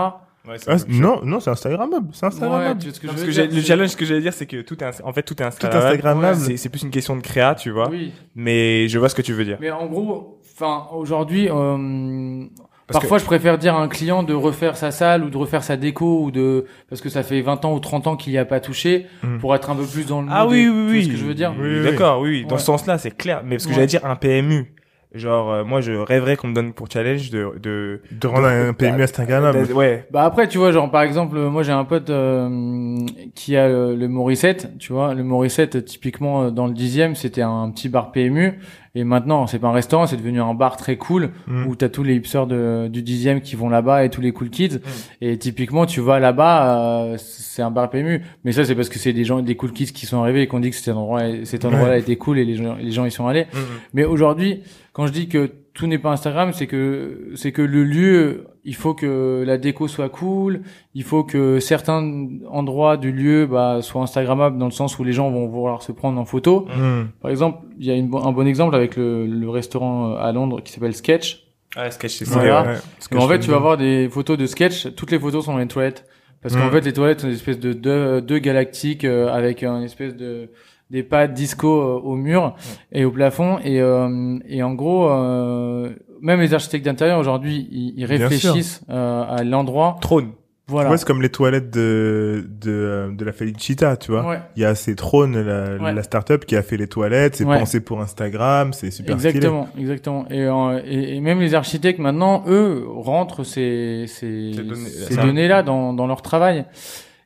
[0.49, 2.07] Ouais, Ah, non, non, c'est Instagrammable.
[2.11, 2.79] C'est Ouais, Instagrammable.
[2.79, 4.61] tu vois ce que je que dire, le c'est- challenge que j'allais dire, c'est que
[4.61, 5.87] tout est, en fait, tout est Instagrammable.
[5.87, 6.35] Instagrammable.
[6.37, 7.89] C'est, c'est plus une question de créa, tu vois.
[7.89, 9.57] Oui, Mais je vois ce que tu veux dire.
[9.61, 12.45] mais en gros, enfin aujourd'hui, euh,
[12.87, 15.63] Parce parfois je préfère dire à un client de refaire sa salle ou de refaire
[15.63, 18.37] sa déco ou de parce que ça fait 20 ans ou 30 ans qu'il y
[18.39, 19.37] a pas touché Mm.
[19.37, 21.03] pour être un peu plus dans le Ah oui, oui, tu vois oui.
[21.05, 22.45] ce que je veux dire Oui, oui, D'accord, oui, oui.
[22.45, 22.59] Dans Ouais.
[22.59, 23.41] ce sens-là, c'est clair.
[23.45, 23.75] Mais parce que Ouais.
[23.75, 24.73] j'allais dire un PMU.
[25.15, 28.73] Genre, euh, moi, je rêverais qu'on me donne pour challenge de, de, De rendre un
[28.73, 29.67] PMU Instagrammable.
[29.67, 30.05] de- ouais.
[30.11, 32.95] Bah après tu vois genre par exemple moi j'ai un pote euh,
[33.33, 37.41] qui a le, le Morissette tu vois le Morissette typiquement euh, dans le dixième c'était
[37.41, 38.59] un petit bar PMU
[38.95, 41.67] et maintenant c'est pas un restaurant c'est devenu un bar très cool Mm.
[41.67, 44.49] où t'as tous les hipsters de, du dixième qui vont là-bas et tous les cool
[44.49, 44.79] kids Mm.
[45.25, 48.99] et typiquement tu vas là-bas euh, c'est un bar PMU mais ça c'est parce que
[48.99, 50.95] c'est des gens des cool kids qui sont arrivés et qui ont dit que cet
[50.95, 53.59] endroit cet endroit-là était cool et les gens les gens y sont allés Mhm.
[53.93, 54.61] mais aujourd'hui,
[54.93, 58.75] quand je dis que tout n'est pas Instagram, c'est que c'est que le lieu, il
[58.75, 60.61] faut que la déco soit cool,
[60.93, 62.01] il faut que certains
[62.49, 65.91] endroits du lieu bah, soient Instagrammables dans le sens où les gens vont vouloir se
[65.91, 66.67] prendre en photo.
[66.75, 67.05] Hmm.
[67.21, 70.31] Par exemple, il y a une un bon exemple avec le, le restaurant euh, à
[70.31, 71.47] Londres qui s'appelle Sketch.
[71.75, 72.39] Ah, sketch, c'est ça.
[72.39, 72.75] Ouais, ouais.
[73.11, 74.93] Et en fait, tu vas voir des photos de Sketch.
[74.95, 76.05] Toutes les photos sont dans les toilettes.
[76.41, 76.71] Parce qu'en Mm.
[76.71, 80.49] fait, les toilettes sont des espèces de deux, deux galactiques euh, avec un espèce de
[80.89, 82.55] des pads disco euh, au mur
[82.91, 83.59] et au plafond.
[83.63, 85.89] Et, euh, et en gros, euh,
[86.21, 89.97] même les architectes d'intérieur aujourd'hui, ils, réfléchissent euh, à l'endroit.
[90.01, 90.31] Trône.
[90.67, 90.91] Voilà.
[90.91, 94.23] Ouais, c'est comme les toilettes de de, euh, de la Felicita, tu vois.
[94.27, 94.39] Ouais.
[94.55, 95.93] Il y a ces trônes, la, Ouais.
[95.93, 97.57] la start-up qui a fait les toilettes, c'est Ouais.
[97.57, 99.29] pensé pour Instagram, c'est super stylé.
[99.35, 100.25] Exactement, exactement.
[100.29, 105.15] Et, euh, et, et même les architectes maintenant, eux, rentrent ces, ces, Ces données- ces
[105.15, 106.65] données-là dans, dans leur travail.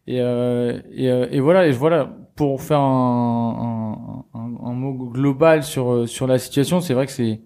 [0.08, 4.94] Et, euh, et, euh, et voilà, et voilà, pour faire un, un, un, un mot
[5.12, 7.42] global sur, sur la situation, c'est vrai que c'est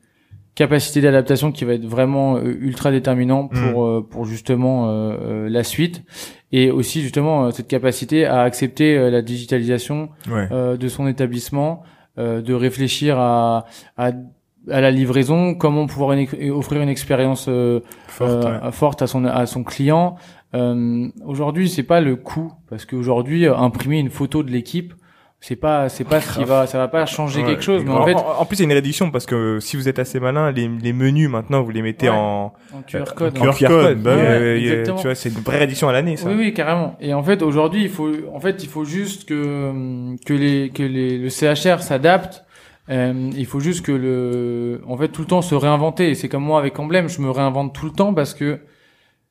[0.57, 5.49] capacité d'adaptation qui va être vraiment euh, ultra déterminant pour, euh, pour justement euh, euh,
[5.49, 6.03] la suite.
[6.51, 10.47] Et aussi justement cette capacité à accepter la digitalisation Ouais.
[10.51, 11.83] euh, de son établissement,
[12.17, 13.65] euh, de réfléchir à,
[13.97, 14.11] à,
[14.71, 18.71] à la livraison, comment pouvoir une offrir une expérience euh, Forte, euh, ouais.
[18.71, 20.15] forte à son à son client.
[20.55, 24.93] Euh, aujourd'hui, c'est pas le coût parce qu'aujourd'hui, imprimer une photo de l'équipe,
[25.39, 27.83] c'est pas c'est pas ce qui va ça va pas changer Ouais, quelque chose.
[27.85, 29.77] Mais En, en fait, en- en plus, il y a une réduction parce que si
[29.77, 32.15] vous êtes assez malin, les, les menus maintenant, vous les mettez Ouais.
[32.15, 33.37] en, en QR code.
[33.37, 36.27] en QR code, bah ouais, tu vois, c'est une vraie réduction à l'année, ça.
[36.27, 36.95] Oui, oui, carrément.
[36.99, 40.83] Et en fait, aujourd'hui, il faut, en fait, il faut juste que que les que
[40.83, 42.43] les le CHR s'adapte.
[42.89, 46.09] Euh, il faut juste que le, en fait, tout le temps se réinventer.
[46.09, 48.59] Et c'est comme moi avec Emblème, je me réinvente tout le temps parce que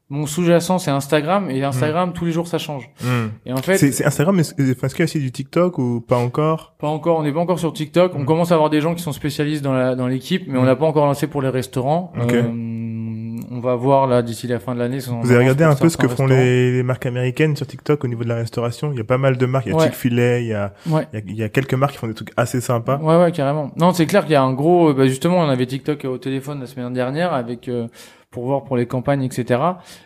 [0.08, 2.88] mon sous-jacent c'est Instagram et Instagram tous les jours ça change.
[3.02, 3.28] Hmm.
[3.44, 4.66] Et en fait, C'est Instagram, mais est-ce qu'il
[4.98, 6.74] y a aussi du TikTok ou pas encore?
[6.78, 8.12] Pas encore, on n'est pas encore sur TikTok.
[8.14, 8.24] On Mm.
[8.24, 10.76] commence à avoir des gens qui sont spécialistes dans la dans l'équipe, mais on l'a
[10.76, 12.12] pas encore lancé pour les restaurants.
[12.22, 12.32] Ok.
[12.32, 12.42] Euh,
[13.50, 14.98] on va voir là d'ici la fin de l'année.
[14.98, 18.08] Vous avez regardé un peu ce que font les, les marques américaines sur TikTok au
[18.08, 18.92] niveau de la restauration?
[18.92, 19.84] Il y a pas mal de marques, il y a Ouais.
[19.84, 21.06] Chick-fil-A, il y a, Ouais.
[21.12, 22.98] il y a il y a quelques marques qui font des trucs assez sympas.
[22.98, 23.70] Ouais, ouais, carrément.
[23.76, 24.92] Non, c'est clair qu'il y a un gros.
[24.94, 27.86] Bah justement, on avait TikTok au téléphone la semaine dernière avec euh,
[28.36, 29.58] pour voir pour les campagnes, etc.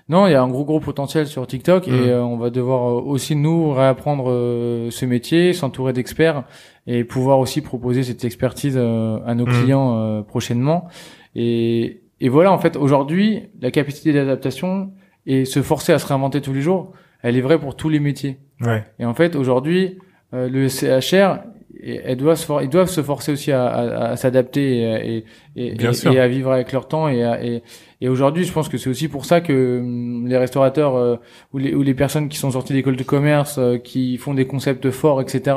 [0.09, 1.91] Non, il y a un gros gros potentiel sur TikTok Mm.
[1.91, 6.45] et euh, on va devoir euh, aussi nous réapprendre euh, ce métier, s'entourer d'experts
[6.87, 9.51] et pouvoir aussi proposer cette expertise euh, à nos Mm.
[9.51, 10.87] clients prochainement.
[11.35, 14.93] Et et voilà, en fait, aujourd'hui, la capacité d'adaptation
[15.27, 17.99] et se forcer à se réinventer tous les jours, elle est vraie pour tous les
[17.99, 18.37] métiers.
[18.61, 18.85] Ouais.
[19.01, 19.99] Et en fait, aujourd'hui,
[20.33, 21.41] le CHR,
[21.83, 25.25] et- elles doivent se ils doivent se forcer aussi à, à- à s'adapter et,
[25.57, 25.75] et,
[26.13, 27.09] et, à vivre avec leur temps.
[27.09, 27.63] Et, à- et,
[28.01, 31.17] et aujourd'hui, je pense que c'est aussi pour ça que hum, les restaurateurs euh,
[31.53, 34.47] ou, les, ou les personnes qui sont sorties d'école de commerce, euh, qui font des
[34.47, 35.57] concepts forts, etc.,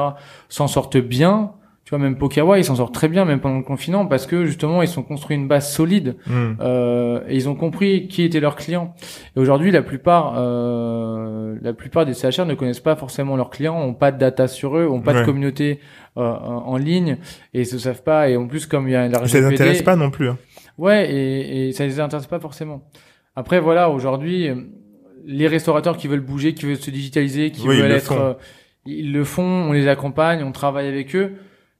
[0.49, 1.51] s'en sortent bien.
[1.97, 4.81] Vois, même Pokawa, ils s'en sortent très bien, même pendant le confinement, parce que justement,
[4.81, 6.53] ils ont construit une base solide Hmm.
[6.61, 8.95] euh, et ils ont compris qui étaient leurs clients.
[9.35, 13.79] Et aujourd'hui, la plupart, euh, la plupart des CHR ne connaissent pas forcément leurs clients,
[13.79, 15.21] ont pas de data sur eux, ont pas Ouais.
[15.21, 15.79] de communauté
[16.17, 17.17] euh, en ligne
[17.53, 18.29] et ils se savent pas.
[18.29, 20.29] Et en plus, comme il y a la Ça les intéresse pas non plus.
[20.29, 20.37] Hein.
[20.77, 22.83] Ouais, et, et ça les intéresse pas forcément.
[23.35, 24.49] Après, voilà, aujourd'hui,
[25.25, 28.13] les restaurateurs qui veulent bouger, qui veulent se digitaliser, qui Oui, ils veulent le être,
[28.13, 28.19] font.
[28.19, 28.33] euh,
[28.85, 31.33] ils le font, on les accompagne, on travaille avec eux.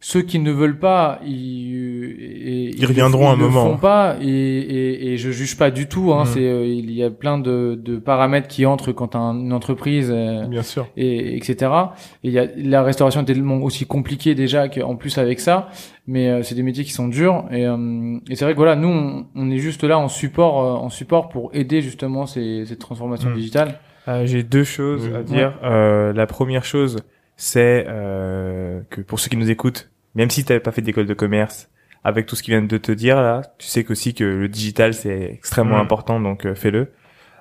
[0.06, 3.72] Ceux qui ne veulent pas, ils, Ils reviendront le- un ils le moment.
[3.72, 6.12] font pas, et, et, et je juge pas du tout.
[6.14, 6.28] Hein, Mm.
[6.28, 10.12] C'est, euh, il y a plein de, de paramètres qui entrent quand un- une entreprise
[10.14, 10.88] euh, Bien sûr.
[10.98, 11.72] et etc.
[12.24, 15.70] Et il y a la restauration est tellement aussi compliquée déjà qu'en plus avec ça,
[16.06, 18.76] mais euh, c'est des métiers qui sont durs et, euh, et c'est vrai que voilà,
[18.76, 22.66] nous on, on est juste là en support euh, en support pour aider justement ces,
[22.66, 23.36] cette transformation Mm.
[23.36, 23.80] digitale.
[24.10, 25.16] Euh, J'ai deux choses Oui.
[25.18, 25.54] à dire.
[25.64, 26.98] Euh, la première chose,
[27.38, 31.06] c'est euh, que pour ceux qui nous écoutent, même si tu n'avais pas fait d'école
[31.06, 31.70] de commerce,
[32.04, 34.94] avec tout ce qui vient de te dire là, tu sais qu'aussi que le digital
[34.94, 35.82] c'est extrêmement Mm.
[35.82, 36.92] important, donc euh, fais-le.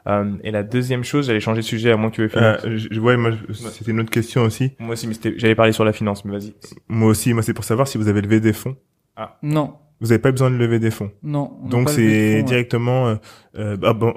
[0.08, 2.58] Euh, et la deuxième chose, j'allais changer de sujet à moins que tu veux finir.
[2.64, 4.72] Euh, je- ouais, moi, c'était une autre question aussi.
[4.80, 6.54] Moi aussi, mais c'était- j'allais parler sur la finance, mais vas-y.
[6.88, 8.76] Moi aussi, moi, c'est pour savoir si vous avez levé des fonds.
[9.44, 11.12] Non, Vous n'avez pas besoin de lever des fonds.
[11.22, 11.56] non.
[11.70, 12.42] Donc c'est ouais.
[12.42, 13.06] directement.
[13.08, 13.14] euh,
[13.56, 14.12] euh, ah bon,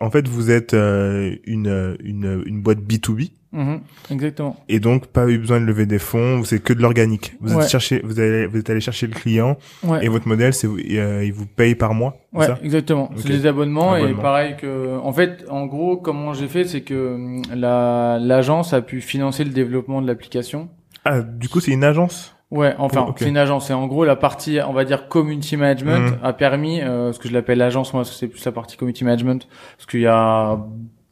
[0.00, 3.20] en fait, vous êtes euh, une une une boîte B 2 B
[3.52, 3.80] Mhm,
[4.10, 4.56] exactement.
[4.68, 6.42] et donc pas eu besoin de lever des fonds.
[6.44, 7.34] C'est que de l'organique.
[7.40, 7.62] Vous Ouais.
[7.64, 10.04] êtes cherché, vous allez vous êtes allé chercher le client Ouais.
[10.04, 12.18] et votre modèle, c'est euh, il vous paye par mois.
[12.32, 12.58] c'est Ouais, ça?
[12.62, 13.10] exactement.
[13.16, 13.32] C'est Ok.
[13.32, 14.18] des abonnements Abonnement.
[14.18, 18.82] et pareil que, en fait, en gros, comment j'ai fait, c'est que la l'agence a
[18.82, 20.68] pu financer le développement de l'application.
[21.06, 22.35] Ah, du coup, c'est une agence?
[22.52, 23.70] Ouais, enfin, c'est une agence.
[23.70, 26.18] Et en gros, la partie, on va dire, community management Mhm.
[26.22, 29.48] a permis, euh, ce que je l'appelle l'agence, moi, c'est plus la partie community management,
[29.76, 30.56] parce qu'il y a,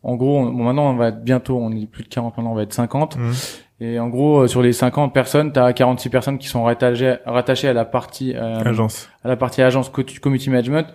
[0.05, 2.53] en gros, on- bon, maintenant, on va être bientôt, on est plus de 40, maintenant,
[2.53, 3.17] on va être 50.
[3.17, 3.33] Mhm.
[3.81, 7.17] Et en gros, euh, sur les 50 personnes, tu as 46 personnes qui sont rattachées,
[7.27, 9.09] rattachées à la partie, euh, Agence.
[9.25, 10.87] à la partie agence co- community management,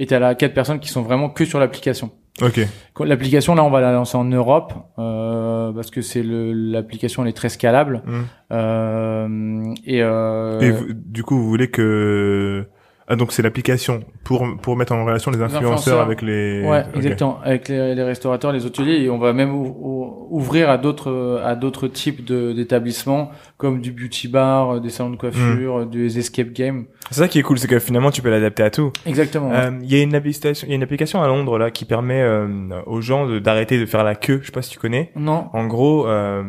[0.00, 2.10] et tu as 4 personnes qui sont vraiment que sur l'application.
[2.42, 2.60] Ok.
[3.00, 7.32] L'application, là, on va la lancer en Europe, euh, parce que c'est l'application, elle est
[7.32, 8.02] très scalable.
[8.04, 8.24] Mhm.
[8.50, 12.66] Euh, et, euh, Et vous- du coup, vous voulez que
[13.06, 16.00] Ah, donc c'est l'application pour pour mettre en relation les influenceurs, influenceurs.
[16.00, 16.62] avec les.
[16.66, 17.38] Ouais, exactement.
[17.44, 21.42] Avec les, les restaurateurs, les hôteliers, et on va même ou- ou- ouvrir à d'autres
[21.44, 26.84] à d'autres types d'établissements comme du beauty bar, des salons de coiffure, des escape games.
[27.10, 28.90] C'est ça qui est cool, c'est que finalement tu peux l'adapter à tout.
[29.06, 29.52] Exactement.
[29.52, 31.84] Euh, Il y a une application, il y a une application à Londres là qui
[31.84, 32.48] permet euh,
[32.86, 34.38] aux gens de- d'arrêter de faire la queue.
[34.40, 35.10] Je sais pas si tu connais.
[35.14, 35.48] non.
[35.52, 36.42] En gros, euh,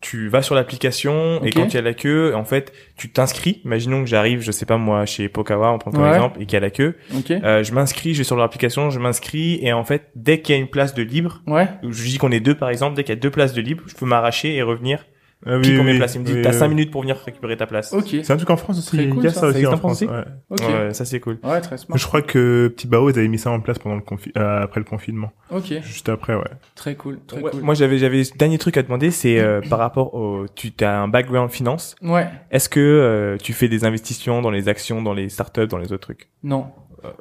[0.00, 3.60] tu vas sur l'application et quand il y a la queue, en fait, tu t'inscris.
[3.64, 6.10] Imaginons que j'arrive, je sais pas moi, chez Pokawa, on prend comme Ouais.
[6.10, 6.96] exemple, et qu'il y a la queue.
[7.30, 10.58] Euh, je m'inscris, je vais sur l'application, je m'inscris et en fait, dès qu'il y
[10.58, 11.66] a une place de libre, Ouais.
[11.82, 13.82] je dis qu'on est deux par exemple, dès qu'il y a deux places de libre,
[13.86, 15.06] je peux m'arracher et revenir
[15.44, 16.14] Ah, oui, pour oui, mes places.
[16.14, 16.56] Il me dit, oui, t'as oui.
[16.58, 17.92] cinq minutes pour venir récupérer ta place.
[17.92, 18.06] Ok.
[18.22, 18.96] C'est un truc en France aussi.
[18.96, 19.34] Très Il cool, y a ça.
[19.34, 20.02] ça Ça aussi en en France France.
[20.02, 20.24] aussi ouais.
[20.50, 20.60] Ok.
[20.60, 21.38] Ouais, ça c'est cool.
[21.44, 21.98] Ouais, très smart.
[21.98, 24.62] Je crois que Petit Bao, ils avaient mis ça en place pendant le confi euh,
[24.62, 25.32] après le confinement.
[25.50, 25.74] Ok.
[25.82, 26.42] Juste après, ouais.
[26.74, 27.18] Très cool.
[27.26, 27.62] Très Ouais, cool.
[27.62, 31.00] Moi j'avais j'avais dernier truc à te demander, c'est euh, par rapport au tu as
[31.00, 31.94] un background finance.
[32.02, 32.28] Ouais.
[32.50, 35.92] Est-ce que euh, tu fais des investissements dans les actions, dans les startups, dans les
[35.92, 36.28] autres trucs?
[36.42, 36.66] Non.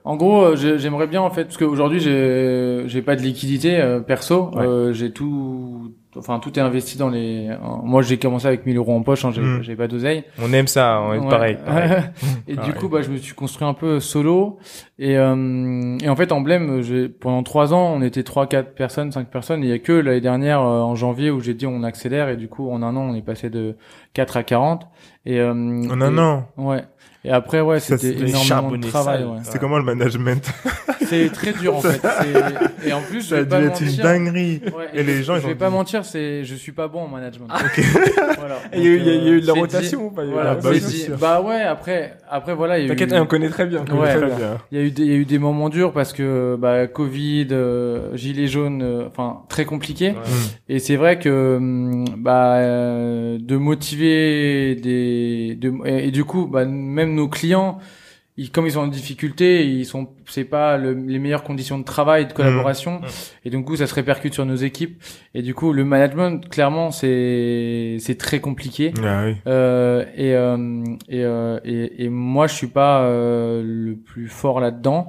[0.04, 3.80] En gros, euh, j'ai- j'aimerais bien en fait parce qu'aujourd'hui j'ai j'ai pas de liquidité
[3.80, 4.50] euh, perso.
[4.54, 4.66] Ouais.
[4.66, 7.50] Euh, j'ai tout, enfin tout est investi dans les.
[7.84, 9.64] Moi j'ai commencé avec 1000 euros en poche, hein, j'ai Mm.
[9.64, 10.24] j'ai pas d'oseille.
[10.42, 11.30] On aime ça, on est Ouais.
[11.30, 11.58] pareil.
[11.64, 11.92] pareil.
[12.48, 12.72] et Pareil.
[12.74, 14.58] du coup, bah, je me suis construit un peu solo.
[14.98, 19.12] Et, euh, et en fait, Emblème, j'ai- pendant trois ans, on était trois, quatre personnes,
[19.12, 19.62] cinq personnes.
[19.62, 22.30] Il y a que l'année dernière, euh, en janvier, où j'ai dit on accélère.
[22.30, 23.76] Et du coup, en un an, on est passé de
[24.14, 24.88] 4 à 40.
[25.28, 26.46] Et, euh, En un an.
[26.58, 26.84] Ouais.
[27.26, 29.24] Et après, ouais, c'était c'est énormément de travail.
[29.24, 29.40] Ouais.
[29.44, 30.48] C'est comment le management
[31.08, 32.02] C'est très dur en fait.
[32.86, 34.04] Et en plus, je Ça a vais dû pas être une mentir.
[34.04, 34.62] dinguerie.
[34.66, 37.02] Ouais, Et les gens, je vais ont pas dit- mentir, c'est je suis pas bon
[37.04, 37.48] en management.
[38.40, 38.56] voilà.
[38.74, 40.24] Il y a eu- il y a- a eu de la Donc, rotation ou pas
[40.24, 42.56] c'est Il y dit- a eu de la Voilà, bah, dit- bah ouais, après après
[42.56, 43.84] voilà, a T'inquiète, eu on connaît très bien.
[43.92, 44.10] on Ouais.
[44.16, 44.36] très bien.
[44.36, 44.58] bien.
[44.72, 46.88] il y a eu des, il y a eu des moments durs parce que bah
[46.88, 50.10] Covid, euh, gilets jaunes, euh, enfin très compliqué.
[50.10, 50.16] Ouais.
[50.70, 56.48] Et c'est vrai que hum, bah euh, de motiver des de, et, et du coup
[56.48, 57.80] bah même nos clients
[58.38, 61.86] ils, comme ils sont en difficulté, ils sont c'est pas le- les meilleures conditions de
[61.86, 63.06] travail de collaboration Mmh.
[63.46, 65.02] et donc du coup ça se répercute sur nos équipes
[65.34, 68.92] et du coup le management clairement c'est c'est très compliqué.
[69.02, 69.36] Ah oui.
[69.48, 74.60] Euh, et, euh, et, euh, et, et moi, je suis pas euh, le plus fort
[74.60, 75.08] là-dedans.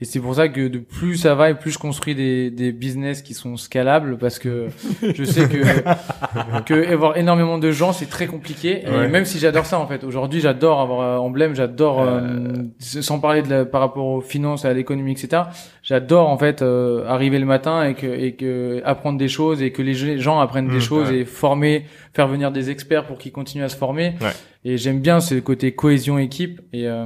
[0.00, 2.72] Et c'est pour ça que de plus ça va et plus je construis des, des
[2.72, 4.68] business qui sont scalables parce que
[5.02, 5.58] je sais que,
[6.66, 8.84] que avoir énormément de gens, c'est très compliqué.
[8.86, 10.04] Et même si j'adore ça, en fait.
[10.04, 12.30] Aujourd'hui, j'adore avoir euh, emblème, j'adore, euh,
[12.78, 15.42] sans parler de la, par rapport aux finances, à l'économie, etc.
[15.82, 19.72] J'adore, en fait, euh, arriver le matin et que, et que apprendre des choses et
[19.72, 21.18] que les gens apprennent des Mmh, choses ouais.
[21.18, 21.84] et former,
[22.14, 24.14] faire venir des experts pour qu'ils continuent à se former.
[24.20, 24.30] Ouais.
[24.64, 27.04] Et j'aime bien ce côté cohésion équipe et, euh,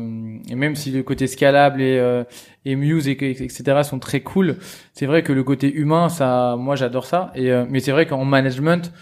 [0.48, 2.24] et même si le côté scalable et, euh,
[2.64, 4.56] et Muse et etc sont très cool,
[4.92, 7.32] c'est vrai que le côté humain, ça, moi j'adore ça.
[7.34, 8.92] Et euh, mais c'est vrai qu'en management,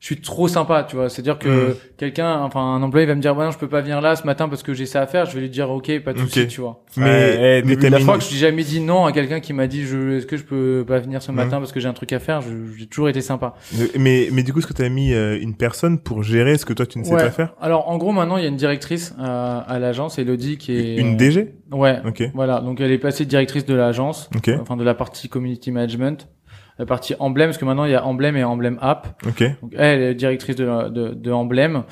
[0.00, 1.10] je suis trop sympa, tu vois.
[1.10, 1.74] C'est-à-dire que Mm.
[1.98, 4.24] quelqu'un, enfin un employé va me dire, ouais, non, je peux pas venir là ce
[4.24, 5.26] matin parce que j'ai ça à faire.
[5.26, 6.82] Je vais lui dire, ok, pas de souci, tu vois.
[6.96, 9.66] Mais, Ouais, mais La fois que je n'ai jamais dit non à quelqu'un qui m'a
[9.66, 11.36] dit, je, est-ce que je peux pas venir ce Ouais.
[11.36, 12.48] matin parce que j'ai un truc à faire, je-
[12.78, 13.54] j'ai toujours été sympa.
[13.98, 16.72] mais, mais du coup, est-ce que t'as mis euh, une personne pour gérer ce que
[16.72, 17.22] toi tu ne sais Ouais.
[17.24, 17.54] pas faire?
[17.60, 20.96] Alors en gros maintenant il y a une directrice euh, à l'agence, Elodie qui est
[20.96, 21.98] Une euh, DG Ouais.
[22.06, 22.22] Ok.
[22.34, 24.50] Voilà, donc elle est passée directrice de l'agence, Ok.
[24.60, 26.26] enfin de la partie community management,
[26.80, 29.22] la partie emblème, parce que maintenant il y a emblème et emblème app.
[29.28, 29.44] Ok.
[29.62, 31.82] Donc elle est directrice de, de, de emblème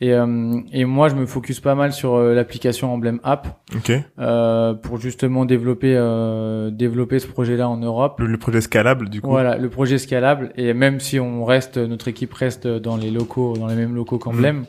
[0.00, 3.46] et, euh, et moi je me focus pas mal sur euh, l'application emblème app
[3.76, 3.92] Ok.
[4.18, 8.20] euh, pour justement développer euh, développer ce projet-là en Europe.
[8.20, 9.28] Le, le projet scalable, du coup.
[9.30, 13.54] Voilà, le projet scalable et même si on reste, notre équipe reste dans les locaux,
[13.58, 14.64] dans les mêmes locaux qu'emblème.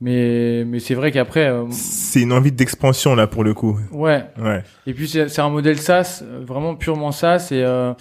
[0.00, 3.78] Mais mais c'est vrai qu'après, euh, C'est une envie d'expansion, là, pour le coup.
[3.92, 4.62] ouais, Ouais.
[4.86, 7.94] Et puis c'est c'est un modèle SaaS, vraiment purement SaaS et euh,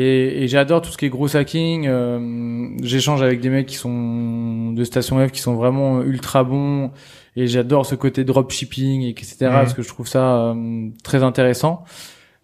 [0.00, 1.86] et, et j'adore tout ce qui est gros hacking.
[1.88, 6.90] euh, J'échange avec des mecs qui sont de Station F qui sont vraiment ultra bons
[7.36, 9.36] et j'adore ce côté dropshipping et etc.
[9.42, 9.50] Mhm.
[9.50, 11.84] parce que je trouve ça euh, très intéressant.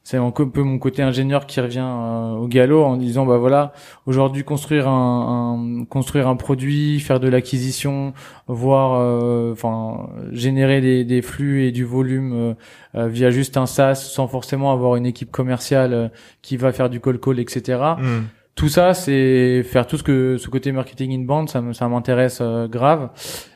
[0.06, 3.72] C'est un peu mon côté ingénieur qui revient euh, au galop en disant bah voilà
[4.04, 8.12] aujourd'hui construire un, un- construire un produit, faire de l'acquisition,
[8.46, 12.54] voir euh, enfin générer des, des flux et du volume euh,
[12.96, 16.10] euh, via juste un SaaS sans forcément avoir une équipe commerciale
[16.42, 17.78] qui va faire du call call etc.
[17.98, 18.24] Hmm.
[18.56, 23.08] Tout ça c'est faire tout ce que ce côté marketing ça me- ça m'intéresse grave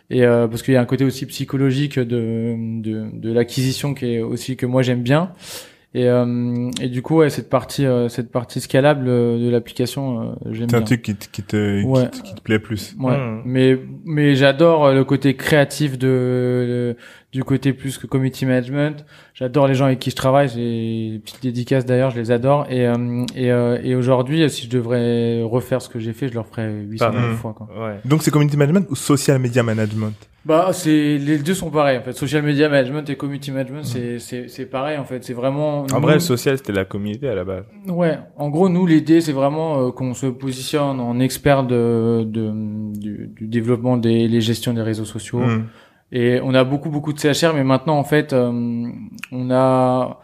[0.09, 4.15] et euh, parce qu'il y a un côté aussi psychologique de de, de l'acquisition qui
[4.15, 5.33] est aussi que moi j'aime bien.
[5.95, 10.21] Et, euh, et du coup, ouais, cette partie, euh, cette partie scalable euh, de l'application,
[10.21, 10.87] euh, j'aime C'est un bien.
[10.87, 12.09] truc qui, te- qui, te, Ouais.
[12.13, 12.95] qui, te, qui te plaît plus.
[13.01, 13.17] Ouais.
[13.17, 13.43] Mm.
[13.47, 16.95] Mais mais j'adore euh, le côté créatif de
[17.31, 19.05] du côté plus que community management.
[19.35, 20.49] J'adore les gens avec qui je travaille.
[20.49, 22.67] J'ai une petite dédicace d'ailleurs, je les adore.
[22.71, 26.35] Et euh, et, euh, et aujourd'hui, si je devrais refaire ce que j'ai fait, je
[26.35, 27.21] le referais 800 Pardon.
[27.21, 27.53] 000 fois.
[27.55, 27.69] Quoi.
[27.79, 27.97] Ouais.
[28.07, 30.15] Donc c'est community management ou social media management?
[30.47, 32.13] Bah, c'est les deux sont pareils en fait.
[32.15, 35.23] Social media management et community management, c'est c'est c'est pareil en fait.
[35.23, 35.81] C'est vraiment.
[35.81, 37.65] En nous- vrai, le social, c'était la communauté à la base.
[37.89, 42.51] Ouais, en gros, nous, l'idée, c'est vraiment euh, qu'on se positionne en expert de, de
[42.99, 45.41] du, du développement des les gestions des réseaux sociaux.
[45.41, 45.65] Hmm.
[46.11, 48.91] Et on a beaucoup, beaucoup de CHR, mais maintenant, en fait, euh,
[49.31, 50.21] on a,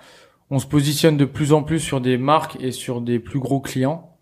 [0.50, 3.60] on se positionne de plus en plus sur des marques et sur des plus gros
[3.60, 4.16] clients.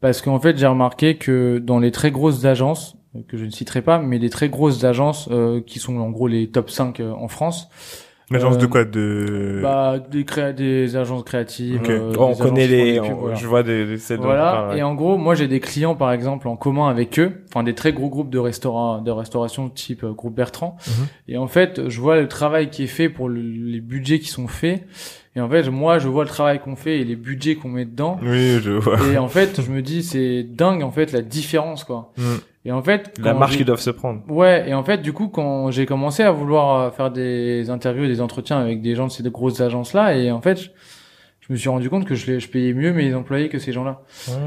[0.00, 2.96] Parce qu'en fait, j'ai remarqué que dans les très grosses agences,
[3.28, 6.28] que je ne citerai pas, mais les très grosses agences euh, qui sont en gros
[6.28, 7.68] les top 5 euh, en France,
[8.30, 11.80] L'agence Euh, de quoi de bah, des, créa des agences créatives.
[11.82, 11.90] Ok.
[11.90, 13.34] euh, Oh, on connaît les, des pubs, on- voilà.
[13.34, 14.70] je vois des, des celles Voilà.
[14.76, 17.74] Et en gros, moi, j'ai des clients, par exemple, en commun avec eux, enfin des
[17.74, 20.76] très gros groupes de restaurants, de restauration type euh, groupe Bertrand.
[20.86, 21.06] Mhm.
[21.28, 24.28] Et en fait, je vois le travail qui est fait pour le- les budgets qui
[24.28, 24.84] sont faits.
[25.34, 27.86] Et en fait, moi, je vois le travail qu'on fait et les budgets qu'on met
[27.86, 28.18] dedans.
[28.22, 28.98] Oui, je vois.
[29.12, 32.12] Et en fait, je me dis, c'est dingue, en fait, la différence, quoi.
[32.18, 32.22] Mm.
[32.64, 34.22] Et en fait, la marche qu'ils doivent se prendre.
[34.28, 38.04] Ouais, et en fait, du coup, quand j'ai commencé à vouloir euh, faire des interviews
[38.04, 40.68] et des entretiens avec des gens de ces grosses agences-là, et en fait, je,
[41.40, 44.02] je me suis rendu compte que je, payais mieux mes employés que ces gens-là.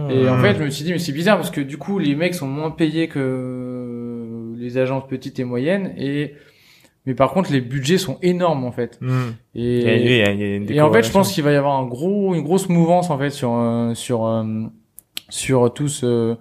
[0.10, 2.16] Et en fait, je me suis dit, mais c'est bizarre parce que du coup, les
[2.16, 6.36] mecs sont moins payés que les agences petites et moyennes, et
[7.06, 8.98] mais par contre, les budgets sont énormes en fait.
[9.02, 9.32] Hmm.
[9.54, 10.24] Et,
[10.70, 13.18] et en fait, je pense qu'il va y avoir un gros, une grosse mouvance en
[13.18, 14.44] fait sur euh, sur euh,
[15.30, 16.36] sur tous euh,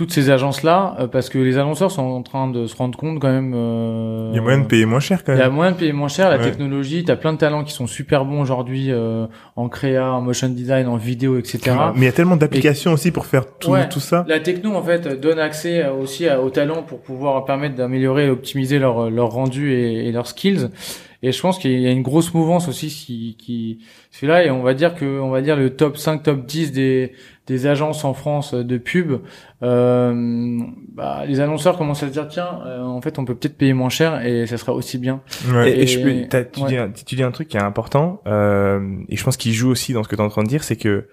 [0.00, 3.18] toutes ces agences là, parce que les annonceurs sont en train de se rendre compte
[3.20, 3.52] quand même.
[3.54, 5.52] euh, Il y a moyen de payer moins cher quand il y a même.
[5.54, 6.42] moyen de payer moins cher, la Ouais.
[6.44, 10.48] technologie, t'as plein de talents qui sont super bons aujourd'hui euh, en créa, en motion
[10.48, 11.60] design, en vidéo, etc.
[11.94, 13.90] Mais il y a tellement d'applications aussi pour faire tout, Ouais.
[13.90, 14.24] tout ça.
[14.26, 18.24] La techno en fait donne accès euh, aussi à- aux talents pour pouvoir permettre d'améliorer
[18.26, 20.70] et optimiser leur leur rendu et, et leurs skills.
[21.22, 23.80] Et je pense qu'il y a une grosse mouvance aussi qui qui
[24.10, 26.72] c'est là et on va dire que on va dire le top 5 top 10
[26.72, 27.12] des
[27.46, 29.20] des agences en France de pub
[29.62, 30.60] euh,
[30.94, 33.72] bah, les annonceurs commencent à se dire tiens euh, en fait on peut peut-être payer
[33.72, 35.20] moins cher et ça sera aussi bien.
[35.52, 35.70] Ouais.
[35.72, 36.68] Et, et je peux- tu, ouais.
[36.68, 39.70] dis un, tu dis un truc qui est important, euh, et je pense qu'il joue
[39.70, 41.06] aussi dans ce que tu es en train de dire, c'est que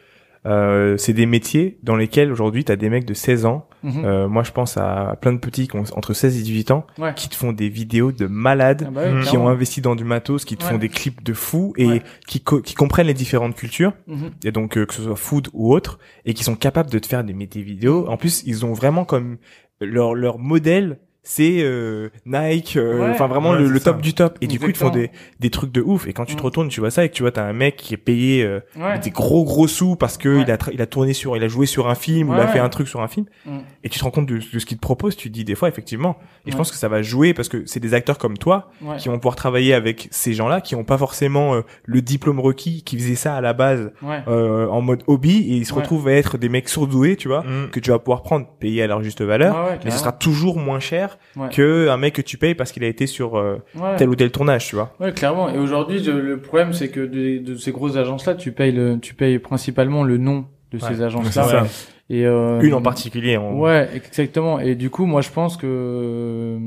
[0.47, 4.05] euh, c'est des métiers dans lesquels aujourd'hui tu as des mecs de 16 ans, Mhm.
[4.05, 6.87] euh, moi je pense à plein de petits qui ont entre 16 et 18 ans,
[6.97, 7.13] Ouais.
[7.15, 10.45] qui te font des vidéos de malades, Ah bah qui ont investi dans du matos,
[10.45, 10.71] qui te Ouais.
[10.71, 12.01] font des clips de fous et Ouais.
[12.27, 14.31] qui, co- qui comprennent les différentes cultures, Mhm.
[14.45, 17.07] et donc euh, que ce soit food ou autre, et qui sont capables de te
[17.07, 18.07] faire des, des vidéos.
[18.09, 19.37] En plus, ils ont vraiment comme
[19.81, 20.97] leur, leur modèle,
[21.29, 23.09] c'est euh, Nike, euh, Ouais.
[23.11, 24.37] enfin vraiment Ouais, le, le top du top.
[24.39, 26.07] Et du coup, ils te font des, des trucs de ouf.
[26.07, 26.45] Et quand tu te Mm.
[26.45, 28.61] retournes, tu vois ça et que tu vois, t'as un mec qui est payé euh,
[28.79, 28.97] Ouais.
[28.99, 30.43] des gros gros sous parce que Ouais.
[30.47, 32.47] il a il a tourné sur, il a joué sur un film ou il a
[32.47, 32.65] fait ouais.
[32.65, 33.25] un truc sur un film.
[33.45, 33.57] Mm.
[33.83, 35.17] Et tu te rends compte de, de ce qu'il te propose.
[35.17, 36.17] Tu te dis des fois effectivement.
[36.45, 38.95] Et je pense que ça va jouer parce que c'est des acteurs comme toi Ouais.
[38.95, 42.83] qui vont pouvoir travailler avec ces gens-là qui ont pas forcément euh, le diplôme requis,
[42.83, 44.21] qui faisaient ça à la base Ouais.
[44.29, 45.81] euh, en mode hobby et ils se Ouais.
[45.81, 47.69] retrouvent à être des mecs surdoués, tu vois, Hmm.
[47.71, 49.55] que tu vas pouvoir prendre, payer à leur juste valeur.
[49.55, 51.49] Ouais, ouais, mais ce sera toujours moins cher Ouais.
[51.49, 53.95] que un mec que tu payes parce qu'il a été sur euh, Ouais.
[53.97, 54.95] tel ou tel tournage, tu vois.
[54.99, 55.49] Ouais, clairement.
[55.49, 59.13] Et aujourd'hui, le problème, c'est que de, de ces grosses agences-là, tu payes le, tu
[59.13, 61.65] payes principalement le nom de ces agences-là.
[62.09, 63.35] Et euh, Une en particulier.
[63.37, 63.53] En...
[63.59, 64.59] Ouais, exactement.
[64.59, 66.57] Et du coup, moi, je pense que,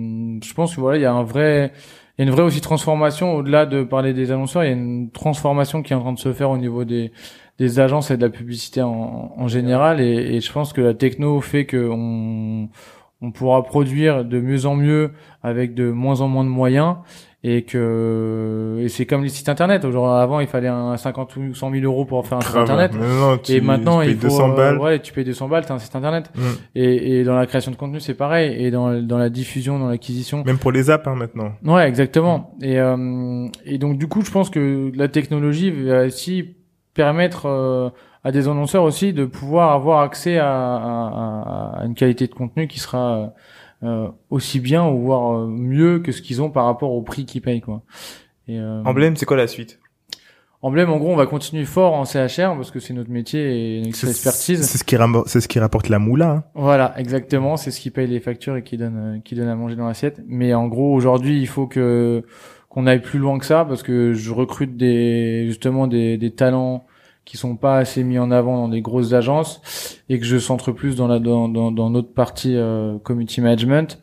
[0.43, 1.73] je pense que voilà, il y a un vrai,
[2.19, 4.65] il y a une vraie aussi transformation au-delà de parler des annonceurs.
[4.65, 7.13] Il y a une transformation qui est en train de se faire au niveau des
[7.59, 10.01] des agences et de la publicité en, en général.
[10.01, 12.69] Et, et je pense que la techno fait que on
[13.23, 16.97] on pourra produire de mieux en mieux avec de moins en moins de moyens
[17.43, 19.85] et que et c'est comme les sites internet.
[19.85, 22.93] Aujourd'hui avant il fallait un 50 ou 100 000 euros pour faire un site internet.
[22.95, 24.79] Non, tu, et maintenant tu payes il faut 200 euh, balles.
[24.79, 26.31] ouais tu payes 200 balles t'as un site internet.
[26.35, 26.43] Hmm.
[26.75, 28.63] et, et dans la création de contenu c'est pareil.
[28.63, 30.43] Et dans dans la diffusion dans l'acquisition.
[30.45, 31.53] Même pour les apps hein, maintenant.
[31.65, 32.55] ouais exactement.
[32.61, 36.57] Et euh, et donc du coup je pense que la technologie va aussi
[36.93, 37.89] permettre euh,
[38.25, 42.35] à des annonceurs aussi de pouvoir avoir accès à, à, à- à une qualité de
[42.35, 43.33] contenu qui sera
[43.83, 47.25] euh, aussi bien ou voire euh, mieux que ce qu'ils ont par rapport au prix
[47.25, 47.83] qu'ils payent quoi
[48.49, 49.79] et, euh, Emblème, c'est quoi la suite?
[50.63, 53.81] Emblème, en gros, on va continuer fort en CHR parce que c'est notre métier et
[53.81, 54.61] notre expertise.
[54.63, 56.31] c'est ce qui c'est ce qui rapporte la moula.
[56.31, 56.45] hein.
[56.55, 57.57] Voilà, exactement.
[57.57, 59.87] C'est ce qui paye les factures et qui donne, euh, qui donne à manger dans
[59.87, 60.21] l'assiette.
[60.27, 62.23] Mais en gros, aujourd'hui, il faut que
[62.69, 66.85] qu'on aille plus loin que ça parce que je recrute des justement des, des talents
[67.31, 70.73] qui sont pas assez mis en avant dans des grosses agences et que je centre
[70.73, 74.01] plus dans la dans dans, dans notre partie euh, community management.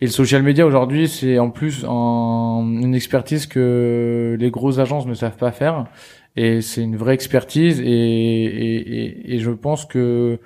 [0.00, 5.04] Et le social media aujourd'hui, c'est en plus en, une expertise que les grosses agences
[5.04, 5.84] ne savent pas faire.
[6.34, 10.40] Et c'est une vraie expertise et, et, et, et je pense que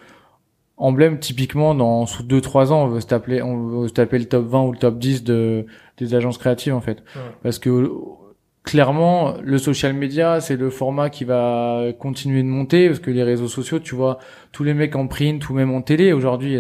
[0.79, 4.25] Emblème, typiquement, dans sous 2-3 ans, on veut se taper, on veut se taper le
[4.27, 5.65] top 20 ou le top 10 de,
[5.97, 7.05] des agences créatives, en fait.
[7.43, 7.91] Parce que,
[8.67, 13.23] clairement, le social media, c'est le format qui va continuer de monter, parce que les
[13.23, 14.19] réseaux sociaux, tu vois,
[14.53, 16.59] tous les mecs en print ou même en télé, aujourd'hui,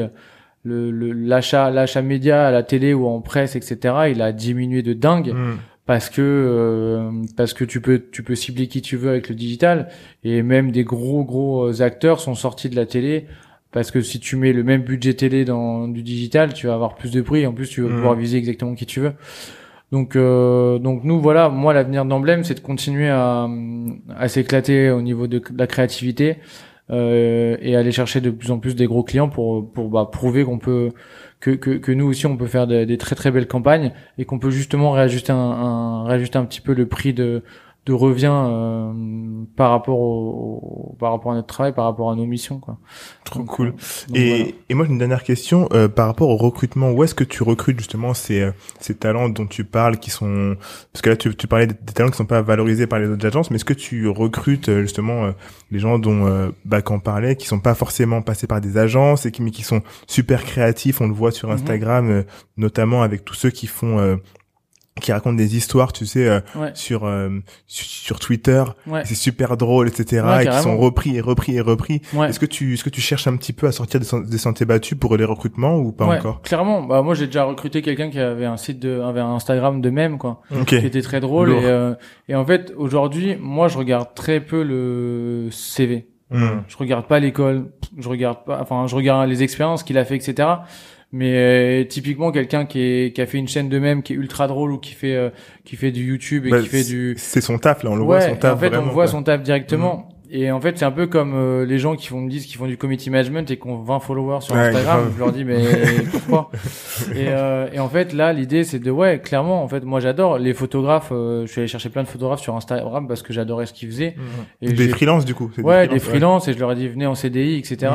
[0.65, 4.83] le, le- l'achat, l'achat média à la télé ou en presse, etc., il a diminué
[4.83, 5.57] de dingue Mm.
[5.85, 9.35] parce que euh, parce que tu peux tu peux cibler qui tu veux avec le
[9.37, 9.89] digital
[10.25, 13.27] et même des gros gros acteurs sont sortis de la télé
[13.71, 16.97] parce que si tu mets le même budget télé dans du digital tu vas avoir
[16.97, 19.13] plus de prix et en plus tu vas pouvoir viser exactement qui tu veux
[19.93, 23.49] donc euh, donc nous voilà moi l'avenir d'emblème c'est de continuer à
[24.29, 26.39] s'éclater au niveau de la créativité
[26.91, 30.45] euh, et aller chercher de plus en plus des gros clients pour pour bah, prouver
[30.45, 30.93] qu'on peut
[31.41, 34.25] que, que que nous aussi on peut faire des, des très très belles campagnes et
[34.25, 37.43] qu'on peut justement réajuster un, un réajuster un petit peu le prix de
[37.87, 38.93] de revient euh,
[39.57, 42.79] par rapport au, au- par rapport à notre travail par rapport à nos missions quoi
[43.25, 43.67] Trop Donc, cool.
[43.69, 43.71] euh,
[44.09, 44.45] donc Et, voilà.
[44.71, 46.91] et moi j'ai une dernière question euh, par rapport au recrutement.
[46.91, 48.51] Où est-ce que tu recrutes justement ces euh,
[48.81, 50.57] ces talents dont tu parles qui sont
[50.93, 53.25] parce que là tu, tu parlais des, talents qui sont pas valorisés par les autres
[53.27, 55.33] agences, mais est-ce que tu recrutes euh, justement euh,
[55.71, 59.27] les gens dont euh, bah qu'on parlait qui sont pas forcément passés par des agences
[59.27, 61.01] et qui mais qui sont super créatifs?
[61.01, 61.55] On le voit sur Mhm.
[61.55, 62.23] Instagram euh,
[62.57, 64.17] notamment avec tous ceux qui font euh,
[65.01, 66.71] qui racontent des histoires, tu sais, euh, Ouais.
[66.75, 67.29] sur, euh,
[67.67, 69.03] sur Twitter, Ouais.
[69.05, 70.23] c'est super drôle, etc.
[70.27, 72.01] Ouais, et qui sont repris et repris et repris.
[72.15, 72.29] Ouais.
[72.31, 74.65] Est-ce que tu est-ce que tu cherches un petit peu à sortir des, des sentiers
[74.65, 76.41] battus pour les recrutements ou pas Ouais, encore?
[76.43, 79.81] clairement bah moi j'ai déjà recruté quelqu'un qui avait un site de avait un Instagram
[79.83, 80.69] de même quoi Ok.
[80.69, 81.95] qui était très drôle et, euh,
[82.29, 86.63] et en fait aujourd'hui moi je regarde très peu le CV Hmm.
[86.67, 90.17] je regarde pas l'école je regarde pas enfin je regarde les expériences qu'il a fait
[90.17, 90.49] etc
[91.17, 94.17] mais euh, typiquement quelqu'un qui est qui a fait une chaîne de même qui est
[94.17, 95.31] ultra drôle ou qui fait euh,
[95.65, 98.03] qui fait du YouTube et Bah, qui fait du C'est son taf là, on le
[98.03, 98.91] ouais voit son taf en fait vraiment.
[98.91, 100.09] on voit son taf directement.
[100.29, 102.57] Et en fait c'est un peu comme euh, les gens qui font me disent qu'ils
[102.57, 105.03] font du community management et qui ont 20 followers sur Ouais, Instagram.
[105.03, 105.13] grave.
[105.15, 105.63] je leur dis mais
[106.11, 106.51] pourquoi
[107.15, 110.39] et, euh, et en fait là l'idée c'est de ouais clairement en fait moi j'adore
[110.39, 113.67] les photographes euh, je suis allé chercher plein de photographes sur Instagram parce que j'adorais
[113.67, 114.17] ce qu'ils faisaient.
[114.63, 115.49] Et Des freelances du coup.
[115.59, 117.93] ouais des freelances, freelances et je leur ai dit venez en CDI etc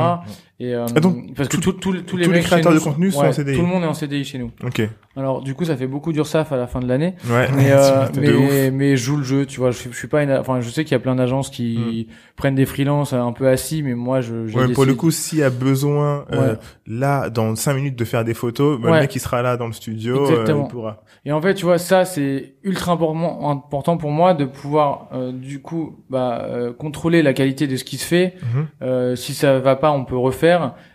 [0.64, 2.72] et euh, Ah, donc, parce que tout- tout- tout- tous les tous les chez créateurs
[2.72, 3.56] nous de contenu sont en ouais, CDI.
[3.56, 4.80] tout le monde est en CDI chez nous Ok.
[5.16, 7.48] alors du coup ça fait beaucoup d'URSAF à la fin de l'année Ouais.
[7.56, 10.60] mais euh, mais mais joue le jeu tu vois je, je suis pas une enfin
[10.60, 12.06] je sais qu'il y a plein d'agences qui
[12.36, 15.42] prennent des freelances un peu assis mais moi je Ouais, pour le coup, s'il y
[15.42, 16.58] a besoin, euh, Ouais.
[16.86, 19.66] là, dans cinq minutes de faire des photos, bah, le mec, il sera là dans
[19.66, 20.66] le studio, euh, Exactement.
[20.68, 21.02] il pourra.
[21.24, 25.60] Et en fait, tu vois, ça c'est ultra important, pour moi de pouvoir euh, du
[25.60, 28.34] coup bah, euh, contrôler la qualité de ce qui se fait.
[28.42, 28.66] Mhm.
[28.82, 30.51] Euh, si ça va pas, on peut refaire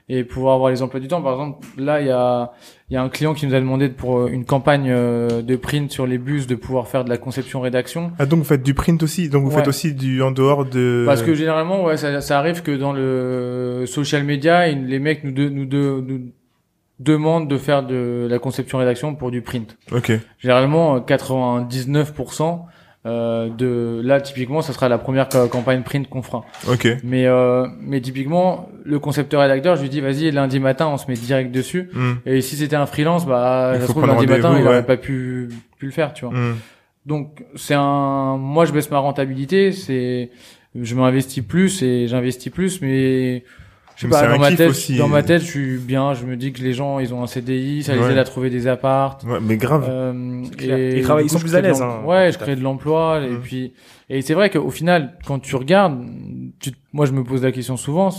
[0.09, 1.21] et pouvoir avoir les emplois du temps.
[1.21, 2.51] Par exemple, là il y a
[2.89, 5.55] y a un client qui nous a demandé de- pour euh, une campagne euh, de
[5.57, 8.11] print sur les bus de pouvoir faire de la conception rédaction.
[8.19, 9.55] Ah, donc vous faites du print aussi, donc vous Ouais.
[9.57, 11.03] faites aussi du en dehors de...
[11.05, 15.31] Parce que généralement, ouais, ça, ça arrive que dans le social media, les mecs nous,
[15.33, 16.21] de- nous, de- nous
[16.99, 19.77] demandent de faire de la conception rédaction pour du print.
[19.91, 20.11] Ok.
[20.39, 22.65] Généralement, euh, 99%
[23.07, 26.45] euh, de là typiquement, ça sera la première ca- campagne print qu'on fera.
[26.69, 26.87] Ok.
[27.03, 31.07] Mais euh, mais typiquement, le concepteur rédacteur, je lui dis vas-y lundi matin, on se
[31.07, 31.89] met direct dessus.
[31.93, 32.13] Hmm.
[32.25, 34.97] Et si c'était un freelance, bah Il ça se trouve lundi matin, il aurait pas
[34.97, 36.33] pu pu le faire, tu vois.
[36.33, 36.55] Hmm.
[37.05, 40.29] Donc c'est un, moi je baisse ma rentabilité, c'est,
[40.75, 43.45] je m'investis plus et j'investis plus, mais
[43.97, 44.95] je sais Mais pas dans ma tête, aussi.
[44.97, 47.27] dans ma tête je suis bien, je me dis que les gens ils ont un
[47.27, 49.17] CDI, ça les aide à trouver des apparts.
[49.25, 49.85] Ouais, mais grave.
[49.89, 52.03] Euh, et Ils travaillent- ils sont plus à l'aise, hein.
[52.05, 53.39] Ouais, je crée de l'emploi et Mhm.
[53.41, 53.73] puis
[54.09, 55.99] et c'est vrai qu'au final quand tu regardes,
[56.61, 58.09] tu, moi je me pose la question souvent.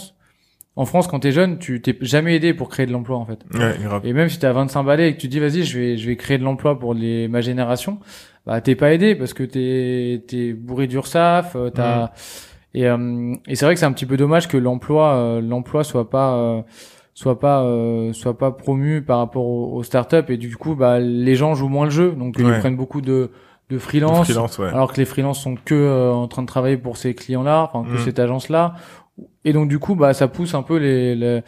[0.76, 3.40] En France, quand t'es jeune, tu t'es jamais aidé pour créer de l'emploi en fait.
[3.52, 4.02] Ouais, grave.
[4.06, 6.14] Et même si t'as 25 balais et que tu dis vas-y, je vais je vais
[6.16, 7.98] créer de l'emploi pour les ma génération,
[8.46, 12.12] bah t'es pas aidé parce que t'es t'es bourré d'URSAF, euh, t'as
[12.74, 15.84] et euh, et c'est vrai que c'est un petit peu dommage que l'emploi euh, l'emploi
[15.84, 16.62] soit pas euh,
[17.14, 20.98] soit pas euh, soit pas promu par rapport aux, aux startups et du coup bah
[21.00, 23.30] les gens jouent moins le jeu donc ils prennent beaucoup de
[23.70, 24.68] de freelance, Freelance, ouais.
[24.68, 27.84] alors que les freelances sont que euh, en train de travailler pour ces clients-là, enfin
[27.86, 28.04] que Mm.
[28.04, 28.74] cette agence-là.
[29.44, 31.40] Et donc du coup, bah ça pousse un peu les les,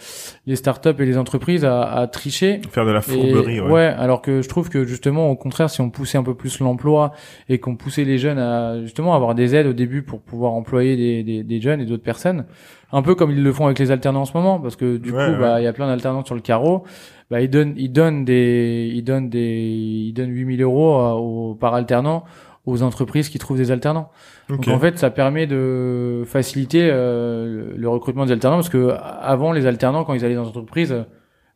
[0.46, 2.60] les startups et les entreprises à, à tricher.
[2.70, 3.82] Faire de la fourberie, Et- ouais.
[3.98, 7.12] alors que je trouve que justement, au contraire, si on poussait un peu plus l'emploi
[7.48, 10.96] et qu'on poussait les jeunes à justement avoir des aides au début pour pouvoir employer
[10.96, 12.46] des, des, des jeunes et d'autres personnes,
[12.92, 15.10] un peu comme ils le font avec les alternants en ce moment, parce que du
[15.12, 15.38] Ouais, coup, ouais.
[15.38, 16.84] bah il y a plein d'alternants sur le carreau.
[17.30, 19.68] Bah ils donnent ils donnent des ils donnent des
[20.08, 22.24] ils donnent 8000 euros aux par alternant
[22.66, 24.10] aux entreprises qui trouvent des alternants.
[24.50, 24.56] Ok.
[24.66, 29.52] Donc en fait, ça permet de faciliter euh, le- recrutement des alternants parce que avant
[29.52, 31.02] les alternants quand ils allaient dans les entreprises, euh,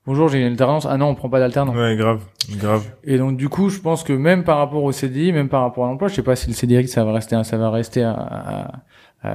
[0.06, 1.74] bonjour j'ai une alternance, ah non on prend pas d'alternant.
[1.74, 2.20] Ouais, grave,
[2.56, 2.84] grave.
[3.04, 5.84] Et donc du coup, je pense que même par rapport au CDI, même par rapport
[5.84, 8.12] à l'emploi, je sais pas si le CDI ça va rester, ça va rester à,
[8.12, 8.72] à,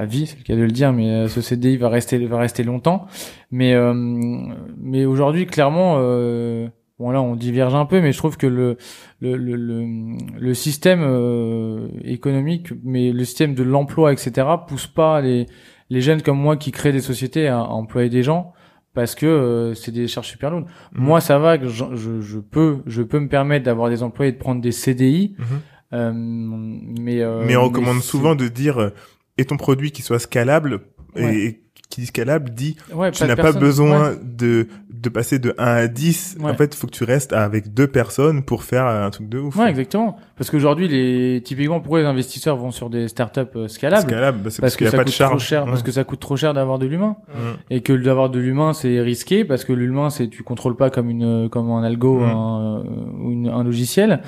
[0.00, 2.38] à vie, c'est le cas de le dire, mais euh, ce CDI va rester va
[2.38, 3.06] rester longtemps.
[3.52, 3.92] Mais euh,
[4.76, 6.68] mais aujourd'hui, clairement, euh,
[7.00, 8.76] bon là on diverge un peu, mais je trouve que le
[9.20, 9.84] le le le,
[10.38, 15.46] le système euh, économique, mais le système de l'emploi, etc., pousse pas les
[15.88, 18.52] les jeunes comme moi qui créent des sociétés à, à employer des gens
[18.94, 20.66] parce que euh, c'est des charges super lourdes.
[20.94, 21.04] Mhm.
[21.04, 24.32] Moi, ça va, que je, je, je peux je peux me permettre d'avoir des employés
[24.32, 25.46] de prendre des CDI, Mhm.
[25.94, 28.92] euh, mais euh, mais on recommande souvent de dire
[29.38, 30.80] et ton produit qui soit scalable
[31.16, 31.34] Ouais.
[31.34, 31.60] et, et
[31.90, 34.16] qui dit scalable dit ouais, tu n'as pas besoin ouais.
[34.22, 36.50] de de passer de 1 à 10 Ouais.
[36.50, 39.38] en fait il faut que tu restes avec deux personnes pour faire un truc de
[39.38, 40.16] ouf Ouais, exactement.
[40.36, 44.02] Parce qu'aujourd'hui, les typiquement, pourquoi les investisseurs vont sur des startups euh, scalables?
[44.02, 45.44] Scalable bah, c'est parce, Parce qu'il que n'y a ça pas de coûte trop charge
[45.44, 45.64] cher.
[45.64, 47.16] Parce que ça coûte trop cher d'avoir de l'humain.
[47.28, 47.56] Mhm.
[47.70, 51.08] et que d'avoir de l'humain c'est risqué parce que l'humain c'est tu contrôles pas comme
[51.10, 52.22] une comme un algo Mm.
[52.24, 54.20] un, euh, ou une- un logiciel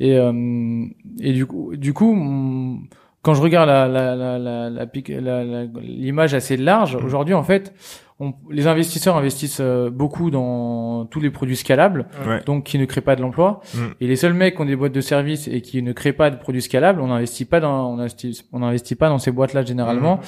[0.00, 0.84] et euh,
[1.20, 2.88] et du coup du coup mm,
[3.26, 7.04] quand je regarde la la la la la pic- la- la- l'image assez large Mm.
[7.04, 7.74] aujourd'hui en fait
[8.18, 12.40] on, les investisseurs investissent euh, beaucoup dans tous les produits scalables Ouais.
[12.46, 13.78] donc qui ne créent pas de l'emploi Mm.
[14.00, 16.30] et les seuls mecs qui ont des boîtes de services et qui ne créent pas
[16.30, 18.60] de produits scalables on n'investit pas dans on investit on
[19.02, 20.20] pas dans ces boîtes là généralement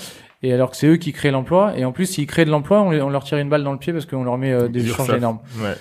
[0.42, 2.82] et alors que c'est eux qui créent l'emploi et en plus s'ils créent de l'emploi
[2.82, 5.16] on, leur tire une balle dans le pied parce qu'on leur met euh, des ça.
[5.16, 5.74] énormes ouais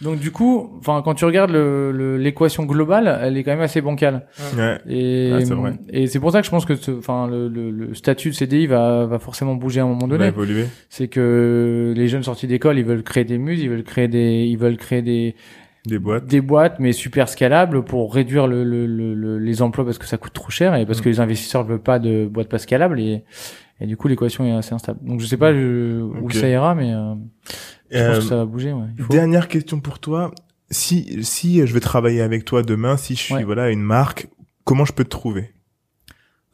[0.00, 3.60] donc du coup enfin quand tu regardes le- le- l'équation globale elle est quand même
[3.60, 4.26] assez bancale.
[4.56, 4.78] Ouais.
[4.88, 5.74] Et Ouais, c'est vrai.
[5.90, 8.34] et c'est pour ça que je pense que ce- enfin le, le, le statut de
[8.34, 10.26] CDI va va forcément bouger à un moment va donné.
[10.28, 10.66] évoluer.
[10.88, 14.44] C'est que les jeunes sortis d'école ils veulent créer des muses ils veulent créer des
[14.48, 15.34] ils veulent créer des
[15.86, 16.26] des boîtes.
[16.26, 20.06] des boîtes mais super scalables pour réduire le, le, le- le- les emplois parce que
[20.06, 21.02] ça coûte trop cher et parce Mm.
[21.02, 23.24] que les investisseurs ne veulent pas de boîtes pas scalables et,
[23.80, 24.98] et du coup l'équation est assez instable.
[25.02, 27.14] Donc je sais pas où ça ira mais euh,
[27.90, 28.72] je Euh, pense que ça va bouger.
[28.72, 28.86] Ouais.
[28.98, 30.32] Il faut- Dernière question pour toi.
[30.70, 33.44] Si si je vais travailler avec toi demain, si je suis Ouais.
[33.44, 34.28] voilà une marque,
[34.64, 35.50] comment je peux te trouver?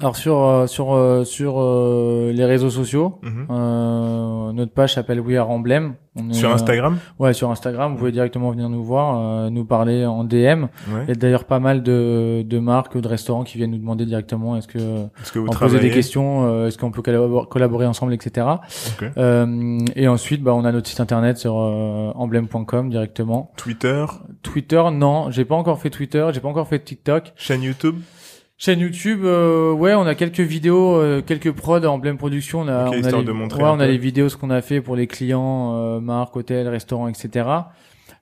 [0.01, 3.47] Alors sur euh, sur euh, sur euh, les réseaux sociaux, Mhm.
[3.49, 5.95] euh, notre page s'appelle We Are Emblem.
[6.17, 9.51] On est, Sur euh, Instagram ouais, sur Instagram, vous pouvez directement venir nous voir, euh,
[9.51, 10.67] nous parler en DM.
[10.89, 11.05] Il Ouais.
[11.09, 14.05] y a d'ailleurs pas mal de, de marques ou de restaurants qui viennent nous demander
[14.05, 17.49] directement est-ce que Est-ce que vous on poser travaillez des questions, est-ce qu'on peut collabor-
[17.49, 18.47] collaborer ensemble, etc.
[19.01, 19.11] Ok.
[19.17, 23.53] Euh, et ensuite, bah, on a notre site internet sur emblème.com directement.
[23.57, 24.05] Twitter,
[24.43, 27.33] Twitter, non, j'ai pas encore fait Twitter, j'ai pas encore fait TikTok.
[27.37, 27.97] chaîne YouTube.
[28.57, 32.61] Chaîne YouTube, euh, ouais, on a quelques vidéos, euh, quelques prods Emblème Production.
[32.61, 34.29] On a, Ok, on a histoire les, de montrer ouais, un on a les vidéos
[34.29, 37.49] ce qu'on a fait pour les clients, euh, marques, hôtels, restaurants, etc.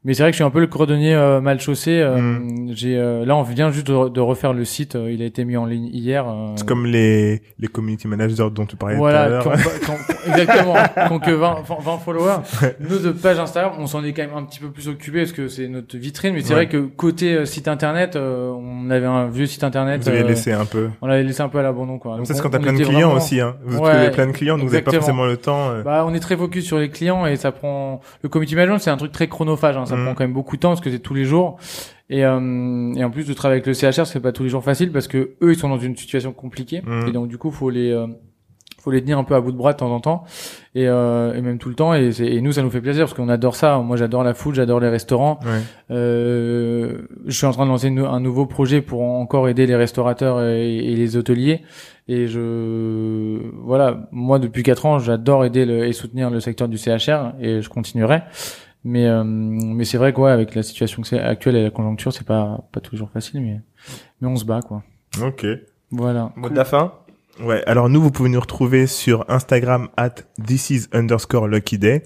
[0.05, 2.01] Mais c'est vrai que je suis un peu le cordonnier euh, mal chaussé.
[2.01, 2.73] euh, Mm.
[2.75, 4.97] J'ai euh, là, on vient juste de, de refaire le site.
[4.97, 6.27] euh, il a été mis en ligne hier.
[6.29, 9.53] euh, C'est comme les les community managers dont tu parlais tout à voilà, l'heure.
[10.27, 10.75] exactement,
[11.07, 12.37] qui ont que 20, 20 followers.
[12.81, 15.33] Nous, de page Instagram, on s'en est quand même un petit peu plus occupé parce
[15.33, 16.35] que c'est notre vitrine.
[16.35, 16.67] Mais c'est Ouais.
[16.67, 20.03] vrai que côté euh, site internet, euh, on avait un vieux site internet.
[20.03, 20.89] Vous avez laissé un peu.
[21.01, 22.17] On l'avait laissé un peu à l'abandon, quoi.
[22.17, 23.55] Donc, Ça, c'est quand t'as plein de clients vraiment- aussi, hein.
[23.65, 25.71] Vous Ouais, avez plein de clients, donc vous avez pas forcément le temps.
[25.85, 28.01] Bah, on est très focus sur les clients et ça prend.
[28.23, 29.77] Le community management, c'est un truc très chronophage.
[29.77, 29.85] Hein.
[29.97, 31.57] Ça prend quand même beaucoup de temps parce que c'est tous les jours.
[32.11, 34.63] Et, euh, et en plus de travailler avec le CHR, c'est pas tous les jours
[34.65, 36.83] facile parce que eux, ils sont dans une situation compliquée.
[36.85, 37.09] Mhm.
[37.09, 38.07] Et donc du coup, faut les euh,
[38.81, 40.25] faut les tenir un peu à bout de bras de temps en temps
[40.75, 41.95] et, euh, et même tout le temps.
[41.95, 42.11] Et,
[42.41, 43.79] nous, ça nous fait plaisir parce qu'on adore ça.
[43.79, 45.39] Moi, j'adore la food, j'adore les restaurants.
[45.45, 45.61] Ouais.
[45.93, 49.77] Euh, je suis en train de lancer une- un nouveau projet pour encore aider les
[49.77, 51.61] restaurateurs et, et les hôteliers.
[52.09, 56.77] Et je, voilà, moi depuis quatre ans, j'adore aider le, et soutenir le secteur du
[56.77, 58.23] CHR et je continuerai.
[58.85, 62.13] Mais euh, mais c'est vrai quoi, avec la situation que c'est actuelle et la conjoncture,
[62.13, 63.61] c'est pas pas toujours facile, mais
[64.21, 64.83] mais on se bat quoi.
[65.23, 65.47] Ok.
[65.91, 66.33] Voilà.
[66.37, 66.95] Mot de la fin?
[67.41, 67.63] Ouais.
[67.67, 70.15] Alors nous, vous pouvez nous retrouver sur Instagram at
[70.45, 72.03] this is underscore lucky day.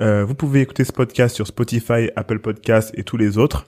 [0.00, 3.66] Euh, vous pouvez écouter ce podcast sur Spotify, Apple Podcast et tous les autres.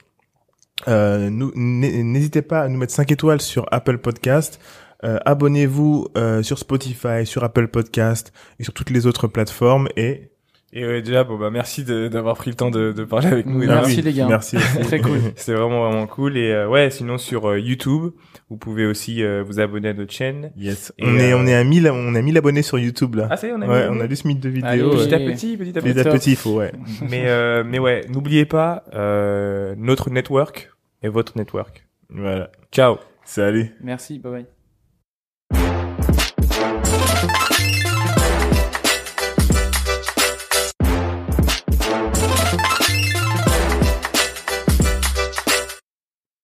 [0.89, 4.60] Euh, n'hésitez pas à nous mettre 5 étoiles sur Apple Podcast.
[5.05, 9.89] Euh, Abonnez-vous euh, sur Spotify, sur Apple Podcast et sur toutes les autres plateformes.
[9.97, 10.31] Et
[10.72, 13.47] Et euh, déjà, bon bah merci de- d'avoir pris le temps de, de parler avec
[13.47, 13.59] nous.
[13.59, 14.26] Merci, les gars.
[14.26, 14.56] Merci.
[14.82, 15.20] Très cool.
[15.36, 16.36] C'était vraiment vraiment cool.
[16.36, 18.10] Et euh, ouais, sinon sur euh, YouTube,
[18.51, 20.51] vous pouvez aussi euh, vous abonner à notre chaîne.
[20.56, 20.93] Yes.
[20.98, 23.28] Et, on est euh, on est à 1000 on a 1000 abonnés sur YouTube là.
[23.30, 24.68] Ah c'est on a ouais, on a juste mis deux vidéos.
[24.68, 24.90] Allez, ouais.
[25.06, 25.32] petit à Ouais.
[25.32, 26.09] petit, petit à Petit petit.
[26.09, 26.72] à petit, il faut ouais.
[27.09, 30.70] mais euh, mais ouais, n'oubliez pas euh, notre network
[31.02, 31.86] et votre network.
[32.10, 32.51] Voilà.
[32.72, 32.97] Ciao.
[33.24, 33.70] Salut.
[33.82, 34.18] Merci.
[34.18, 34.47] Bye bye.